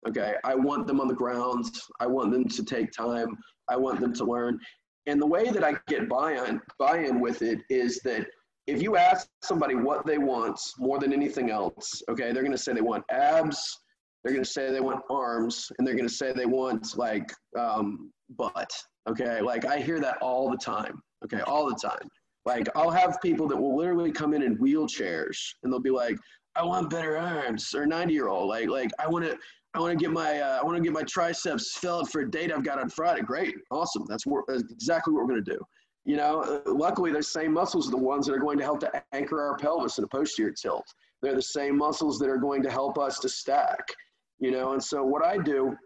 Okay. 0.08 0.36
I 0.44 0.54
want 0.54 0.86
them 0.86 1.00
on 1.00 1.08
the 1.08 1.16
ground. 1.16 1.66
I 2.00 2.06
want 2.06 2.32
them 2.32 2.48
to 2.48 2.64
take 2.64 2.92
time. 2.92 3.38
I 3.70 3.76
want 3.76 4.00
them 4.00 4.14
to 4.14 4.24
learn. 4.24 4.60
And 5.08 5.20
the 5.20 5.26
way 5.26 5.50
that 5.50 5.64
I 5.64 5.74
get 5.88 6.08
buy-in, 6.08 6.62
buy-in 6.78 7.20
with 7.20 7.42
it 7.42 7.60
is 7.70 8.00
that 8.04 8.28
if 8.68 8.84
you 8.84 8.98
ask 8.98 9.28
somebody 9.42 9.74
what 9.74 10.06
they 10.06 10.20
want 10.20 10.60
more 10.78 11.00
than 11.00 11.12
anything 11.12 11.50
else, 11.50 12.04
okay, 12.08 12.32
they're 12.32 12.44
going 12.44 12.52
to 12.52 12.58
say 12.66 12.74
they 12.74 12.82
want 12.82 13.04
abs, 13.10 13.80
they're 14.24 14.34
going 14.34 14.44
to 14.44 14.50
say 14.50 14.72
they 14.72 14.80
want 14.80 15.02
arms, 15.10 15.72
and 15.78 15.88
they're 15.88 15.96
going 15.96 16.08
to 16.08 16.14
say 16.14 16.32
they 16.32 16.46
want 16.46 16.96
like 16.96 17.34
um, 17.58 18.12
butt. 18.38 18.70
Okay, 19.10 19.42
like 19.42 19.66
I 19.66 19.80
hear 19.80 20.00
that 20.00 20.18
all 20.22 20.50
the 20.50 20.58
time. 20.58 21.02
Okay, 21.24 21.42
all 21.42 21.68
the 21.68 21.76
time. 21.76 22.08
Like 22.46 22.68
I'll 22.76 22.92
have 22.92 23.22
people 23.22 23.48
that 23.48 23.58
will 23.58 23.76
literally 23.76 24.12
come 24.12 24.34
in 24.34 24.42
in 24.42 24.58
wheelchairs, 24.58 25.38
and 25.64 25.72
they'll 25.72 25.80
be 25.80 25.92
like, 25.92 26.18
"I 26.56 26.64
want 26.64 26.90
better 26.90 27.18
arms," 27.18 27.74
or 27.74 27.86
90 27.86 28.14
year 28.14 28.28
old, 28.28 28.50
like 28.50 28.70
like 28.70 28.92
I 29.00 29.08
want 29.08 29.26
to. 29.26 29.38
I 29.74 29.80
want 29.80 29.98
to 29.98 30.04
get 30.04 30.12
my 30.12 30.40
uh, 30.42 30.60
I 30.62 30.66
want 30.66 30.76
to 30.76 30.84
get 30.84 30.92
my 30.92 31.04
triceps 31.04 31.78
filled 31.78 32.12
for 32.12 32.22
a 32.22 32.30
date 32.30 32.52
I've 32.52 32.64
got 32.64 32.78
on 32.78 32.90
Friday. 32.90 33.22
Great, 33.22 33.56
awesome. 33.72 34.04
That's, 34.10 34.26
what, 34.26 34.44
that's 34.46 34.64
exactly 34.70 35.14
what 35.14 35.24
we're 35.24 35.30
going 35.30 35.46
to 35.46 35.52
do. 35.52 35.60
You 36.04 36.18
know, 36.18 36.42
uh, 36.42 36.62
luckily, 36.66 37.14
those 37.14 37.32
same 37.32 37.54
muscles 37.54 37.88
are 37.88 37.92
the 37.92 37.98
ones 37.98 38.26
that 38.26 38.34
are 38.34 38.40
going 38.40 38.58
to 38.58 38.66
help 38.66 38.82
to 38.82 39.04
anchor 39.14 39.42
our 39.42 39.56
pelvis 39.56 39.98
in 39.98 40.04
a 40.04 40.08
posterior 40.08 40.52
tilt. 40.52 40.86
They're 41.22 41.36
the 41.36 41.42
same 41.42 41.78
muscles 41.78 42.20
that 42.20 42.30
are 42.30 42.38
going 42.38 42.64
to 42.64 42.70
help 42.70 42.98
us 42.98 43.20
to 43.20 43.30
stack. 43.30 43.88
You 44.40 44.52
know, 44.52 44.74
and 44.74 44.84
so 44.84 45.06
what 45.06 45.24
I 45.24 45.38
do 45.38 45.78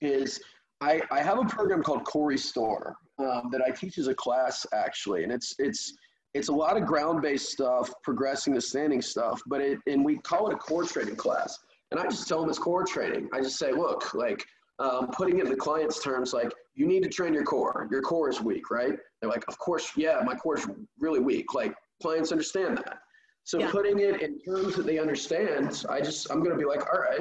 is 0.00 0.40
I, 0.80 1.00
I 1.10 1.20
have 1.20 1.38
a 1.38 1.44
program 1.44 1.82
called 1.82 2.04
Corey 2.04 2.38
Store 2.38 2.96
um, 3.18 3.48
that 3.50 3.62
I 3.62 3.70
teach 3.70 3.98
as 3.98 4.08
a 4.08 4.14
class 4.14 4.66
actually, 4.72 5.22
and 5.22 5.32
it's 5.32 5.54
it's 5.58 5.96
it's 6.34 6.48
a 6.48 6.52
lot 6.52 6.76
of 6.76 6.84
ground-based 6.84 7.50
stuff, 7.50 7.90
progressing 8.02 8.54
the 8.54 8.60
standing 8.60 9.00
stuff, 9.00 9.40
but 9.46 9.60
it 9.62 9.78
and 9.86 10.04
we 10.04 10.18
call 10.18 10.48
it 10.48 10.54
a 10.54 10.58
core 10.58 10.84
training 10.84 11.16
class. 11.16 11.58
And 11.90 12.00
I 12.00 12.04
just 12.04 12.28
tell 12.28 12.40
them 12.40 12.50
it's 12.50 12.58
core 12.58 12.84
training. 12.84 13.28
I 13.32 13.40
just 13.40 13.58
say, 13.58 13.72
look, 13.72 14.12
like 14.12 14.44
um, 14.78 15.08
putting 15.08 15.38
it 15.38 15.44
in 15.44 15.50
the 15.50 15.56
client's 15.56 16.02
terms, 16.02 16.32
like 16.32 16.52
you 16.74 16.86
need 16.86 17.02
to 17.04 17.08
train 17.08 17.32
your 17.32 17.44
core. 17.44 17.88
Your 17.90 18.02
core 18.02 18.28
is 18.28 18.40
weak, 18.40 18.70
right? 18.70 18.94
They're 19.20 19.30
like, 19.30 19.44
of 19.48 19.58
course, 19.58 19.92
yeah, 19.96 20.20
my 20.24 20.34
core 20.34 20.58
is 20.58 20.66
really 20.98 21.20
weak. 21.20 21.54
Like 21.54 21.74
clients 22.02 22.32
understand 22.32 22.76
that. 22.78 22.98
So 23.44 23.60
yeah. 23.60 23.70
putting 23.70 24.00
it 24.00 24.20
in 24.20 24.40
terms 24.40 24.74
that 24.74 24.84
they 24.84 24.98
understand, 24.98 25.84
I 25.88 26.00
just, 26.00 26.30
I'm 26.30 26.40
going 26.40 26.50
to 26.50 26.58
be 26.58 26.64
like, 26.64 26.92
all 26.92 27.00
right. 27.00 27.20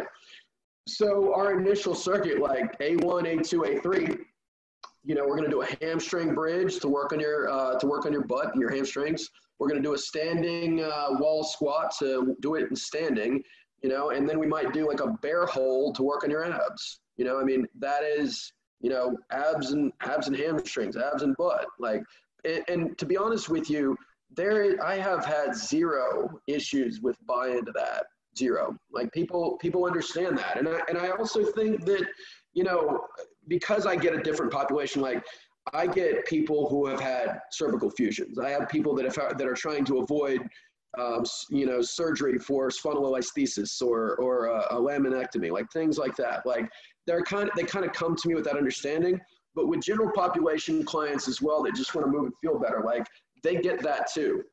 So 0.88 1.34
our 1.34 1.60
initial 1.60 1.96
circuit, 1.96 2.40
like 2.40 2.78
A1, 2.80 3.02
A2, 3.02 3.82
A3, 3.82 4.20
you 5.04 5.16
know, 5.16 5.24
we're 5.24 5.36
going 5.38 5.50
to 5.50 5.50
do 5.50 5.62
a 5.62 5.86
hamstring 5.86 6.34
bridge 6.36 6.80
to 6.80 6.88
work 6.88 7.12
on 7.12 7.20
your, 7.20 7.50
uh, 7.50 7.80
to 7.80 7.88
work 7.88 8.06
on 8.06 8.12
your 8.12 8.24
butt 8.24 8.52
and 8.54 8.62
your 8.62 8.72
hamstrings. 8.72 9.30
We're 9.60 9.68
going 9.68 9.82
to 9.82 9.88
do 9.88 9.94
a 9.94 9.98
standing 9.98 10.84
uh, 10.84 11.08
wall 11.12 11.44
squat 11.44 11.94
to 12.00 12.36
do 12.42 12.56
it 12.56 12.70
in 12.70 12.76
standing, 12.76 13.42
you 13.82 13.90
know, 13.90 14.12
and 14.12 14.28
then 14.28 14.40
we 14.40 14.48
might 14.48 14.74
do 14.74 14.88
like 14.88 15.00
a 15.00 15.12
bear 15.22 15.46
hold 15.46 15.96
to 15.96 16.04
work 16.04 16.24
on 16.24 16.30
your 16.30 16.46
abs. 16.46 17.00
You 17.18 17.26
know, 17.26 17.40
I 17.40 17.44
mean, 17.44 17.66
that 17.80 18.04
is, 18.04 18.52
you 18.82 18.90
know, 18.90 19.16
abs 19.32 19.72
and 19.72 19.92
abs 20.02 20.28
and 20.28 20.36
hamstrings, 20.36 20.98
abs 20.98 21.24
and 21.24 21.36
butt. 21.38 21.66
Like, 21.80 22.04
and, 22.44 22.64
and 22.68 22.98
to 22.98 23.06
be 23.06 23.18
honest 23.18 23.50
with 23.50 23.70
you, 23.70 23.96
there 24.36 24.76
I 24.84 24.98
have 24.98 25.26
had 25.26 25.56
zero 25.56 26.42
issues 26.48 27.00
with 27.02 27.18
buy 27.26 27.50
into 27.50 27.72
that. 27.74 28.06
Zero. 28.38 28.76
Like 28.92 29.12
people 29.14 29.58
people 29.58 29.86
understand 29.86 30.38
that. 30.38 30.58
And 30.58 30.68
I 30.68 30.80
and 30.90 30.98
I 30.98 31.10
also 31.10 31.44
think 31.44 31.86
that, 31.86 32.06
you 32.54 32.64
know, 32.64 33.06
because 33.48 33.86
I 33.86 33.96
get 33.96 34.14
a 34.14 34.22
different 34.22 34.52
population, 34.52 35.02
like 35.02 35.24
I 35.74 35.88
get 35.88 36.26
people 36.26 36.70
who 36.70 36.86
have 36.88 37.00
had 37.00 37.40
cervical 37.52 37.90
fusions. 37.90 38.38
I 38.38 38.50
have 38.50 38.70
people 38.70 38.96
that 38.96 39.06
have 39.06 39.38
that 39.38 39.48
are 39.48 39.56
trying 39.56 39.86
to 39.86 40.00
avoid 40.00 40.42
um, 40.98 41.24
you 41.50 41.66
know, 41.66 41.82
surgery 41.82 42.38
for 42.38 42.70
spondylolisthesis 42.70 43.82
or, 43.82 44.16
or 44.16 44.46
a, 44.46 44.60
a, 44.72 44.76
laminectomy, 44.76 45.52
like 45.52 45.70
things 45.72 45.98
like 45.98 46.16
that. 46.16 46.46
Like 46.46 46.70
they're 47.06 47.24
kind 47.24 47.50
of, 47.50 47.56
they 47.56 47.64
kind 47.64 47.86
of 47.86 47.92
come 47.92 48.16
to 48.16 48.28
me 48.28 48.36
with 48.36 48.46
that 48.46 48.56
understanding. 48.56 49.20
But 49.56 49.68
with 49.68 49.82
general 49.82 50.12
population 50.14 50.84
clients 50.84 51.28
as 51.28 51.42
well, 51.42 51.64
they 51.64 51.72
just 51.72 51.96
want 51.96 52.08
to 52.08 52.12
move 52.12 52.26
and 52.26 52.34
feel 52.42 52.60
better. 52.60 52.82
Like 52.86 53.06
they 53.44 53.56
get 53.58 53.82
that 53.84 54.12
too. 54.14 54.44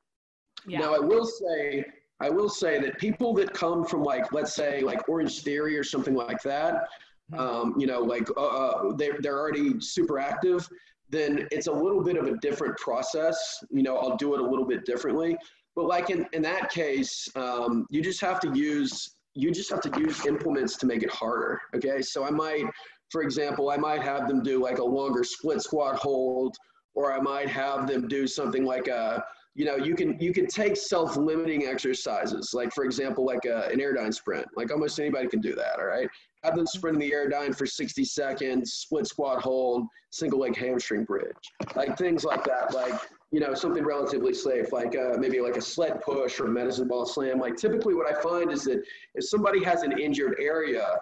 Yeah. 0.67 0.81
Now 0.81 0.95
I 0.95 0.99
will 0.99 1.27
say, 1.27 1.85
I 2.23 2.31
will 2.31 2.49
say 2.49 2.81
that 2.81 2.99
people 2.99 3.35
that 3.35 3.53
come 3.53 3.85
from 3.85 4.03
like, 4.03 4.33
let's 4.33 4.55
say 4.55 4.81
like 4.81 5.07
Orangetheory 5.07 5.79
or 5.79 5.85
something 5.85 6.15
like 6.15 6.43
that, 6.43 6.89
hmm. 7.31 7.39
um, 7.39 7.75
you 7.79 7.87
know, 7.87 8.01
like 8.01 8.29
uh, 8.37 8.47
uh, 8.47 8.93
they're, 8.97 9.19
they're 9.21 9.39
already 9.39 9.81
super 9.81 10.19
active, 10.19 10.69
then 11.11 11.47
it's 11.51 11.67
a 11.67 11.73
little 11.73 12.03
bit 12.03 12.17
of 12.17 12.27
a 12.27 12.37
different 12.39 12.77
process. 12.79 13.63
You 13.71 13.83
know, 13.83 13.99
I'll 13.99 14.17
do 14.17 14.35
it 14.35 14.41
a 14.41 14.45
little 14.45 14.65
bit 14.65 14.85
differently. 14.87 15.37
But 15.75 15.87
like 15.87 16.11
in, 16.11 16.27
in 16.33 16.43
that 16.43 16.71
case, 16.71 17.29
um, 17.35 17.87
you 17.91 18.03
just 18.03 18.21
have 18.21 18.41
to 18.41 18.53
use 18.55 19.17
you 19.35 19.51
just 19.51 19.71
have 19.71 19.81
to 19.81 20.01
use 20.01 20.27
implements 20.27 20.77
to 20.77 20.87
make 20.87 21.03
it 21.03 21.11
harder. 21.11 21.61
Okay, 21.75 22.03
so 22.03 22.25
I 22.25 22.31
might, 22.31 22.65
for 23.11 23.23
example, 23.23 23.71
I 23.71 23.77
might 23.77 24.03
have 24.03 24.29
them 24.29 24.43
do 24.43 24.63
like 24.63 24.79
a 24.79 24.85
longer 24.85 25.25
split 25.25 25.63
squat 25.63 25.97
hold, 25.97 26.57
or 26.95 27.13
I 27.13 27.21
might 27.21 27.49
have 27.49 27.87
them 27.87 28.09
do 28.09 28.27
something 28.27 28.65
like 28.65 28.89
a 28.89 29.25
you 29.55 29.65
know 29.67 29.77
you 29.77 29.95
can 29.95 30.19
you 30.19 30.33
can 30.33 30.47
take 30.47 30.77
self-limiting 30.77 31.67
exercises 31.67 32.53
like 32.55 32.73
for 32.73 32.85
example 32.85 33.25
like 33.25 33.45
a, 33.45 33.69
an 33.69 33.79
airdyne 33.79 34.13
sprint. 34.13 34.47
Like 34.57 34.73
almost 34.73 34.99
anybody 34.99 35.29
can 35.29 35.41
do 35.41 35.55
that 35.55 35.79
all 35.79 35.87
right? 35.87 36.09
Have 36.43 36.57
them 36.57 36.67
sprint 36.67 36.97
in 36.97 37.01
the 37.01 37.15
airdyne 37.15 37.57
for 37.57 37.67
60 37.67 38.05
seconds 38.05 38.73
split 38.73 39.07
squat 39.07 39.43
hold 39.43 39.87
single 40.11 40.41
leg 40.41 40.57
hamstring 40.57 41.05
bridge. 41.05 41.37
Like 41.77 41.99
things 41.99 42.25
like 42.25 42.45
that 42.45 42.75
like 42.75 42.99
you 43.31 43.41
know 43.41 43.55
something 43.55 43.85
relatively 43.85 44.35
safe 44.35 44.73
like 44.73 44.97
uh, 44.97 45.17
maybe 45.19 45.41
like 45.41 45.57
a 45.57 45.63
sled 45.63 46.01
push 46.01 46.41
or 46.41 46.49
medicine 46.49 46.89
ball 46.89 47.05
slam. 47.05 47.39
Like 47.39 47.57
typically 47.57 47.95
what 47.95 48.11
i 48.11 48.21
find 48.23 48.51
is 48.51 48.65
that 48.65 48.83
if 49.15 49.29
somebody 49.29 49.63
has 49.63 49.83
an 49.83 49.99
injured 49.99 50.37
area 50.41 50.99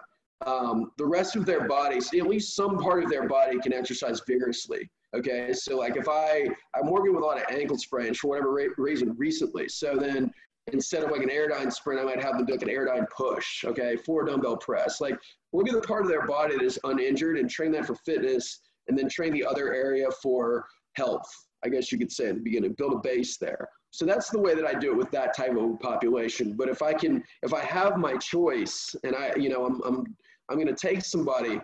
um, 0.46 0.90
the 0.96 1.05
rest 1.05 1.36
of 1.36 1.44
their 1.44 1.68
bodies 1.68 2.11
at 2.14 2.26
least 2.26 2.57
some 2.57 2.78
part 2.78 3.05
of 3.05 3.11
their 3.11 3.28
body 3.28 3.59
can 3.59 3.72
exercise 3.72 4.22
vigorously 4.26 4.90
Okay, 5.16 5.52
so 5.52 5.76
like 5.76 5.96
if 5.96 6.08
I 6.08 6.48
I'm 6.74 6.90
working 6.90 7.14
with 7.14 7.22
a 7.22 7.26
lot 7.26 7.38
of 7.38 7.44
ankle 7.50 7.78
sprains 7.78 8.18
for 8.18 8.28
whatever 8.28 8.52
reason 8.76 9.14
recently, 9.16 9.68
so 9.68 9.96
then 9.96 10.32
instead 10.72 11.02
of 11.02 11.11
like 11.11 11.22
an 11.22 11.30
airdyne 11.30 11.72
sprint, 11.72 12.00
I 12.00 12.04
might 12.04 12.22
have 12.22 12.36
them 12.36 12.46
do 12.46 12.52
like 12.52 12.62
an 12.62 12.68
airdyne 12.68 13.06
push. 13.11 13.64
Okay, 13.64 13.96
four 13.96 14.24
dumbbell 14.24 14.58
press. 14.58 15.00
Like 15.00 15.18
look 15.52 15.68
at 15.68 15.74
the 15.74 15.80
part 15.80 16.02
of 16.02 16.08
their 16.08 16.26
body 16.26 16.56
that 16.56 16.64
is 16.64 16.78
uninjured 16.84 17.38
and 17.38 17.50
train 17.50 17.72
that 17.72 17.86
for 17.86 17.96
fitness, 17.96 18.61
and 18.88 18.96
then 18.96 19.08
train 19.08 19.32
the 19.32 19.44
other 19.44 19.74
area 19.74 20.08
for 20.22 20.64
health. 20.94 21.28
I 21.64 21.68
guess 21.68 21.90
you 21.90 21.98
could 21.98 22.12
say 22.12 22.28
at 22.28 22.36
the 22.36 22.40
beginning, 22.40 22.74
build 22.78 22.94
a 22.94 22.98
base 22.98 23.36
there. 23.36 23.68
So 23.90 24.06
that's 24.06 24.30
the 24.30 24.40
way 24.40 24.54
that 24.54 24.64
I 24.64 24.78
do 24.78 24.92
it 24.92 24.96
with 24.96 25.11
that 25.11 25.36
type 25.36 25.56
of 25.56 25.80
population. 25.80 26.54
But 26.56 26.68
if 26.68 26.80
I 26.80 26.92
can, 26.92 27.22
if 27.42 27.52
I 27.52 27.61
have 27.61 27.96
my 27.96 28.16
choice, 28.16 28.94
and 29.02 29.16
I, 29.16 29.34
you 29.36 29.48
know, 29.48 29.66
I'm 29.66 29.82
I'm 29.82 30.16
I'm 30.48 30.56
going 30.56 30.68
to 30.68 30.74
take 30.74 31.04
somebody 31.04 31.61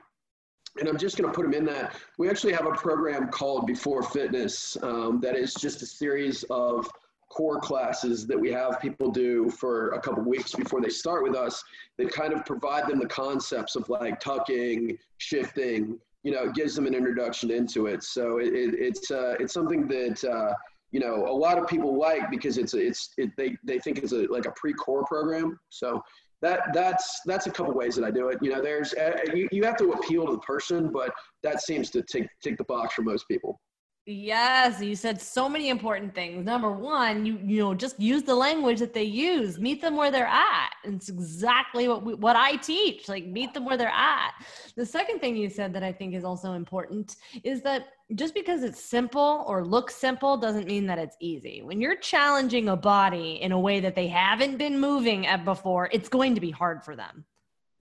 and 0.79 0.89
I'm 0.89 0.99
just 0.99 1.17
going 1.17 1.31
to 1.31 1.35
put 1.35 1.43
them 1.43 1.55
in 1.55 1.65
that. 1.67 1.97
We 2.19 2.29
actually 2.29 2.53
have 2.53 2.67
a 2.67 2.73
program 2.73 3.29
called 3.29 3.67
Before 3.67 4.03
Fitness 4.03 4.77
um, 4.83 5.21
that 5.21 5.37
is 5.37 5.55
just 5.55 5.83
a 5.83 5.87
series 5.87 6.45
of 6.51 6.89
core 7.29 7.61
classes 7.61 8.27
that 8.27 8.39
we 8.39 8.51
have 8.53 8.81
people 8.81 9.11
do 9.11 9.51
for 9.51 9.91
a 9.91 10.01
couple 10.01 10.23
weeks 10.23 10.55
before 10.55 10.81
they 10.81 10.89
start 10.89 11.23
with 11.23 11.35
us 11.35 11.63
that 11.99 12.11
kind 12.13 12.33
of 12.33 12.45
provide 12.45 12.89
them 12.89 12.99
the 12.99 13.07
concepts 13.07 13.77
of 13.77 13.89
like 13.89 14.21
tucking, 14.21 14.97
shifting, 15.19 15.99
you 16.23 16.33
know, 16.33 16.45
it 16.45 16.55
gives 16.55 16.75
them 16.75 16.87
an 16.87 16.95
introduction 16.95 17.51
into 17.51 17.87
it. 17.87 18.03
So 18.03 18.39
it, 18.39 18.55
it, 18.55 18.75
it's, 18.79 19.11
uh, 19.11 19.35
it's 19.39 19.53
something 19.53 19.87
that, 19.89 20.25
uh, 20.25 20.55
you 20.93 21.01
know, 21.01 21.27
a 21.27 21.37
lot 21.37 21.59
of 21.59 21.67
people 21.67 21.99
like 21.99 22.31
because 22.31 22.59
it's, 22.59 22.75
it's, 22.75 23.11
it, 23.19 23.31
they, 23.37 23.57
they 23.65 23.79
think 23.79 23.99
it's 23.99 24.13
a, 24.13 24.27
like 24.27 24.47
a 24.47 24.53
pre-core 24.53 25.05
program. 25.05 25.59
So 25.69 26.03
that 26.43 26.61
that's 26.75 27.21
that's 27.25 27.47
a 27.47 27.51
couple 27.51 27.73
ways 27.73 27.97
that 27.97 28.05
I 28.05 28.11
do 28.11 28.29
it. 28.29 28.39
You 28.43 28.51
know, 28.51 28.63
there's 28.63 28.93
uh, 28.95 29.19
you, 29.35 29.49
you 29.53 29.65
have 29.65 29.77
to 29.79 29.93
appeal 29.93 30.27
to 30.27 30.33
the 30.33 30.39
person, 30.39 30.91
but 30.93 31.13
that 31.43 31.63
seems 31.63 31.91
to 31.91 32.03
take 32.03 32.27
take 32.43 32.57
the 32.59 32.65
box 32.65 32.95
for 32.95 33.03
most 33.03 33.27
people. 33.29 33.61
Yes, 34.09 34.81
you 34.81 34.95
said 34.95 35.21
so 35.21 35.49
many 35.49 35.69
important 35.69 36.15
things. 36.15 36.45
Number 36.45 36.71
one, 36.71 37.27
you 37.27 37.41
you 37.43 37.59
know 37.59 37.75
just 37.75 37.99
use 37.99 38.23
the 38.23 38.37
language 38.37 38.79
that 38.79 38.95
they 38.95 39.03
use. 39.03 39.59
Meet 39.59 39.83
them 39.83 39.97
where 39.97 40.13
they're 40.13 40.29
at. 40.29 40.75
It's 40.85 41.09
exactly 41.09 41.89
what 41.89 42.05
we, 42.05 42.15
what 42.15 42.37
I 42.37 42.55
teach. 42.55 43.09
Like 43.09 43.27
meet 43.27 43.53
them 43.53 43.65
where 43.65 43.77
they're 43.77 43.89
at. 43.89 44.35
The 44.77 44.87
second 44.87 45.19
thing 45.19 45.35
you 45.35 45.51
said 45.51 45.73
that 45.75 45.83
I 45.83 45.91
think 45.91 46.15
is 46.15 46.23
also 46.23 46.53
important 46.53 47.17
is 47.43 47.63
that 47.63 47.89
just 48.15 48.33
because 48.33 48.63
it's 48.63 48.81
simple 48.81 49.45
or 49.49 49.65
looks 49.65 49.97
simple 49.97 50.37
doesn't 50.37 50.69
mean 50.69 50.87
that 50.87 51.01
it's 51.01 51.17
easy. 51.19 51.63
When 51.63 51.81
you're 51.81 51.97
challenging 51.97 52.69
a 52.69 52.77
body 52.77 53.41
in 53.43 53.51
a 53.51 53.59
way 53.59 53.81
that 53.81 53.97
they 53.97 54.07
haven't 54.07 54.57
been 54.57 54.79
moving 54.79 55.27
at 55.27 55.45
before, 55.45 55.89
it's 55.91 56.09
going 56.09 56.37
to 56.37 56.41
be 56.41 56.53
hard 56.53 56.85
for 56.85 56.95
them. 56.95 57.25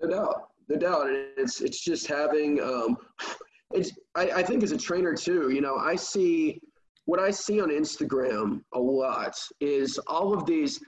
No 0.02 0.10
doubt, 0.10 0.50
no 0.70 0.76
doubt. 0.76 1.06
It's 1.38 1.62
it's 1.62 1.80
just 1.80 2.08
having 2.08 2.60
um, 2.62 2.98
it's 3.74 3.91
I, 4.16 4.30
I 4.30 4.43
think 4.43 4.63
as 4.63 4.72
a 4.72 4.78
trainer 4.78 5.13
too, 5.13 5.49
you 5.49 5.61
know, 5.61 5.78
I 5.78 5.95
see 5.95 6.61
what 7.05 7.20
I 7.20 7.32
see 7.32 7.61
on 7.61 7.70
Instagram 7.70 8.61
a 8.74 8.80
lot 8.80 9.38
is 9.59 9.99
all 10.07 10.34
of 10.34 10.45
these 10.45 10.80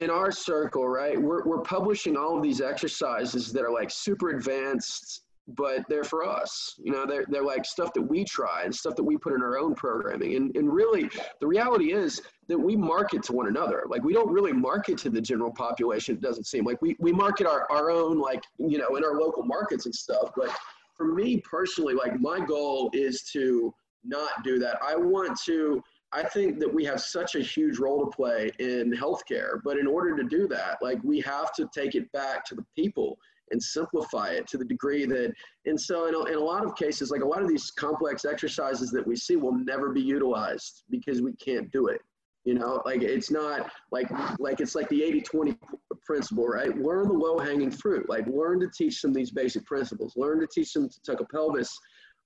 in 0.00 0.10
our 0.10 0.30
circle, 0.30 0.88
right? 0.88 1.20
We're, 1.20 1.44
we're 1.44 1.62
publishing 1.62 2.16
all 2.16 2.36
of 2.36 2.42
these 2.42 2.60
exercises 2.60 3.52
that 3.52 3.62
are 3.62 3.72
like 3.72 3.90
super 3.90 4.30
advanced, 4.30 5.22
but 5.48 5.88
they're 5.88 6.04
for 6.04 6.24
us. 6.24 6.74
You 6.82 6.92
know, 6.92 7.06
they're, 7.06 7.24
they're 7.28 7.44
like 7.44 7.64
stuff 7.64 7.92
that 7.94 8.02
we 8.02 8.24
try 8.24 8.64
and 8.64 8.74
stuff 8.74 8.96
that 8.96 9.04
we 9.04 9.16
put 9.16 9.32
in 9.32 9.42
our 9.42 9.58
own 9.58 9.74
programming. 9.74 10.34
And, 10.36 10.54
and 10.56 10.70
really, 10.70 11.08
the 11.40 11.46
reality 11.46 11.92
is 11.92 12.20
that 12.48 12.58
we 12.58 12.76
market 12.76 13.22
to 13.24 13.32
one 13.32 13.46
another. 13.46 13.84
Like, 13.88 14.02
we 14.02 14.12
don't 14.12 14.30
really 14.30 14.52
market 14.52 14.98
to 14.98 15.10
the 15.10 15.20
general 15.20 15.52
population, 15.52 16.16
it 16.16 16.20
doesn't 16.20 16.44
seem. 16.44 16.64
Like, 16.64 16.82
we, 16.82 16.96
we 16.98 17.12
market 17.12 17.46
our, 17.46 17.70
our 17.70 17.90
own, 17.90 18.18
like, 18.18 18.42
you 18.58 18.78
know, 18.78 18.96
in 18.96 19.04
our 19.04 19.18
local 19.18 19.44
markets 19.44 19.86
and 19.86 19.94
stuff. 19.94 20.30
But 20.36 20.50
for 20.96 21.12
me 21.14 21.40
personally, 21.40 21.94
like 21.94 22.20
my 22.20 22.40
goal 22.40 22.90
is 22.92 23.22
to 23.32 23.74
not 24.04 24.44
do 24.44 24.58
that. 24.58 24.78
I 24.86 24.96
want 24.96 25.38
to, 25.46 25.82
I 26.12 26.22
think 26.22 26.60
that 26.60 26.72
we 26.72 26.84
have 26.84 27.00
such 27.00 27.34
a 27.34 27.40
huge 27.40 27.78
role 27.78 28.04
to 28.04 28.10
play 28.14 28.50
in 28.58 28.92
healthcare, 28.92 29.60
but 29.64 29.78
in 29.78 29.86
order 29.86 30.16
to 30.16 30.24
do 30.24 30.46
that, 30.48 30.78
like 30.82 31.02
we 31.02 31.20
have 31.20 31.52
to 31.54 31.68
take 31.74 31.94
it 31.94 32.10
back 32.12 32.44
to 32.46 32.54
the 32.54 32.64
people 32.76 33.18
and 33.50 33.62
simplify 33.62 34.30
it 34.30 34.46
to 34.48 34.56
the 34.56 34.64
degree 34.64 35.04
that, 35.06 35.32
and 35.66 35.80
so 35.80 36.06
in 36.06 36.14
a, 36.14 36.24
in 36.32 36.38
a 36.38 36.44
lot 36.44 36.64
of 36.64 36.76
cases, 36.76 37.10
like 37.10 37.22
a 37.22 37.26
lot 37.26 37.42
of 37.42 37.48
these 37.48 37.70
complex 37.70 38.24
exercises 38.24 38.90
that 38.90 39.06
we 39.06 39.16
see 39.16 39.36
will 39.36 39.54
never 39.54 39.90
be 39.90 40.00
utilized 40.00 40.84
because 40.90 41.20
we 41.20 41.32
can't 41.34 41.70
do 41.70 41.88
it. 41.88 42.00
You 42.44 42.54
know, 42.54 42.82
like 42.84 43.02
it's 43.02 43.30
not 43.30 43.70
like 43.90 44.10
like 44.38 44.60
it's 44.60 44.74
like 44.74 44.88
the 44.90 45.00
80-20 45.00 45.56
principle, 46.04 46.46
right? 46.46 46.76
Learn 46.76 47.08
the 47.08 47.14
low-hanging 47.14 47.70
fruit. 47.70 48.08
Like 48.08 48.26
learn 48.26 48.60
to 48.60 48.68
teach 48.76 49.00
them 49.00 49.14
these 49.14 49.30
basic 49.30 49.64
principles. 49.64 50.12
Learn 50.16 50.40
to 50.40 50.46
teach 50.46 50.74
them 50.74 50.88
to 50.88 51.02
tuck 51.06 51.20
a 51.20 51.24
pelvis. 51.24 51.70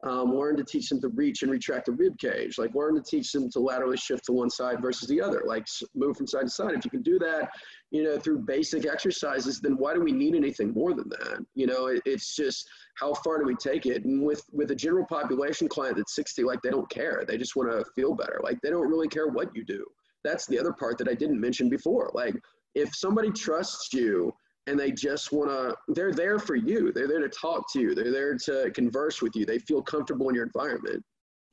Um, 0.05 0.33
learn 0.37 0.57
to 0.57 0.63
teach 0.63 0.89
them 0.89 1.01
to 1.01 1.09
reach 1.09 1.43
and 1.43 1.51
retract 1.51 1.87
the 1.87 1.93
rib 1.93 2.17
cage. 2.19 2.57
Like 2.57 2.73
learn 2.73 2.95
to 2.95 3.03
teach 3.03 3.33
them 3.33 3.51
to 3.51 3.59
laterally 3.59 3.97
shift 3.97 4.27
to 4.27 4.33
one 4.33 4.49
side 4.49 4.81
versus 4.81 5.09
the 5.09 5.21
other. 5.21 5.43
Like 5.45 5.67
move 5.95 6.17
from 6.17 6.29
side 6.29 6.45
to 6.45 6.51
side. 6.51 6.75
If 6.75 6.85
you 6.85 6.91
can 6.91 7.03
do 7.03 7.19
that, 7.19 7.51
you 7.91 8.05
know, 8.05 8.17
through 8.17 8.41
basic 8.41 8.87
exercises, 8.87 9.61
then 9.61 9.77
why 9.77 9.95
do 9.95 10.01
we 10.01 10.13
need 10.13 10.37
anything 10.37 10.73
more 10.73 10.95
than 10.95 11.09
that? 11.09 11.45
You 11.55 11.67
know, 11.67 11.87
it, 11.87 12.03
it's 12.07 12.37
just 12.37 12.69
how 12.95 13.13
far 13.15 13.39
do 13.39 13.45
we 13.45 13.57
take 13.57 13.87
it? 13.87 14.05
And 14.05 14.25
with 14.25 14.43
with 14.53 14.71
a 14.71 14.77
general 14.77 15.05
population 15.07 15.69
client 15.69 15.97
that's 15.97 16.15
60, 16.15 16.45
like 16.45 16.63
they 16.63 16.71
don't 16.71 16.89
care. 16.91 17.25
They 17.27 17.37
just 17.37 17.57
want 17.57 17.71
to 17.73 17.85
feel 17.97 18.15
better. 18.15 18.41
Like 18.45 18.61
they 18.63 18.71
don't 18.71 18.89
really 18.89 19.09
care 19.09 19.27
what 19.27 19.55
you 19.55 19.65
do 19.65 19.85
that's 20.25 20.47
the 20.47 20.59
other 20.59 20.73
part 20.73 20.99
that 20.99 21.09
I 21.09 21.15
didn't 21.15 21.41
mention 21.41 21.69
before. 21.69 22.11
Like 22.15 22.35
if 22.75 22.95
somebody 22.95 23.31
trusts 23.31 23.93
you 23.93 24.33
and 24.67 24.79
they 24.79 24.91
just 24.91 25.33
want 25.33 25.51
to, 25.51 25.77
they're 25.89 26.13
there 26.13 26.39
for 26.39 26.55
you. 26.55 26.93
They're 26.93 27.09
there 27.09 27.21
to 27.21 27.29
talk 27.29 27.73
to 27.73 27.81
you. 27.81 27.95
They're 27.95 28.13
there 28.13 28.37
to 28.37 28.71
converse 28.75 29.23
with 29.23 29.35
you. 29.35 29.47
They 29.47 29.59
feel 29.59 29.83
comfortable 29.83 30.29
in 30.29 30.35
your 30.35 30.45
environment. 30.45 31.03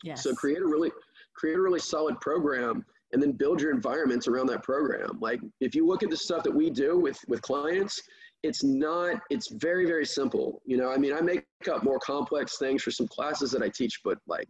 Yes. 0.03 0.23
So 0.23 0.33
create 0.33 0.59
a 0.59 0.65
really, 0.65 0.91
create 1.35 1.57
a 1.57 1.61
really 1.61 1.79
solid 1.79 2.19
program 2.19 2.85
and 3.13 3.21
then 3.21 3.31
build 3.31 3.61
your 3.61 3.71
environments 3.71 4.27
around 4.27 4.47
that 4.47 4.63
program. 4.63 5.17
Like 5.21 5.39
if 5.61 5.73
you 5.73 5.87
look 5.87 6.03
at 6.03 6.09
the 6.09 6.17
stuff 6.17 6.43
that 6.43 6.53
we 6.53 6.69
do 6.69 6.99
with, 6.99 7.17
with 7.27 7.41
clients, 7.41 8.01
it's 8.43 8.63
not, 8.63 9.21
it's 9.29 9.49
very, 9.49 9.85
very 9.85 10.05
simple. 10.05 10.61
You 10.65 10.77
know, 10.77 10.91
I 10.91 10.97
mean, 10.97 11.13
I 11.13 11.21
make 11.21 11.45
up 11.71 11.83
more 11.83 11.99
complex 11.99 12.57
things 12.57 12.83
for 12.83 12.91
some 12.91 13.07
classes 13.07 13.51
that 13.51 13.63
I 13.63 13.69
teach, 13.69 14.01
but 14.03 14.17
like 14.27 14.47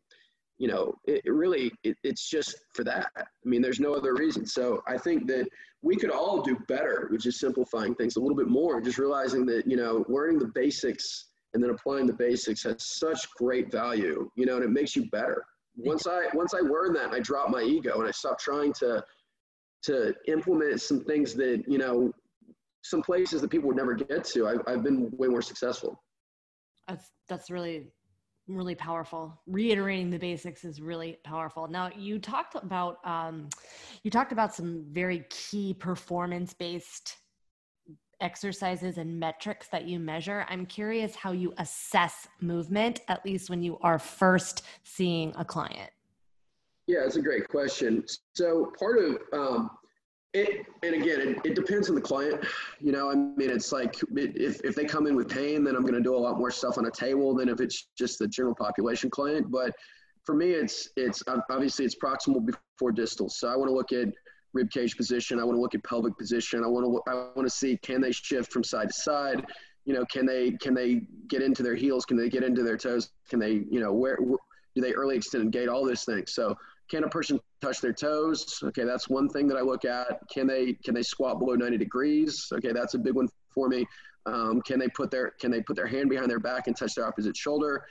you 0.58 0.68
know, 0.68 0.96
it, 1.06 1.22
it 1.26 1.32
really, 1.32 1.72
it, 1.84 1.98
it's 2.04 2.30
just 2.30 2.56
for 2.74 2.84
that. 2.84 3.10
I 3.46 3.50
mean, 3.50 3.62
there's 3.62 3.80
no 3.80 3.94
other 3.94 4.16
reason. 4.16 4.46
So 4.46 4.82
I 4.88 4.98
think 4.98 5.28
that 5.28 5.48
we 5.82 5.96
could 5.96 6.10
all 6.10 6.42
do 6.42 6.58
better 6.68 7.08
with 7.12 7.22
just 7.22 7.40
simplifying 7.40 7.94
things 7.94 8.16
a 8.16 8.20
little 8.20 8.36
bit 8.36 8.48
more, 8.48 8.82
just 8.82 8.98
realizing 8.98 9.46
that, 9.46 9.68
you 9.68 9.78
know, 9.78 10.04
learning 10.10 10.40
the 10.40 10.48
basics 10.48 11.26
and 11.54 11.64
then 11.64 11.70
applying 11.70 12.08
the 12.08 12.14
basics 12.14 12.64
has 12.64 12.84
such 12.84 13.30
great 13.36 13.72
value, 13.72 14.30
you 14.36 14.46
know, 14.46 14.56
and 14.56 14.66
it 14.66 14.72
makes 14.72 14.96
you 14.96 15.10
better. 15.12 15.46
Once 15.78 16.08
I, 16.08 16.24
once 16.34 16.54
I 16.54 16.60
learn 16.60 16.94
that 16.94 17.12
I 17.12 17.20
drop 17.20 17.50
my 17.50 17.62
ego 17.62 18.00
and 18.00 18.08
I 18.08 18.12
stop 18.12 18.40
trying 18.40 18.74
to, 18.80 19.04
to 19.84 20.14
implement 20.28 20.82
some 20.82 21.04
things 21.04 21.36
that, 21.36 21.64
you 21.68 21.78
know, 21.78 22.12
some 22.82 23.02
places 23.02 23.42
that 23.42 23.50
people 23.50 23.68
would 23.68 23.78
never 23.78 23.94
get 23.94 24.24
to, 24.26 24.48
I've, 24.48 24.62
I've 24.68 24.84
been 24.84 25.12
way 25.18 25.28
more 25.28 25.42
successful. 25.42 26.02
That's, 26.88 27.12
that's 27.30 27.50
really 27.50 27.92
really 28.48 28.76
powerful. 28.76 29.40
Reiterating 29.48 30.10
the 30.10 30.20
basics 30.20 30.64
is 30.64 30.82
really 30.82 31.18
powerful. 31.24 31.68
Now 31.68 31.90
you 31.98 32.20
talked 32.20 32.56
about 32.56 32.98
um, 33.06 33.50
you 34.04 34.12
talked 34.12 34.32
about 34.32 34.54
some 34.54 34.86
very 34.92 35.26
key 35.30 35.74
performance 35.74 36.54
based 36.54 37.18
exercises 38.22 38.98
and 38.98 39.20
metrics 39.20 39.68
that 39.70 39.86
you 39.86 40.00
measure. 40.00 40.46
I'm 40.50 40.66
curious 40.66 41.16
how 41.16 41.32
you 41.32 41.54
assess 41.58 42.28
movement 42.40 43.02
at 43.08 43.26
least 43.26 43.50
when 43.50 43.62
you 43.62 43.78
are 43.82 44.00
first 44.00 44.64
seeing 44.84 45.34
a 45.38 45.44
client. 45.44 45.92
Yeah 46.88 47.06
it's 47.06 47.16
a 47.16 47.22
great 47.22 47.48
question. 47.50 48.06
So 48.34 48.72
part 48.78 49.00
of 49.00 49.18
um, 49.34 49.72
It, 50.36 50.66
and 50.84 50.96
again, 50.96 51.22
it, 51.22 51.38
it 51.46 51.56
depends 51.56 51.88
on 51.88 51.96
the 51.96 52.02
client. 52.02 52.44
You 52.82 52.92
know, 52.92 53.10
I 53.10 53.16
mean, 53.16 53.50
it's 53.50 53.72
like 53.72 53.96
if, 54.16 54.60
if 54.66 54.76
they 54.76 54.84
come 54.84 55.08
in 55.08 55.16
with 55.16 55.30
pain, 55.30 55.64
then 55.64 55.78
I'm 55.78 55.84
going 55.84 55.94
to 55.94 56.02
do 56.02 56.14
a 56.14 56.18
lot 56.18 56.38
more 56.38 56.52
stuff 56.52 56.78
on 56.78 56.86
a 56.88 56.92
table 56.92 57.34
than 57.34 57.48
if 57.48 57.62
it's 57.62 57.88
just 57.98 58.20
the 58.20 58.28
general 58.28 58.54
population 58.54 59.10
client. 59.10 59.50
But 59.50 59.72
for 60.26 60.36
me, 60.36 60.52
it's 60.52 60.90
it's 60.98 61.24
obviously 61.50 61.86
it's 61.86 61.96
proximal 61.96 62.46
before 62.46 62.92
distal. 62.92 63.30
So 63.30 63.48
I 63.48 63.56
want 63.56 63.70
to 63.70 63.74
look 63.74 63.94
at 63.94 64.14
rib 64.52 64.70
cage 64.72 64.98
position. 64.98 65.40
I 65.40 65.46
want 65.46 65.56
to 65.56 65.62
look 65.62 65.74
at 65.74 65.84
pelvic 65.86 66.18
position. 66.18 66.66
I 66.66 66.68
want 66.68 66.86
to 66.86 67.12
I 67.12 67.14
want 67.34 67.48
to 67.48 67.50
see 67.50 67.78
can 67.78 68.02
they 68.02 68.12
shift 68.12 68.52
from 68.52 68.64
side 68.64 68.90
to 68.90 68.94
side. 68.94 69.46
You 69.86 69.94
know, 69.94 70.04
can 70.12 70.26
they 70.26 70.52
can 70.52 70.74
they 70.74 71.04
get 71.30 71.42
into 71.44 71.64
their 71.64 71.76
heels? 71.76 72.04
Can 72.06 72.18
they 72.18 72.28
get 72.28 72.44
into 72.44 72.62
their 72.62 72.78
toes? 72.78 73.12
Can 73.30 73.40
they 73.40 73.64
you 73.70 73.80
know 73.80 73.94
where, 73.94 74.18
where 74.18 74.40
do 74.76 74.82
they 74.82 74.92
early 74.92 75.16
extend 75.16 75.44
and 75.44 75.52
gait? 75.54 75.70
All 75.70 75.86
those 75.86 76.04
things. 76.04 76.34
So 76.34 76.58
can 76.90 77.04
a 77.04 77.10
person 77.10 77.40
touch 77.62 77.82
their 77.82 77.94
toes? 77.94 78.60
Okay, 78.64 78.84
that's 78.84 79.10
one 79.10 79.30
thing 79.30 79.48
that 79.48 79.58
I 79.58 79.62
look 79.62 79.86
at. 79.86 80.20
Can 80.32 80.48
they 80.48 80.74
can 80.74 80.94
they 80.94 81.04
squat 81.04 81.40
below 81.40 81.56
90 81.56 81.78
degrees? 81.78 82.48
Okay, 82.54 82.72
that's 82.72 82.94
a 82.94 83.00
big 83.00 83.14
one 83.14 83.28
for 83.54 83.68
me. 83.68 83.86
Um, 84.26 84.62
can 84.62 84.80
they 84.80 84.88
put 84.90 85.12
their 85.12 85.32
can 85.40 85.52
they 85.52 85.62
put 85.62 85.76
their 85.76 85.88
hand 85.88 86.10
behind 86.10 86.30
their 86.30 86.40
back 86.40 86.68
and 86.68 86.76
touch 86.76 86.96
their 86.96 87.06
opposite 87.06 87.36
shoulder? 87.36 87.86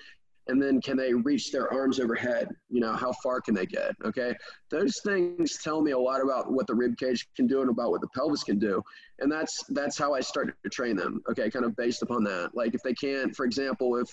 And 0.46 0.60
then 0.62 0.78
can 0.82 0.98
they 0.98 1.14
reach 1.14 1.50
their 1.52 1.72
arms 1.72 1.98
overhead? 1.98 2.48
You 2.68 2.80
know, 2.80 2.92
how 2.92 3.12
far 3.22 3.40
can 3.40 3.54
they 3.54 3.64
get? 3.64 3.92
Okay, 4.04 4.34
those 4.70 5.00
things 5.02 5.58
tell 5.62 5.80
me 5.80 5.92
a 5.92 5.98
lot 5.98 6.22
about 6.22 6.52
what 6.52 6.66
the 6.66 6.74
rib 6.74 6.98
cage 6.98 7.26
can 7.34 7.46
do 7.46 7.62
and 7.62 7.70
about 7.70 7.90
what 7.90 8.02
the 8.02 8.08
pelvis 8.14 8.44
can 8.44 8.58
do, 8.58 8.82
and 9.20 9.32
that's 9.32 9.64
that's 9.70 9.96
how 9.96 10.12
I 10.12 10.20
start 10.20 10.54
to 10.62 10.70
train 10.70 10.96
them. 10.96 11.22
Okay, 11.30 11.50
kind 11.50 11.64
of 11.64 11.74
based 11.76 12.02
upon 12.02 12.24
that. 12.24 12.50
Like 12.52 12.74
if 12.74 12.82
they 12.82 12.92
can't, 12.92 13.34
for 13.34 13.46
example, 13.46 13.96
if 13.96 14.08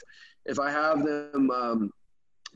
if 0.45 0.57
I 0.57 0.71
have 0.71 1.03
them 1.03 1.51
um, 1.51 1.91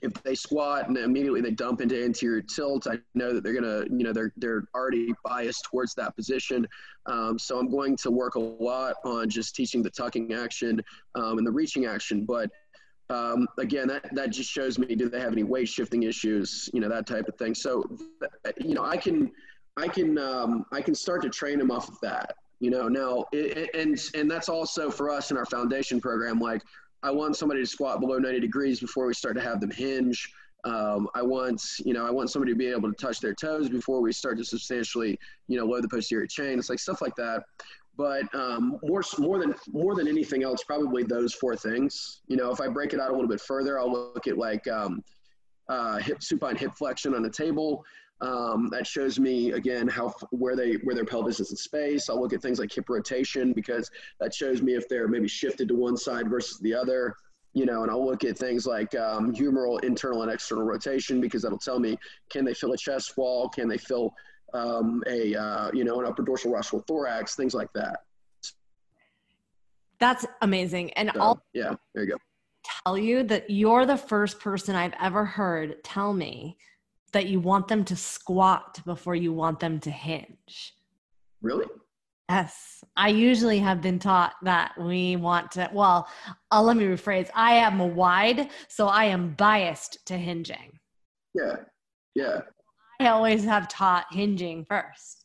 if 0.02 0.14
they 0.24 0.36
squat 0.36 0.88
and 0.88 0.98
immediately 0.98 1.41
they 1.41 1.52
dump 1.52 1.82
into 1.82 2.02
anterior 2.04 2.41
tilt, 2.41 2.88
I 2.88 3.00
know 3.14 3.34
that 3.34 3.43
they're 3.43 3.54
gonna, 3.54 3.86
you 3.86 4.04
know, 4.04 4.14
they're 4.14 4.34
they're 4.38 4.64
already 4.76 5.14
biased 5.24 5.66
towards 5.66 5.96
that 5.96 6.16
position. 6.16 6.68
Um, 7.06 7.39
so 7.39 7.60
I'm 7.60 7.70
going 7.70 7.96
to 7.98 8.12
work 8.12 8.36
a 8.36 8.39
lot 8.39 8.96
on 9.04 9.30
just 9.30 9.56
teaching 9.56 9.82
the 9.84 9.89
tucking 9.89 10.34
action 10.34 10.82
um, 11.16 11.38
and 11.38 11.48
the 11.48 11.52
reaching 11.52 11.86
action. 11.86 12.26
But 12.26 12.50
um, 13.10 13.48
again, 13.58 13.88
that 13.88 14.14
that 14.14 14.32
just 14.32 14.50
shows 14.50 14.78
me 14.78 14.96
do 14.96 15.10
they 15.10 15.20
have 15.20 15.32
any 15.32 15.43
weight 15.43 15.70
shifting 15.70 16.04
issues, 16.04 16.70
you 16.74 16.80
know, 16.80 16.89
that 16.89 17.06
type 17.06 17.28
of 17.28 17.36
thing. 17.36 17.54
So, 17.56 17.84
you 18.58 18.74
know, 18.74 18.84
I 18.84 18.98
can 18.98 19.32
I 19.78 19.88
can 19.88 20.18
um, 20.18 20.66
I 20.72 20.82
can 20.82 20.96
start 20.96 21.22
to 21.24 21.30
train 21.30 21.60
them 21.60 21.72
off 21.72 21.89
of 21.89 22.00
that. 22.02 22.36
You 22.60 22.72
know, 22.72 22.88
now 22.88 23.26
it, 23.32 23.70
and 23.76 24.00
and 24.16 24.32
that's 24.32 24.50
also 24.50 24.89
for 24.89 25.10
us 25.10 25.30
in 25.30 25.38
our 25.38 25.46
foundation 25.46 26.00
program, 26.02 26.39
like 26.39 26.62
I 27.06 27.12
want 27.12 27.36
somebody 27.36 27.62
to 27.62 27.68
squat 27.68 27.99
below 27.99 28.18
90 28.18 28.39
degrees 28.39 28.80
before 28.80 29.06
we 29.06 29.14
start 29.14 29.36
to 29.36 29.41
have 29.41 29.60
them 29.62 29.70
hinge. 29.70 30.28
Um, 30.64 31.08
I 31.14 31.22
want, 31.22 31.62
you 31.86 31.93
know, 31.93 32.03
I 32.03 32.10
want 32.10 32.32
somebody 32.32 32.51
to 32.51 32.58
be 32.58 32.66
able 32.66 32.91
to 32.91 32.97
touch 32.97 33.20
their 33.20 33.36
toes 33.36 33.70
before 33.70 34.01
we 34.01 34.12
start 34.12 34.39
to 34.39 34.43
substantially, 34.43 35.20
you 35.47 35.60
know, 35.60 35.66
load 35.66 35.84
the 35.84 35.88
posterior 35.88 36.26
chain. 36.26 36.58
It's 36.58 36.68
like 36.68 36.80
stuff 36.80 37.03
like 37.03 37.16
that. 37.18 37.43
But 37.95 38.24
um, 38.34 38.80
more, 38.82 39.03
more 39.20 39.38
than 39.38 39.53
more 39.72 39.93
than 39.93 40.08
anything 40.08 40.43
else, 40.43 40.64
probably 40.64 41.03
those 41.03 41.36
four 41.36 41.56
things. 41.56 42.22
You 42.28 42.38
know, 42.38 42.51
if 42.51 42.60
I 42.60 42.68
break 42.68 42.93
it 42.93 42.99
out 42.99 43.12
a 43.12 43.14
little 43.14 43.30
bit 43.30 43.39
further, 43.39 43.80
I'll 43.80 43.91
look 43.91 44.26
at 44.26 44.39
like 44.39 44.68
um, 44.68 45.03
uh, 45.70 45.97
hip 45.97 46.24
supine 46.24 46.56
hip 46.56 46.72
flexion 46.76 47.14
on 47.14 47.22
the 47.22 47.30
table. 47.30 47.86
Um, 48.22 48.70
that 48.72 48.88
shows 48.88 49.20
me 49.20 49.51
again 49.51 49.88
how 49.88 50.13
where 50.32 50.55
they 50.55 50.74
where 50.84 50.95
their 50.95 51.05
pelvis 51.05 51.39
is 51.39 51.51
in 51.51 51.57
space. 51.57 52.09
I'll 52.09 52.20
look 52.20 52.34
at 52.34 52.41
things 52.41 52.59
like 52.59 52.72
hip 52.72 52.89
rotation 52.89 53.51
because 53.51 53.91
that 54.22 54.34
shows 54.34 54.61
me 54.61 54.74
if 54.74 54.88
they're 54.88 55.09
maybe 55.09 55.28
shifted 55.28 55.68
to 55.68 55.76
one 55.76 55.97
side 55.97 56.30
versus 56.30 56.57
the 56.59 56.74
other. 56.74 57.16
You 57.53 57.66
know, 57.66 57.84
and 57.84 57.91
I'll 57.91 58.05
look 58.05 58.24
at 58.24 58.38
things 58.38 58.66
like 58.66 58.93
um, 58.95 59.34
humeral 59.34 59.84
internal 59.84 60.24
and 60.24 60.32
external 60.32 60.66
rotation 60.66 61.22
because 61.22 61.41
that'll 61.41 61.57
tell 61.57 61.80
me 61.80 61.97
can 62.30 62.45
they 62.45 62.53
fill 62.53 62.74
a 62.74 62.78
chest 62.78 63.18
wall, 63.18 63.49
can 63.49 63.68
they 63.68 63.78
fill 63.78 64.13
um, 64.55 65.03
a 65.07 65.36
uh, 65.36 65.72
you 65.74 65.84
know 65.84 65.99
an 65.99 66.05
upper 66.05 66.24
dorsal 66.24 66.51
rostral 66.51 66.84
thorax, 66.88 67.36
things 67.36 67.53
like 67.53 67.72
that. 67.74 68.01
That's 69.99 70.26
amazing, 70.41 70.91
and 70.93 71.11
so, 71.13 71.22
I'll 71.22 71.43
yeah, 71.53 71.76
there 71.93 72.03
you 72.03 72.11
go. 72.11 72.18
Tell 72.86 72.97
you 72.97 73.24
that 73.24 73.49
you're 73.49 73.86
the 73.86 73.97
first 73.97 74.39
person 74.39 74.76
I've 74.76 74.93
ever 74.99 75.26
heard 75.26 75.84
tell 75.84 76.13
me 76.13 76.57
that 77.16 77.28
you 77.28 77.39
want 77.39 77.70
them 77.70 77.86
to 77.86 77.95
squat 77.95 78.82
before 78.84 79.16
you 79.16 79.32
want 79.32 79.57
them 79.61 79.80
to 79.80 79.89
hinge. 79.89 80.74
Really? 81.41 81.66
Yes. 82.28 82.84
I 82.97 83.07
usually 83.07 83.57
have 83.59 83.82
been 83.82 83.99
taught 83.99 84.34
that 84.43 84.74
we 84.78 85.16
want 85.16 85.51
to, 85.51 85.70
well, 85.72 86.09
uh, 86.51 86.61
let 86.61 86.76
me 86.76 86.84
rephrase. 86.84 87.30
I 87.34 87.53
am 87.53 87.95
wide, 87.95 88.49
so 88.68 88.88
I 88.88 89.05
am 89.05 89.34
biased 89.36 90.05
to 90.07 90.18
hinging. 90.18 90.78
Yeah. 91.34 91.55
Yeah. 92.16 92.41
I 92.99 93.07
always 93.07 93.45
have 93.45 93.70
taught 93.70 94.07
hinging 94.11 94.66
first. 94.68 95.24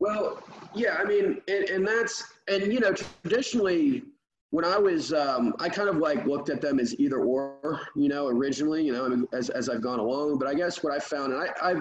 Well, 0.00 0.42
yeah, 0.74 0.96
I 0.98 1.04
mean, 1.04 1.40
and, 1.46 1.64
and 1.70 1.86
that's, 1.86 2.32
and 2.48 2.72
you 2.72 2.80
know, 2.80 2.94
traditionally, 3.22 4.02
when 4.52 4.66
I 4.66 4.76
was, 4.76 5.14
um, 5.14 5.54
I 5.58 5.70
kind 5.70 5.88
of 5.88 5.96
like 5.96 6.26
looked 6.26 6.50
at 6.50 6.60
them 6.60 6.78
as 6.78 6.94
either 7.00 7.24
or, 7.24 7.80
you 7.96 8.10
know, 8.10 8.28
originally, 8.28 8.84
you 8.84 8.92
know, 8.92 9.26
as, 9.32 9.48
as 9.48 9.70
I've 9.70 9.80
gone 9.80 9.98
along. 9.98 10.38
But 10.38 10.46
I 10.46 10.52
guess 10.52 10.82
what 10.82 10.92
I 10.92 10.98
found, 10.98 11.32
and 11.32 11.42
I, 11.42 11.70
I, 11.70 11.80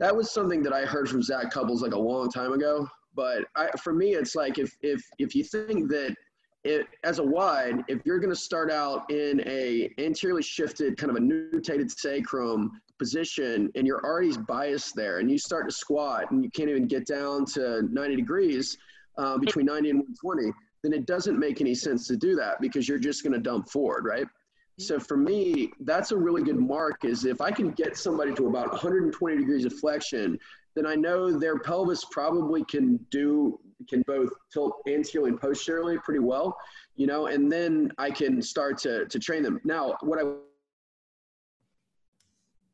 that 0.00 0.14
was 0.14 0.32
something 0.32 0.60
that 0.64 0.72
I 0.72 0.84
heard 0.84 1.08
from 1.08 1.22
Zac 1.22 1.52
Cupples 1.52 1.82
like 1.82 1.94
a 1.94 1.98
long 1.98 2.28
time 2.28 2.52
ago. 2.52 2.88
But 3.14 3.44
I, 3.54 3.70
for 3.78 3.92
me, 3.92 4.14
it's 4.14 4.34
like 4.34 4.58
if, 4.58 4.76
if, 4.82 5.00
if 5.20 5.36
you 5.36 5.44
think 5.44 5.88
that 5.90 6.16
it, 6.64 6.88
as 7.04 7.20
a 7.20 7.22
wide, 7.22 7.84
if 7.86 8.00
you're 8.04 8.18
going 8.18 8.34
to 8.34 8.40
start 8.40 8.72
out 8.72 9.08
in 9.08 9.40
a 9.46 9.88
anteriorly 9.98 10.42
shifted 10.42 10.96
kind 10.96 11.10
of 11.10 11.16
a 11.16 11.20
nutated 11.20 11.92
sacrum 11.96 12.72
position 12.98 13.70
and 13.76 13.86
you're 13.86 14.04
already 14.04 14.36
biased 14.48 14.96
there 14.96 15.20
and 15.20 15.30
you 15.30 15.38
start 15.38 15.68
to 15.68 15.74
squat 15.74 16.28
and 16.32 16.42
you 16.42 16.50
can't 16.50 16.68
even 16.68 16.88
get 16.88 17.06
down 17.06 17.44
to 17.44 17.82
90 17.82 18.16
degrees 18.16 18.76
uh, 19.16 19.38
between 19.38 19.66
90 19.66 19.90
and 19.90 19.98
120, 20.00 20.52
then 20.82 20.92
it 20.92 21.06
doesn't 21.06 21.38
make 21.38 21.60
any 21.60 21.74
sense 21.74 22.06
to 22.08 22.16
do 22.16 22.34
that 22.36 22.60
because 22.60 22.88
you're 22.88 22.98
just 22.98 23.22
going 23.22 23.32
to 23.32 23.38
dump 23.38 23.68
forward, 23.68 24.04
right? 24.04 24.24
Mm-hmm. 24.24 24.82
So 24.82 24.98
for 24.98 25.16
me, 25.16 25.72
that's 25.80 26.12
a 26.12 26.16
really 26.16 26.42
good 26.42 26.58
mark 26.58 27.04
is 27.04 27.24
if 27.24 27.40
I 27.40 27.50
can 27.50 27.70
get 27.72 27.96
somebody 27.96 28.34
to 28.34 28.46
about 28.46 28.70
120 28.70 29.36
degrees 29.36 29.64
of 29.64 29.72
flexion, 29.74 30.38
then 30.74 30.86
I 30.86 30.94
know 30.94 31.38
their 31.38 31.58
pelvis 31.58 32.04
probably 32.10 32.64
can 32.64 32.96
do, 33.10 33.58
can 33.88 34.02
both 34.06 34.30
tilt 34.52 34.74
anteriorly 34.88 35.30
and 35.30 35.40
posteriorly 35.40 35.98
pretty 35.98 36.20
well, 36.20 36.56
you 36.96 37.06
know, 37.06 37.26
and 37.26 37.50
then 37.50 37.92
I 37.98 38.10
can 38.10 38.40
start 38.40 38.78
to, 38.78 39.06
to 39.06 39.18
train 39.18 39.42
them. 39.42 39.60
Now, 39.64 39.96
what 40.00 40.18
I 40.18 40.32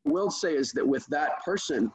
will 0.05 0.29
say 0.29 0.53
is 0.55 0.71
that 0.73 0.87
with 0.87 1.05
that 1.07 1.43
person, 1.43 1.91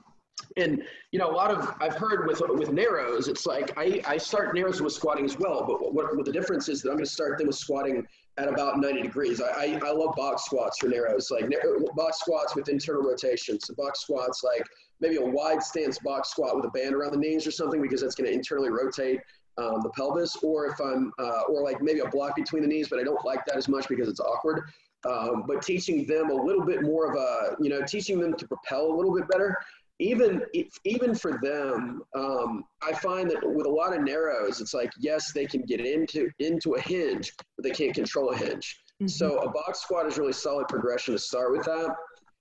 and 0.57 0.83
you 1.11 1.19
know 1.19 1.31
a 1.31 1.33
lot 1.33 1.51
of 1.51 1.75
i've 1.81 1.95
heard 1.95 2.27
with 2.27 2.43
with 2.49 2.73
narrows 2.73 3.29
it's 3.29 3.47
like 3.47 3.73
i 3.77 4.03
i 4.07 4.17
start 4.17 4.55
narrows 4.55 4.81
with 4.81 4.93
squatting 4.93 5.25
as 5.25 5.39
well 5.39 5.65
but 5.67 5.93
what, 5.93 6.17
what 6.17 6.25
the 6.25 6.33
difference 6.33 6.69
is 6.69 6.83
that 6.83 6.91
i'm 6.91 6.97
going 6.97 7.05
to 7.05 7.11
start 7.11 7.39
them 7.39 7.47
with 7.47 7.57
squatting 7.57 8.07
at 8.39 8.49
about 8.49 8.79
90 8.79 9.03
degrees. 9.03 9.43
I 9.43 9.51
i, 9.51 9.81
I 9.87 9.93
love 9.93 10.15
box 10.17 10.45
squats 10.45 10.79
for 10.79 10.89
narrows 10.89 11.31
like 11.31 11.51
box 11.95 12.21
squats 12.21 12.57
with 12.57 12.69
internal 12.69 13.03
rotation 13.03 13.61
so 13.61 13.75
box 13.75 14.01
squats 14.01 14.43
like 14.43 14.67
maybe 15.01 15.17
a 15.17 15.25
wide 15.25 15.63
stance 15.63 15.99
box 15.99 16.31
squat 16.31 16.57
with 16.57 16.65
a 16.65 16.71
band 16.71 16.95
around 16.95 17.13
the 17.13 17.19
knees 17.19 17.47
or 17.47 17.51
something 17.51 17.83
because 17.83 18.01
that's 18.01 18.15
going 18.15 18.29
to 18.29 18.35
internally 18.35 18.71
rotate 18.71 19.21
um, 19.59 19.81
the 19.83 19.91
pelvis 19.91 20.37
or 20.43 20.67
if 20.67 20.81
i'm 20.81 21.13
uh, 21.19 21.43
or 21.49 21.63
like 21.63 21.83
maybe 21.83 22.01
a 22.01 22.09
block 22.09 22.35
between 22.35 22.63
the 22.63 22.69
knees 22.69 22.89
but 22.89 22.99
i 22.99 23.05
don't 23.05 23.23
like 23.25 23.45
that 23.45 23.57
as 23.57 23.69
much 23.69 23.89
because 23.89 24.09
it's 24.09 24.21
awkward. 24.21 24.65
Um, 25.05 25.43
but 25.49 25.63
teaching 25.63 26.07
them 26.07 26.31
a 26.31 26.33
little 26.33 26.65
bit 26.65 26.83
more 26.83 27.11
of 27.11 27.17
a 27.17 27.57
you 27.61 27.69
know 27.69 27.83
teaching 27.83 28.21
them 28.21 28.35
to 28.35 28.47
propel 28.47 28.87
a 28.87 28.95
little 28.95 29.13
bit 29.13 29.27
better 29.29 29.59
even 29.99 30.43
even 30.85 31.15
for 31.15 31.39
them, 31.43 32.03
um, 32.15 32.65
I 32.83 32.93
find 32.93 33.31
that 33.31 33.41
with 33.43 33.67
a 33.67 33.71
lot 33.71 33.97
of 33.97 34.03
narrows, 34.03 34.61
it's 34.61 34.75
like 34.75 34.91
yes, 34.99 35.33
they 35.33 35.47
can 35.47 35.63
get 35.63 35.81
into 35.81 36.31
into 36.39 36.75
a 36.75 36.81
hinge, 36.81 37.33
but 37.57 37.65
they 37.65 37.71
can't 37.71 37.95
control 37.95 38.31
a 38.31 38.37
hinge. 38.37 38.81
Mm-hmm. 38.95 39.09
So 39.09 39.39
a 39.39 39.51
box 39.51 39.83
squat 39.83 40.07
is 40.07 40.19
really 40.19 40.33
solid 40.33 40.69
progression 40.69 41.15
to 41.15 41.19
start 41.19 41.53
with 41.53 41.65
that. 41.65 41.95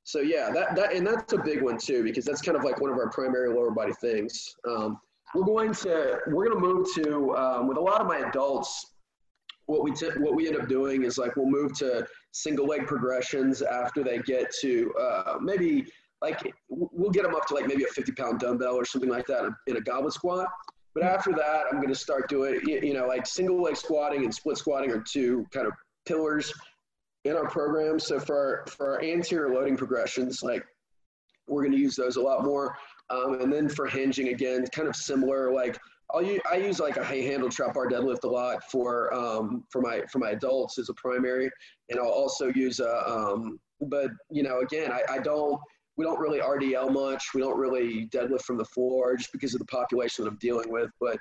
So 0.04 0.20
yeah, 0.20 0.50
that 0.52 0.76
that 0.76 0.94
and 0.94 1.06
that's 1.06 1.34
a 1.34 1.38
big 1.38 1.62
one 1.62 1.78
too 1.78 2.04
because 2.04 2.26
that's 2.26 2.42
kind 2.42 2.58
of 2.58 2.64
like 2.64 2.82
one 2.82 2.90
of 2.90 2.98
our 2.98 3.10
primary 3.10 3.54
lower 3.54 3.72
body 3.72 3.94
things. 4.02 4.56
Um, 4.68 5.00
we're 5.36 5.46
going 5.46 5.74
to 5.74 6.20
we're 6.28 6.50
going 6.50 6.60
to 6.60 6.68
move 6.68 6.88
to 6.96 7.36
um, 7.36 7.68
with 7.68 7.78
a 7.78 7.82
lot 7.82 8.02
of 8.02 8.08
my 8.08 8.18
adults. 8.18 8.94
What 9.68 9.84
we 9.84 9.92
t- 9.92 10.10
what 10.18 10.36
we 10.36 10.48
end 10.48 10.60
up 10.60 10.68
doing 10.68 11.04
is 11.04 11.18
like 11.18 11.36
we'll 11.36 11.50
move 11.50 11.78
to 11.80 12.06
single 12.32 12.66
leg 12.66 12.88
progressions 12.88 13.62
after 13.62 14.04
they 14.04 14.20
get 14.20 14.52
to 14.62 14.94
uh, 15.00 15.38
maybe 15.40 15.86
like 16.22 16.40
we'll 16.70 17.12
get 17.12 17.24
them 17.24 17.36
up 17.36 17.48
to 17.48 17.56
like 17.56 17.68
maybe 17.68 17.84
a 17.84 17.88
50 17.88 18.12
pound 18.14 18.40
dumbbell 18.40 18.76
or 18.76 18.86
something 18.86 19.10
like 19.10 19.26
that 19.28 19.50
in 19.68 19.78
a 19.78 19.82
goblet 19.82 20.14
squat. 20.14 20.48
But 20.94 21.04
after 21.04 21.32
that, 21.34 21.64
I'm 21.72 21.78
going 21.78 21.90
to 21.90 21.96
start 21.96 22.30
doing, 22.30 22.60
you 22.66 22.94
know, 22.94 23.08
like 23.08 23.26
single 23.26 23.62
leg 23.62 23.78
squatting 23.78 24.24
and 24.24 24.34
split 24.34 24.58
squatting 24.58 24.92
are 24.92 25.00
two 25.02 25.46
kind 25.54 25.66
of 25.66 25.74
pillars 26.06 26.54
in 27.24 27.36
our 27.36 27.48
program. 27.48 27.98
So 28.00 28.20
for 28.20 28.36
our, 28.36 28.66
for 28.68 28.94
our 28.94 29.02
anterior 29.02 29.54
loading 29.54 29.78
progressions, 29.78 30.44
like 30.44 30.66
we're 31.48 31.62
going 31.62 31.72
to 31.72 31.78
use 31.78 31.96
those 31.96 32.18
a 32.18 32.22
lot 32.22 32.44
more. 32.44 32.76
Um, 33.10 33.42
and 33.42 33.52
then 33.52 33.70
for 33.70 33.88
hinging 33.88 34.30
again, 34.30 34.66
kind 34.68 34.88
of 34.88 34.96
similar, 34.96 35.54
like 35.54 35.80
I'll 36.14 36.22
use, 36.22 36.42
I 36.50 36.56
use 36.58 36.80
like 36.80 36.98
a 36.98 37.04
high 37.04 37.16
handle 37.22 37.50
trap 37.50 37.74
bar 37.74 37.88
deadlift 37.88 38.26
a 38.26 38.28
lot 38.28 38.60
for, 38.70 39.14
um, 39.14 39.64
for 39.70 39.82
my, 39.82 40.02
for 40.12 40.20
my 40.20 40.32
adults 40.32 40.78
as 40.78 40.90
a 40.90 40.94
primary. 40.96 41.50
And 41.90 42.00
I'll 42.00 42.10
also 42.10 42.48
use 42.48 42.82
a, 42.82 43.10
um, 43.10 43.60
but 43.80 44.12
you 44.30 44.44
know, 44.44 44.60
again, 44.60 44.92
I, 44.92 45.02
I 45.10 45.20
don't, 45.20 45.60
we 45.98 46.06
don't 46.06 46.20
really 46.20 46.40
RDL 46.40 46.92
much. 46.92 47.30
We 47.34 47.42
don't 47.42 47.58
really 47.58 48.08
deadlift 48.08 48.44
from 48.44 48.58
the 48.58 48.66
floor 48.66 49.16
just 49.18 49.32
because 49.32 49.54
of 49.54 49.60
the 49.60 49.66
population 49.66 50.24
that 50.24 50.32
I'm 50.32 50.38
dealing 50.38 50.72
with. 50.72 50.90
But 51.00 51.20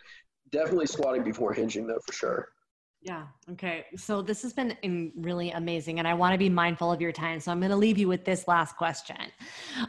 definitely 0.50 0.86
squatting 0.86 1.22
before 1.22 1.52
hinging 1.52 1.86
though, 1.86 2.00
for 2.06 2.12
sure. 2.12 2.48
Yeah. 3.02 3.26
Okay. 3.52 3.86
So 3.96 4.20
this 4.20 4.42
has 4.42 4.52
been 4.52 5.12
really 5.16 5.50
amazing, 5.52 5.98
and 5.98 6.06
I 6.06 6.12
want 6.12 6.34
to 6.34 6.38
be 6.38 6.50
mindful 6.50 6.92
of 6.92 7.00
your 7.00 7.12
time. 7.12 7.40
So 7.40 7.50
I'm 7.50 7.58
going 7.58 7.70
to 7.70 7.76
leave 7.76 7.96
you 7.96 8.08
with 8.08 8.26
this 8.26 8.46
last 8.46 8.76
question 8.76 9.16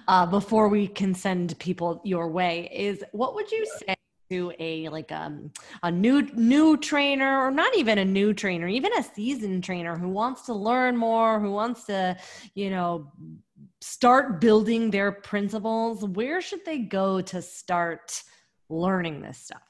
uh, 0.07 0.25
before 0.25 0.69
we 0.69 0.88
can 0.88 1.13
send 1.13 1.59
people 1.59 2.01
your 2.05 2.29
way. 2.29 2.69
Is 2.73 3.03
what 3.11 3.36
would 3.36 3.51
you 3.51 3.65
say 3.86 3.95
to 4.29 4.53
a 4.59 4.88
like 4.88 5.11
um, 5.11 5.51
a 5.84 5.91
new 5.91 6.21
new 6.34 6.77
trainer, 6.77 7.41
or 7.41 7.51
not 7.51 7.75
even 7.75 7.97
a 7.97 8.05
new 8.05 8.34
trainer, 8.34 8.69
even 8.69 8.93
a 8.97 9.03
seasoned 9.03 9.65
trainer 9.65 9.97
who 9.97 10.07
wants 10.07 10.43
to 10.43 10.53
learn 10.53 10.95
more, 10.95 11.38
who 11.41 11.51
wants 11.51 11.84
to, 11.88 12.15
you 12.55 12.69
know, 12.69 13.11
start 13.82 14.39
building 14.39 14.91
their 14.91 15.11
principles? 15.11 16.05
Where 16.05 16.41
should 16.41 16.63
they 16.65 16.79
go 16.79 17.21
to 17.21 17.41
start 17.41 18.21
learning 18.69 19.21
this 19.21 19.39
stuff? 19.39 19.61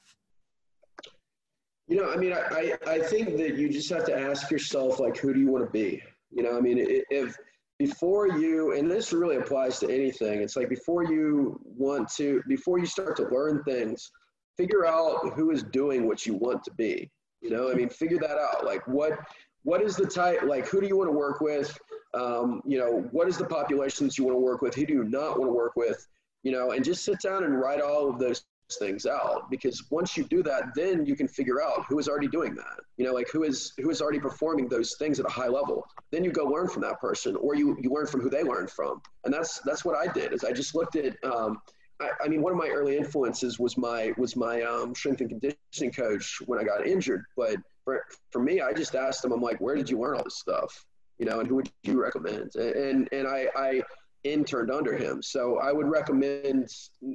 You 1.88 1.96
know, 1.96 2.10
I 2.10 2.16
mean, 2.16 2.32
I, 2.32 2.74
I 2.86 2.98
think 3.00 3.36
that 3.38 3.56
you 3.56 3.68
just 3.68 3.90
have 3.90 4.04
to 4.06 4.18
ask 4.18 4.50
yourself, 4.50 5.00
like, 5.00 5.16
who 5.16 5.34
do 5.34 5.40
you 5.40 5.48
want 5.48 5.64
to 5.64 5.70
be? 5.70 6.02
You 6.30 6.42
know, 6.42 6.56
I 6.56 6.60
mean, 6.60 6.78
if 6.78 7.36
before 7.78 8.28
you, 8.28 8.72
and 8.72 8.90
this 8.90 9.12
really 9.12 9.36
applies 9.36 9.78
to 9.80 9.90
anything, 9.90 10.40
it's 10.40 10.56
like 10.56 10.68
before 10.68 11.04
you 11.04 11.60
want 11.64 12.08
to, 12.14 12.42
before 12.48 12.78
you 12.78 12.86
start 12.86 13.16
to 13.16 13.28
learn 13.28 13.62
things, 13.64 14.10
figure 14.56 14.86
out 14.86 15.32
who 15.34 15.50
is 15.50 15.64
doing 15.64 16.06
what 16.06 16.24
you 16.24 16.34
want 16.34 16.62
to 16.64 16.70
be. 16.74 17.10
You 17.40 17.50
know, 17.50 17.70
I 17.70 17.74
mean, 17.74 17.88
figure 17.88 18.18
that 18.18 18.38
out. 18.38 18.64
Like, 18.64 18.86
what, 18.86 19.18
what 19.64 19.82
is 19.82 19.96
the 19.96 20.06
type, 20.06 20.42
like, 20.44 20.68
who 20.68 20.80
do 20.80 20.86
you 20.86 20.96
want 20.96 21.08
to 21.08 21.16
work 21.16 21.40
with? 21.40 21.76
Um, 22.14 22.62
you 22.66 22.78
know, 22.78 23.08
what 23.12 23.28
is 23.28 23.38
the 23.38 23.46
populations 23.46 24.18
you 24.18 24.24
want 24.24 24.36
to 24.36 24.40
work 24.40 24.62
with? 24.62 24.74
Who 24.74 24.86
do 24.86 24.92
you 24.92 25.04
not 25.04 25.38
want 25.38 25.48
to 25.48 25.54
work 25.54 25.76
with? 25.76 26.06
You 26.42 26.52
know, 26.52 26.72
and 26.72 26.84
just 26.84 27.04
sit 27.04 27.20
down 27.20 27.44
and 27.44 27.58
write 27.58 27.80
all 27.80 28.08
of 28.08 28.18
those 28.18 28.44
things 28.78 29.06
out 29.06 29.50
because 29.50 29.84
once 29.90 30.16
you 30.16 30.24
do 30.24 30.42
that 30.42 30.74
then 30.74 31.04
you 31.04 31.14
can 31.14 31.28
figure 31.28 31.62
out 31.62 31.84
who 31.88 31.98
is 31.98 32.08
already 32.08 32.28
doing 32.28 32.54
that. 32.54 32.80
You 32.96 33.04
know 33.04 33.12
like 33.12 33.28
who 33.30 33.44
is 33.44 33.72
who 33.78 33.90
is 33.90 34.00
already 34.00 34.18
performing 34.20 34.68
those 34.68 34.94
things 34.98 35.20
at 35.20 35.26
a 35.26 35.30
high 35.30 35.48
level. 35.48 35.86
Then 36.10 36.24
you 36.24 36.30
go 36.30 36.44
learn 36.44 36.68
from 36.68 36.82
that 36.82 37.00
person 37.00 37.36
or 37.36 37.54
you 37.54 37.76
you 37.80 37.90
learn 37.90 38.06
from 38.06 38.20
who 38.20 38.30
they 38.30 38.42
learned 38.42 38.70
from. 38.70 39.00
And 39.24 39.32
that's 39.32 39.60
that's 39.60 39.84
what 39.84 39.96
i 39.96 40.12
did 40.12 40.32
is 40.32 40.44
i 40.44 40.52
just 40.52 40.74
looked 40.74 40.96
at 40.96 41.16
um, 41.24 41.58
I, 42.00 42.10
I, 42.24 42.28
mean 42.28 42.42
one 42.42 42.52
of 42.52 42.58
my 42.58 42.68
early 42.68 42.96
influences 42.96 43.58
was 43.58 43.76
my 43.76 44.12
was 44.16 44.36
my 44.36 44.62
um, 44.62 44.94
strength 44.94 45.20
and 45.20 45.30
conditioning 45.30 45.92
coach 45.92 46.38
when 46.46 46.58
i 46.58 46.64
got 46.64 46.86
injured. 46.86 47.24
But 47.36 47.56
for, 47.84 48.04
for 48.30 48.42
me 48.42 48.60
i 48.60 48.72
just 48.72 48.94
asked 48.94 49.24
him 49.24 49.32
i'm 49.32 49.40
like 49.40 49.60
where 49.60 49.74
did 49.74 49.90
you 49.90 49.98
learn 49.98 50.16
all 50.16 50.24
this 50.24 50.38
stuff 50.38 50.84
you 51.22 51.28
know 51.28 51.38
and 51.40 51.48
who 51.48 51.56
would 51.56 51.70
you 51.84 52.02
recommend 52.02 52.54
and 52.56 53.08
and 53.12 53.26
i 53.28 53.46
i 53.56 53.82
interned 54.24 54.70
under 54.70 54.96
him. 54.96 55.22
So 55.22 55.58
I 55.58 55.72
would 55.72 55.88
recommend 55.88 56.68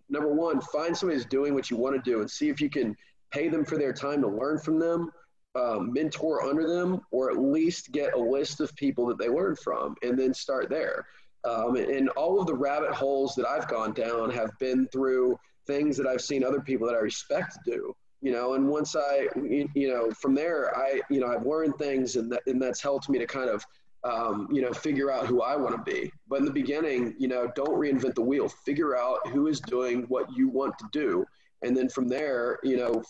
number 0.10 0.34
one, 0.34 0.62
find 0.62 0.95
somebody 0.95 1.18
who's 1.18 1.26
doing 1.26 1.53
what 1.53 1.70
you 1.70 1.78
want 1.78 1.95
to 1.95 2.10
do 2.10 2.22
and 2.22 2.30
see 2.30 2.49
if 2.49 2.60
you 2.60 2.70
can 2.70 2.95
pay 3.32 3.47
them 3.49 3.66
for 3.66 3.78
their 3.78 3.93
time 3.93 4.22
to 4.22 4.28
learn 4.28 4.60
from 4.60 4.80
them, 4.80 5.12
um, 5.55 5.93
mentor 5.93 6.43
under 6.43 6.68
them, 6.68 7.01
or 7.12 7.32
at 7.32 7.38
least 7.38 7.91
get 7.91 8.14
a 8.14 8.20
list 8.20 8.62
of 8.62 8.76
people 8.76 9.05
that 9.08 9.18
they 9.18 9.30
learn 9.30 9.55
from 9.55 9.95
and 10.01 10.18
then 10.18 10.34
start 10.34 10.70
there. 10.70 11.05
Um, 11.45 11.76
and 11.76 12.10
all 12.10 12.41
of 12.41 12.47
the 12.47 12.53
rabbit 12.53 12.91
holes 12.91 13.36
that 13.36 13.47
I've 13.47 13.68
gone 13.68 13.93
down 13.93 14.30
have 14.32 14.51
been 14.60 14.88
through 14.91 15.38
things 15.66 15.95
that 15.97 16.08
I've 16.08 16.22
seen 16.22 16.43
other 16.43 16.60
people 16.60 16.88
that 16.88 16.95
I 16.95 16.99
respect 16.99 17.58
do. 17.66 17.95
You 18.22 18.32
know, 18.32 18.55
and 18.55 18.68
once 18.68 18.95
I, 18.95 19.28
you 19.36 19.89
know, 19.89 20.10
from 20.10 20.34
there, 20.34 20.76
I, 20.76 21.01
you 21.10 21.20
know, 21.20 21.28
I've 21.28 21.45
learned 21.45 21.78
things, 21.78 22.16
and 22.16 22.32
that, 22.32 22.41
and 22.47 22.60
that's 22.60 22.82
helped 22.82 23.10
me 23.10 23.20
to 23.20 23.28
kind 23.28 23.47
of 23.47 23.64
um, 24.03 24.47
you 24.51 24.61
know, 24.61 24.71
figure 24.71 25.11
out 25.11 25.27
who 25.27 25.41
I 25.41 25.55
want 25.55 25.75
to 25.75 25.91
be. 25.91 26.11
But 26.27 26.39
in 26.39 26.45
the 26.45 26.51
beginning, 26.51 27.15
you 27.17 27.27
know, 27.27 27.51
don't 27.55 27.79
reinvent 27.79 28.15
the 28.15 28.21
wheel. 28.21 28.47
Figure 28.47 28.97
out 28.97 29.27
who 29.29 29.47
is 29.47 29.59
doing 29.61 30.03
what 30.03 30.25
you 30.35 30.49
want 30.49 30.77
to 30.79 30.85
do. 30.91 31.25
And 31.63 31.75
then 31.75 31.89
from 31.89 32.07
there, 32.07 32.59
you 32.63 32.77
know, 32.77 33.03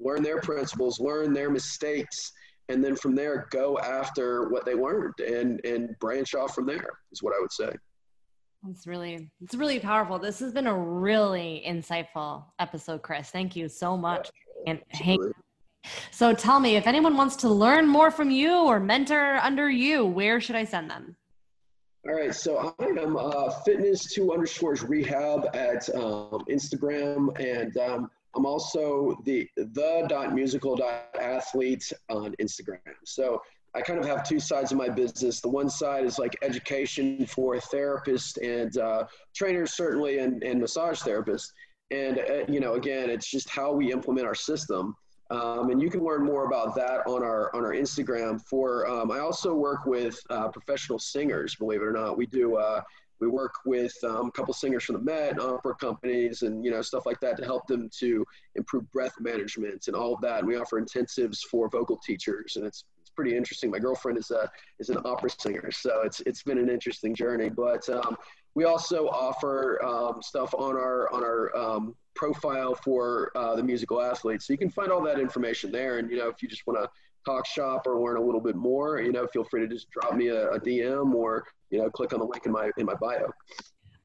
learn 0.00 0.22
their 0.22 0.40
principles, 0.40 0.98
learn 1.00 1.32
their 1.32 1.50
mistakes, 1.50 2.32
and 2.68 2.82
then 2.82 2.96
from 2.96 3.14
there, 3.14 3.46
go 3.50 3.78
after 3.78 4.48
what 4.48 4.64
they 4.64 4.74
learned 4.74 5.14
and, 5.20 5.64
and 5.64 5.96
branch 6.00 6.34
off 6.34 6.54
from 6.54 6.66
there 6.66 6.98
is 7.12 7.22
what 7.22 7.34
I 7.34 7.40
would 7.40 7.52
say. 7.52 7.70
It's 8.70 8.86
really, 8.86 9.28
it's 9.42 9.54
really 9.54 9.78
powerful. 9.78 10.18
This 10.18 10.40
has 10.40 10.52
been 10.52 10.66
a 10.66 10.76
really 10.76 11.62
insightful 11.66 12.44
episode, 12.58 13.02
Chris. 13.02 13.28
Thank 13.28 13.54
you 13.54 13.68
so 13.68 13.96
much. 13.96 14.30
Yeah, 14.64 14.70
and 14.72 14.80
hang 14.88 15.34
so 16.10 16.32
tell 16.32 16.60
me, 16.60 16.76
if 16.76 16.86
anyone 16.86 17.16
wants 17.16 17.36
to 17.36 17.48
learn 17.48 17.86
more 17.86 18.10
from 18.10 18.30
you 18.30 18.54
or 18.54 18.80
mentor 18.80 19.36
under 19.36 19.70
you, 19.70 20.04
where 20.04 20.40
should 20.40 20.56
I 20.56 20.64
send 20.64 20.90
them? 20.90 21.16
All 22.06 22.14
right, 22.14 22.34
so 22.34 22.74
I 22.78 22.84
am 22.84 23.16
uh, 23.16 23.50
fitness 23.64 24.12
two 24.12 24.32
underscores 24.32 24.82
rehab 24.82 25.48
at 25.54 25.88
um, 25.94 26.44
Instagram, 26.50 27.38
and 27.40 27.74
um, 27.78 28.10
I'm 28.36 28.44
also 28.44 29.16
the 29.24 29.48
the 29.56 30.04
dot 30.08 30.34
musical 30.34 30.76
dot 30.76 31.08
athlete 31.18 31.90
on 32.10 32.34
Instagram. 32.40 32.80
So 33.04 33.40
I 33.74 33.80
kind 33.80 33.98
of 33.98 34.04
have 34.04 34.22
two 34.22 34.38
sides 34.38 34.70
of 34.70 34.78
my 34.78 34.88
business. 34.88 35.40
The 35.40 35.48
one 35.48 35.70
side 35.70 36.04
is 36.04 36.18
like 36.18 36.36
education 36.42 37.26
for 37.26 37.56
therapists 37.56 38.36
and 38.42 38.76
uh, 38.76 39.04
trainers, 39.34 39.72
certainly, 39.72 40.18
and, 40.18 40.42
and 40.42 40.60
massage 40.60 41.00
therapists. 41.00 41.48
And 41.90 42.18
uh, 42.18 42.44
you 42.48 42.60
know, 42.60 42.74
again, 42.74 43.08
it's 43.08 43.30
just 43.30 43.48
how 43.48 43.72
we 43.72 43.92
implement 43.92 44.26
our 44.26 44.34
system. 44.34 44.94
Um, 45.34 45.70
and 45.70 45.82
you 45.82 45.90
can 45.90 46.04
learn 46.04 46.24
more 46.24 46.44
about 46.46 46.74
that 46.76 47.06
on 47.06 47.22
our 47.22 47.54
on 47.56 47.64
our 47.64 47.72
Instagram. 47.72 48.40
For 48.46 48.86
um, 48.88 49.10
I 49.10 49.18
also 49.18 49.54
work 49.54 49.84
with 49.84 50.18
uh, 50.30 50.48
professional 50.48 50.98
singers. 50.98 51.56
Believe 51.56 51.80
it 51.80 51.84
or 51.84 51.92
not, 51.92 52.16
we 52.16 52.26
do. 52.26 52.56
Uh, 52.56 52.82
we 53.20 53.28
work 53.28 53.54
with 53.64 53.94
um, 54.04 54.26
a 54.26 54.30
couple 54.32 54.52
singers 54.52 54.84
from 54.84 54.96
the 54.96 55.02
Met, 55.02 55.40
opera 55.40 55.74
companies, 55.76 56.42
and 56.42 56.64
you 56.64 56.70
know 56.70 56.82
stuff 56.82 57.06
like 57.06 57.18
that 57.20 57.36
to 57.38 57.44
help 57.44 57.66
them 57.66 57.88
to 57.98 58.24
improve 58.54 58.90
breath 58.92 59.14
management 59.20 59.88
and 59.88 59.96
all 59.96 60.14
of 60.14 60.20
that. 60.20 60.40
And 60.40 60.48
we 60.48 60.56
offer 60.56 60.80
intensives 60.80 61.38
for 61.50 61.68
vocal 61.68 61.96
teachers, 61.96 62.56
and 62.56 62.64
it's 62.64 62.84
it's 63.00 63.10
pretty 63.10 63.36
interesting. 63.36 63.70
My 63.70 63.78
girlfriend 63.78 64.18
is 64.18 64.30
a 64.30 64.48
is 64.78 64.90
an 64.90 64.98
opera 65.04 65.30
singer, 65.30 65.70
so 65.72 66.02
it's 66.02 66.20
it's 66.26 66.42
been 66.42 66.58
an 66.58 66.68
interesting 66.68 67.14
journey. 67.14 67.48
But 67.48 67.88
um, 67.88 68.16
we 68.54 68.64
also 68.64 69.08
offer 69.08 69.82
um, 69.84 70.22
stuff 70.22 70.54
on 70.54 70.76
our 70.76 71.12
on 71.12 71.24
our 71.24 71.56
um, 71.56 71.94
profile 72.14 72.74
for 72.74 73.30
uh, 73.36 73.56
the 73.56 73.62
musical 73.62 74.00
athlete. 74.00 74.42
So 74.42 74.52
you 74.52 74.58
can 74.58 74.70
find 74.70 74.90
all 74.90 75.02
that 75.02 75.18
information 75.18 75.70
there. 75.72 75.98
And, 75.98 76.10
you 76.10 76.16
know, 76.16 76.28
if 76.28 76.42
you 76.42 76.48
just 76.48 76.66
want 76.66 76.80
to 76.80 76.88
talk 77.24 77.46
shop 77.46 77.86
or 77.86 78.00
learn 78.00 78.16
a 78.16 78.22
little 78.22 78.40
bit 78.40 78.56
more, 78.56 79.00
you 79.00 79.12
know, 79.12 79.26
feel 79.26 79.44
free 79.44 79.60
to 79.60 79.68
just 79.68 79.90
drop 79.90 80.14
me 80.14 80.28
a, 80.28 80.50
a 80.50 80.60
DM 80.60 81.14
or, 81.14 81.44
you 81.70 81.78
know, 81.78 81.90
click 81.90 82.12
on 82.12 82.18
the 82.20 82.26
link 82.26 82.46
in 82.46 82.52
my, 82.52 82.70
in 82.76 82.86
my 82.86 82.94
bio. 82.94 83.30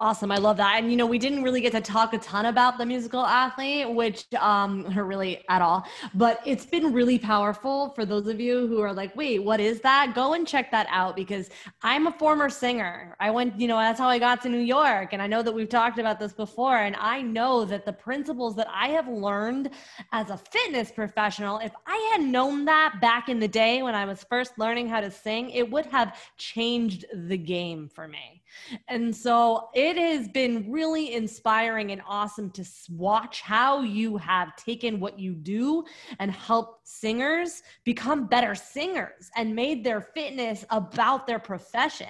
Awesome. 0.01 0.31
I 0.31 0.37
love 0.37 0.55
that. 0.55 0.77
And, 0.81 0.89
you 0.89 0.95
know, 0.95 1.05
we 1.05 1.19
didn't 1.19 1.43
really 1.43 1.59
get 1.59 1.73
to 1.73 1.81
talk 1.81 2.13
a 2.13 2.19
ton 2.19 2.45
about 2.45 2.77
the 2.77 2.85
musical 2.85 3.25
athlete, 3.25 3.93
which, 3.93 4.25
um, 4.35 4.85
or 4.97 5.03
really 5.13 5.43
at 5.49 5.61
all, 5.61 5.85
but 6.13 6.39
it's 6.45 6.65
been 6.65 6.93
really 6.93 7.19
powerful 7.19 7.89
for 7.89 8.05
those 8.05 8.27
of 8.27 8.39
you 8.39 8.65
who 8.67 8.79
are 8.79 8.93
like, 8.93 9.13
wait, 9.17 9.43
what 9.43 9.59
is 9.59 9.81
that? 9.81 10.13
Go 10.15 10.35
and 10.35 10.47
check 10.47 10.71
that 10.71 10.87
out 10.89 11.17
because 11.17 11.49
I'm 11.81 12.07
a 12.07 12.13
former 12.13 12.49
singer. 12.49 13.13
I 13.19 13.29
went, 13.29 13.59
you 13.59 13.67
know, 13.67 13.75
that's 13.75 13.99
how 13.99 14.07
I 14.07 14.19
got 14.19 14.41
to 14.43 14.49
New 14.49 14.59
York. 14.59 15.09
And 15.11 15.21
I 15.21 15.27
know 15.27 15.43
that 15.43 15.53
we've 15.53 15.67
talked 15.67 15.99
about 15.99 16.17
this 16.17 16.31
before. 16.31 16.77
And 16.77 16.95
I 16.95 17.21
know 17.21 17.65
that 17.65 17.85
the 17.85 17.91
principles 17.91 18.55
that 18.55 18.69
I 18.73 18.87
have 18.89 19.09
learned 19.09 19.69
as 20.13 20.29
a 20.29 20.37
fitness 20.37 20.91
professional, 20.93 21.59
if 21.59 21.73
I 21.85 22.09
had 22.13 22.21
known 22.21 22.63
that 22.65 23.01
back 23.01 23.27
in 23.27 23.41
the 23.41 23.49
day 23.49 23.83
when 23.83 23.95
I 23.95 24.05
was 24.05 24.23
first 24.23 24.57
learning 24.57 24.87
how 24.87 25.01
to 25.01 25.11
sing, 25.11 25.49
it 25.49 25.69
would 25.69 25.87
have 25.87 26.17
changed 26.37 27.03
the 27.13 27.37
game 27.37 27.89
for 27.89 28.07
me. 28.07 28.38
And 28.87 29.15
so 29.15 29.69
it 29.73 29.97
has 29.97 30.27
been 30.27 30.71
really 30.71 31.13
inspiring 31.13 31.91
and 31.91 32.01
awesome 32.07 32.49
to 32.51 32.65
watch 32.89 33.41
how 33.41 33.81
you 33.81 34.17
have 34.17 34.55
taken 34.55 34.99
what 34.99 35.19
you 35.19 35.33
do 35.33 35.83
and 36.19 36.31
helped 36.31 36.87
singers 36.87 37.63
become 37.83 38.27
better 38.27 38.55
singers 38.55 39.29
and 39.35 39.55
made 39.55 39.83
their 39.83 40.01
fitness 40.01 40.65
about 40.69 41.27
their 41.27 41.39
profession, 41.39 42.07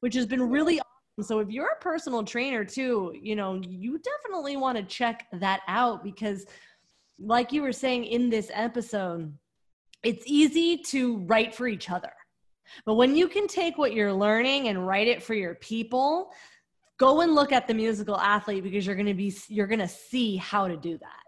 which 0.00 0.14
has 0.14 0.26
been 0.26 0.42
really 0.42 0.78
awesome. 0.80 1.26
So 1.26 1.38
if 1.38 1.50
you're 1.50 1.72
a 1.72 1.82
personal 1.82 2.24
trainer 2.24 2.64
too, 2.64 3.14
you 3.20 3.36
know, 3.36 3.60
you 3.66 3.98
definitely 3.98 4.56
want 4.56 4.76
to 4.76 4.84
check 4.84 5.26
that 5.32 5.60
out 5.66 6.04
because 6.04 6.46
like 7.18 7.52
you 7.52 7.62
were 7.62 7.72
saying 7.72 8.04
in 8.04 8.28
this 8.28 8.50
episode, 8.52 9.32
it's 10.02 10.24
easy 10.26 10.76
to 10.78 11.18
write 11.20 11.54
for 11.54 11.66
each 11.66 11.90
other 11.90 12.12
but 12.84 12.94
when 12.94 13.16
you 13.16 13.28
can 13.28 13.46
take 13.46 13.78
what 13.78 13.92
you're 13.92 14.12
learning 14.12 14.68
and 14.68 14.86
write 14.86 15.08
it 15.08 15.22
for 15.22 15.34
your 15.34 15.54
people, 15.56 16.30
go 16.98 17.20
and 17.20 17.34
look 17.34 17.52
at 17.52 17.66
the 17.66 17.74
musical 17.74 18.16
athlete 18.18 18.62
because 18.62 18.86
you're 18.86 18.96
going 18.96 19.06
to 19.06 19.14
be 19.14 19.34
you're 19.48 19.66
going 19.66 19.80
to 19.80 19.88
see 19.88 20.36
how 20.36 20.68
to 20.68 20.76
do 20.76 20.98
that. 20.98 21.22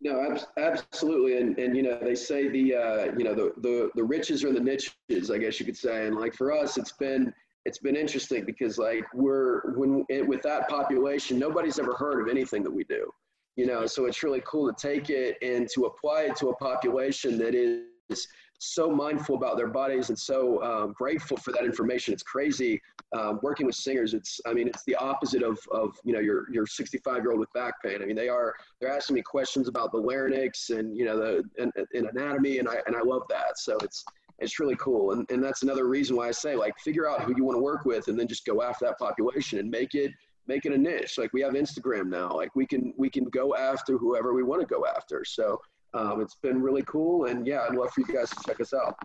No, 0.00 0.36
absolutely, 0.58 1.38
and 1.38 1.58
and 1.58 1.76
you 1.76 1.82
know 1.82 1.98
they 2.00 2.14
say 2.14 2.48
the 2.48 2.74
uh, 2.74 3.04
you 3.16 3.24
know 3.24 3.34
the, 3.34 3.52
the 3.62 3.90
the 3.94 4.04
riches 4.04 4.44
are 4.44 4.52
the 4.52 4.60
niches, 4.60 5.30
I 5.30 5.38
guess 5.38 5.58
you 5.58 5.66
could 5.66 5.76
say, 5.76 6.06
and 6.06 6.16
like 6.16 6.34
for 6.34 6.52
us, 6.52 6.76
it's 6.76 6.92
been 6.92 7.32
it's 7.64 7.78
been 7.78 7.96
interesting 7.96 8.44
because 8.44 8.76
like 8.76 9.04
we're 9.14 9.74
when 9.76 10.04
it, 10.10 10.26
with 10.26 10.42
that 10.42 10.68
population, 10.68 11.38
nobody's 11.38 11.78
ever 11.78 11.94
heard 11.94 12.20
of 12.20 12.28
anything 12.28 12.62
that 12.64 12.70
we 12.70 12.84
do, 12.84 13.10
you 13.56 13.66
know, 13.66 13.86
so 13.86 14.04
it's 14.04 14.22
really 14.22 14.42
cool 14.46 14.70
to 14.70 14.74
take 14.78 15.08
it 15.08 15.38
and 15.40 15.68
to 15.74 15.86
apply 15.86 16.22
it 16.22 16.36
to 16.36 16.48
a 16.48 16.56
population 16.56 17.38
that 17.38 17.54
is 17.54 18.28
so 18.72 18.90
mindful 18.90 19.36
about 19.36 19.56
their 19.56 19.68
bodies 19.68 20.08
and 20.08 20.18
so 20.18 20.62
um, 20.62 20.92
grateful 20.92 21.36
for 21.36 21.52
that 21.52 21.64
information. 21.64 22.12
It's 22.14 22.22
crazy 22.22 22.80
um, 23.16 23.40
working 23.42 23.66
with 23.66 23.74
singers. 23.74 24.14
It's 24.14 24.40
I 24.46 24.52
mean 24.52 24.68
it's 24.68 24.84
the 24.84 24.96
opposite 24.96 25.42
of 25.42 25.58
of 25.70 25.96
you 26.04 26.12
know 26.12 26.20
your 26.20 26.50
your 26.50 26.66
65 26.66 27.22
year 27.22 27.30
old 27.30 27.40
with 27.40 27.52
back 27.52 27.74
pain. 27.82 28.02
I 28.02 28.06
mean 28.06 28.16
they 28.16 28.28
are 28.28 28.54
they're 28.80 28.92
asking 28.92 29.14
me 29.14 29.22
questions 29.22 29.68
about 29.68 29.92
the 29.92 29.98
larynx 29.98 30.70
and 30.70 30.96
you 30.96 31.04
know 31.04 31.16
the 31.18 31.44
and, 31.58 31.72
anatomy 31.92 32.58
and 32.58 32.68
I 32.68 32.76
and 32.86 32.96
I 32.96 33.02
love 33.02 33.22
that. 33.28 33.58
So 33.58 33.76
it's 33.82 34.04
it's 34.40 34.58
really 34.58 34.76
cool. 34.76 35.12
And, 35.12 35.30
and 35.30 35.42
that's 35.42 35.62
another 35.62 35.86
reason 35.86 36.16
why 36.16 36.28
I 36.28 36.32
say 36.32 36.56
like 36.56 36.78
figure 36.78 37.08
out 37.08 37.22
who 37.22 37.34
you 37.36 37.44
want 37.44 37.56
to 37.56 37.62
work 37.62 37.84
with 37.84 38.08
and 38.08 38.18
then 38.18 38.26
just 38.26 38.44
go 38.44 38.62
after 38.62 38.84
that 38.86 38.98
population 38.98 39.58
and 39.58 39.70
make 39.70 39.94
it 39.94 40.12
make 40.46 40.66
it 40.66 40.72
a 40.72 40.78
niche. 40.78 41.18
Like 41.18 41.32
we 41.32 41.40
have 41.42 41.54
Instagram 41.54 42.08
now. 42.08 42.30
Like 42.30 42.54
we 42.54 42.66
can 42.66 42.92
we 42.96 43.08
can 43.10 43.24
go 43.24 43.54
after 43.54 43.96
whoever 43.96 44.34
we 44.34 44.42
want 44.42 44.60
to 44.60 44.66
go 44.66 44.86
after. 44.86 45.24
So 45.24 45.60
um, 45.94 46.20
it's 46.20 46.34
been 46.34 46.60
really 46.60 46.82
cool. 46.86 47.26
And 47.26 47.46
yeah, 47.46 47.66
I'd 47.68 47.76
love 47.76 47.92
for 47.92 48.00
you 48.00 48.14
guys 48.14 48.30
to 48.30 48.36
check 48.46 48.60
us 48.60 48.74
out. 48.74 48.96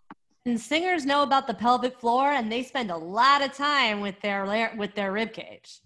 And 0.45 0.59
singers 0.59 1.05
know 1.05 1.23
about 1.23 1.47
the 1.47 1.53
pelvic 1.53 1.99
floor, 1.99 2.31
and 2.31 2.51
they 2.51 2.63
spend 2.63 2.91
a 2.91 2.97
lot 2.97 3.43
of 3.43 3.53
time 3.53 4.01
with 4.01 4.19
their 4.21 4.73
with 4.77 4.95
their 4.95 5.11
rib 5.11 5.33
cage. 5.33 5.81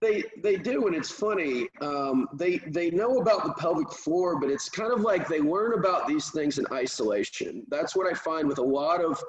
They 0.00 0.24
they 0.42 0.56
do, 0.56 0.86
and 0.86 0.96
it's 0.96 1.10
funny. 1.10 1.68
Um, 1.80 2.28
they 2.34 2.58
they 2.66 2.90
know 2.90 3.18
about 3.18 3.44
the 3.44 3.52
pelvic 3.54 3.90
floor, 3.92 4.40
but 4.40 4.50
it's 4.50 4.68
kind 4.68 4.92
of 4.92 5.00
like 5.00 5.28
they 5.28 5.40
learn 5.40 5.74
about 5.78 6.08
these 6.08 6.30
things 6.30 6.58
in 6.58 6.66
isolation. 6.72 7.64
That's 7.68 7.94
what 7.94 8.10
I 8.10 8.14
find 8.14 8.48
with 8.48 8.58
a 8.58 8.62
lot 8.62 9.04
of. 9.04 9.22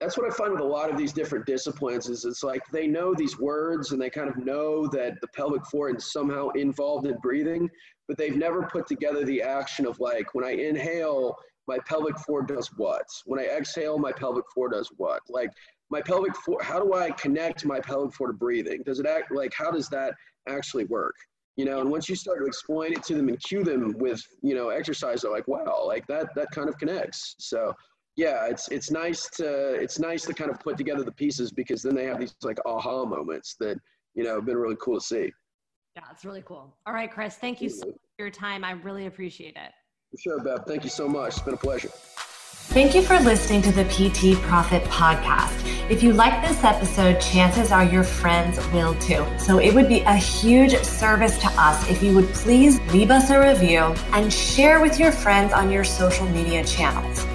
That's 0.00 0.18
what 0.18 0.28
I 0.28 0.34
find 0.34 0.50
with 0.50 0.60
a 0.60 0.64
lot 0.64 0.90
of 0.90 0.98
these 0.98 1.12
different 1.12 1.46
disciplines 1.46 2.08
is 2.08 2.24
it's 2.24 2.42
like 2.42 2.62
they 2.72 2.88
know 2.88 3.14
these 3.14 3.38
words 3.38 3.92
and 3.92 4.02
they 4.02 4.10
kind 4.10 4.28
of 4.28 4.36
know 4.36 4.88
that 4.88 5.20
the 5.20 5.28
pelvic 5.28 5.64
floor 5.66 5.94
is 5.94 6.10
somehow 6.10 6.48
involved 6.56 7.06
in 7.06 7.16
breathing, 7.18 7.70
but 8.12 8.18
they've 8.18 8.36
never 8.36 8.64
put 8.64 8.86
together 8.86 9.24
the 9.24 9.40
action 9.40 9.86
of 9.86 9.98
like 9.98 10.34
when 10.34 10.44
I 10.44 10.50
inhale, 10.50 11.34
my 11.66 11.78
pelvic 11.88 12.18
floor 12.18 12.42
does 12.42 12.68
what? 12.76 13.06
When 13.24 13.40
I 13.40 13.44
exhale, 13.44 13.98
my 13.98 14.12
pelvic 14.12 14.44
floor 14.52 14.68
does 14.68 14.90
what? 14.98 15.22
Like 15.30 15.48
my 15.88 16.02
pelvic 16.02 16.36
floor, 16.36 16.62
how 16.62 16.78
do 16.78 16.92
I 16.92 17.12
connect 17.12 17.64
my 17.64 17.80
pelvic 17.80 18.12
floor 18.12 18.28
to 18.28 18.34
breathing? 18.34 18.82
Does 18.84 19.00
it 19.00 19.06
act 19.06 19.32
like, 19.32 19.54
how 19.56 19.70
does 19.70 19.88
that 19.88 20.12
actually 20.46 20.84
work? 20.84 21.14
You 21.56 21.64
know, 21.64 21.80
and 21.80 21.90
once 21.90 22.06
you 22.06 22.14
start 22.14 22.40
to 22.40 22.44
explain 22.44 22.92
it 22.92 23.02
to 23.04 23.14
them 23.14 23.30
and 23.30 23.42
cue 23.42 23.64
them 23.64 23.94
with, 23.96 24.22
you 24.42 24.54
know, 24.54 24.68
exercise, 24.68 25.22
they're 25.22 25.30
like, 25.30 25.48
wow, 25.48 25.82
like 25.86 26.06
that, 26.08 26.34
that 26.34 26.50
kind 26.50 26.68
of 26.68 26.76
connects. 26.76 27.34
So 27.38 27.72
yeah, 28.16 28.44
it's, 28.44 28.68
it's 28.68 28.90
nice 28.90 29.30
to, 29.38 29.72
it's 29.72 29.98
nice 29.98 30.26
to 30.26 30.34
kind 30.34 30.50
of 30.50 30.60
put 30.60 30.76
together 30.76 31.02
the 31.02 31.12
pieces 31.12 31.50
because 31.50 31.80
then 31.80 31.94
they 31.94 32.04
have 32.04 32.20
these 32.20 32.34
like 32.42 32.58
aha 32.66 33.06
moments 33.06 33.56
that, 33.60 33.78
you 34.12 34.22
know, 34.22 34.34
have 34.34 34.44
been 34.44 34.58
really 34.58 34.76
cool 34.82 35.00
to 35.00 35.06
see. 35.06 35.32
Yeah, 35.94 36.02
it's 36.10 36.26
really 36.26 36.42
cool. 36.42 36.74
All 36.86 36.94
right, 36.94 37.10
Chris, 37.10 37.36
thank 37.36 37.60
you 37.60 37.68
so 37.68 37.92
your 38.18 38.30
time. 38.30 38.64
I 38.64 38.72
really 38.72 39.06
appreciate 39.06 39.56
it. 39.56 39.72
For 40.10 40.18
sure, 40.18 40.40
Bev. 40.42 40.64
Thank 40.66 40.84
you 40.84 40.90
so 40.90 41.08
much. 41.08 41.34
It's 41.34 41.42
been 41.42 41.54
a 41.54 41.58
pleasure. 41.58 41.90
Thank 42.68 42.94
you 42.94 43.02
for 43.02 43.18
listening 43.20 43.60
to 43.62 43.72
the 43.72 43.84
PT 43.84 44.40
Profit 44.42 44.82
Podcast. 44.84 45.90
If 45.90 46.02
you 46.02 46.12
like 46.12 46.46
this 46.46 46.64
episode, 46.64 47.20
chances 47.20 47.70
are 47.70 47.84
your 47.84 48.04
friends 48.04 48.58
will 48.72 48.94
too. 48.94 49.26
So 49.38 49.58
it 49.58 49.74
would 49.74 49.88
be 49.88 50.00
a 50.00 50.14
huge 50.14 50.76
service 50.82 51.36
to 51.38 51.48
us 51.48 51.90
if 51.90 52.02
you 52.02 52.14
would 52.14 52.28
please 52.28 52.80
leave 52.92 53.10
us 53.10 53.30
a 53.30 53.38
review 53.38 53.94
and 54.12 54.32
share 54.32 54.80
with 54.80 54.98
your 54.98 55.12
friends 55.12 55.52
on 55.52 55.70
your 55.70 55.84
social 55.84 56.26
media 56.28 56.64
channels. 56.64 57.26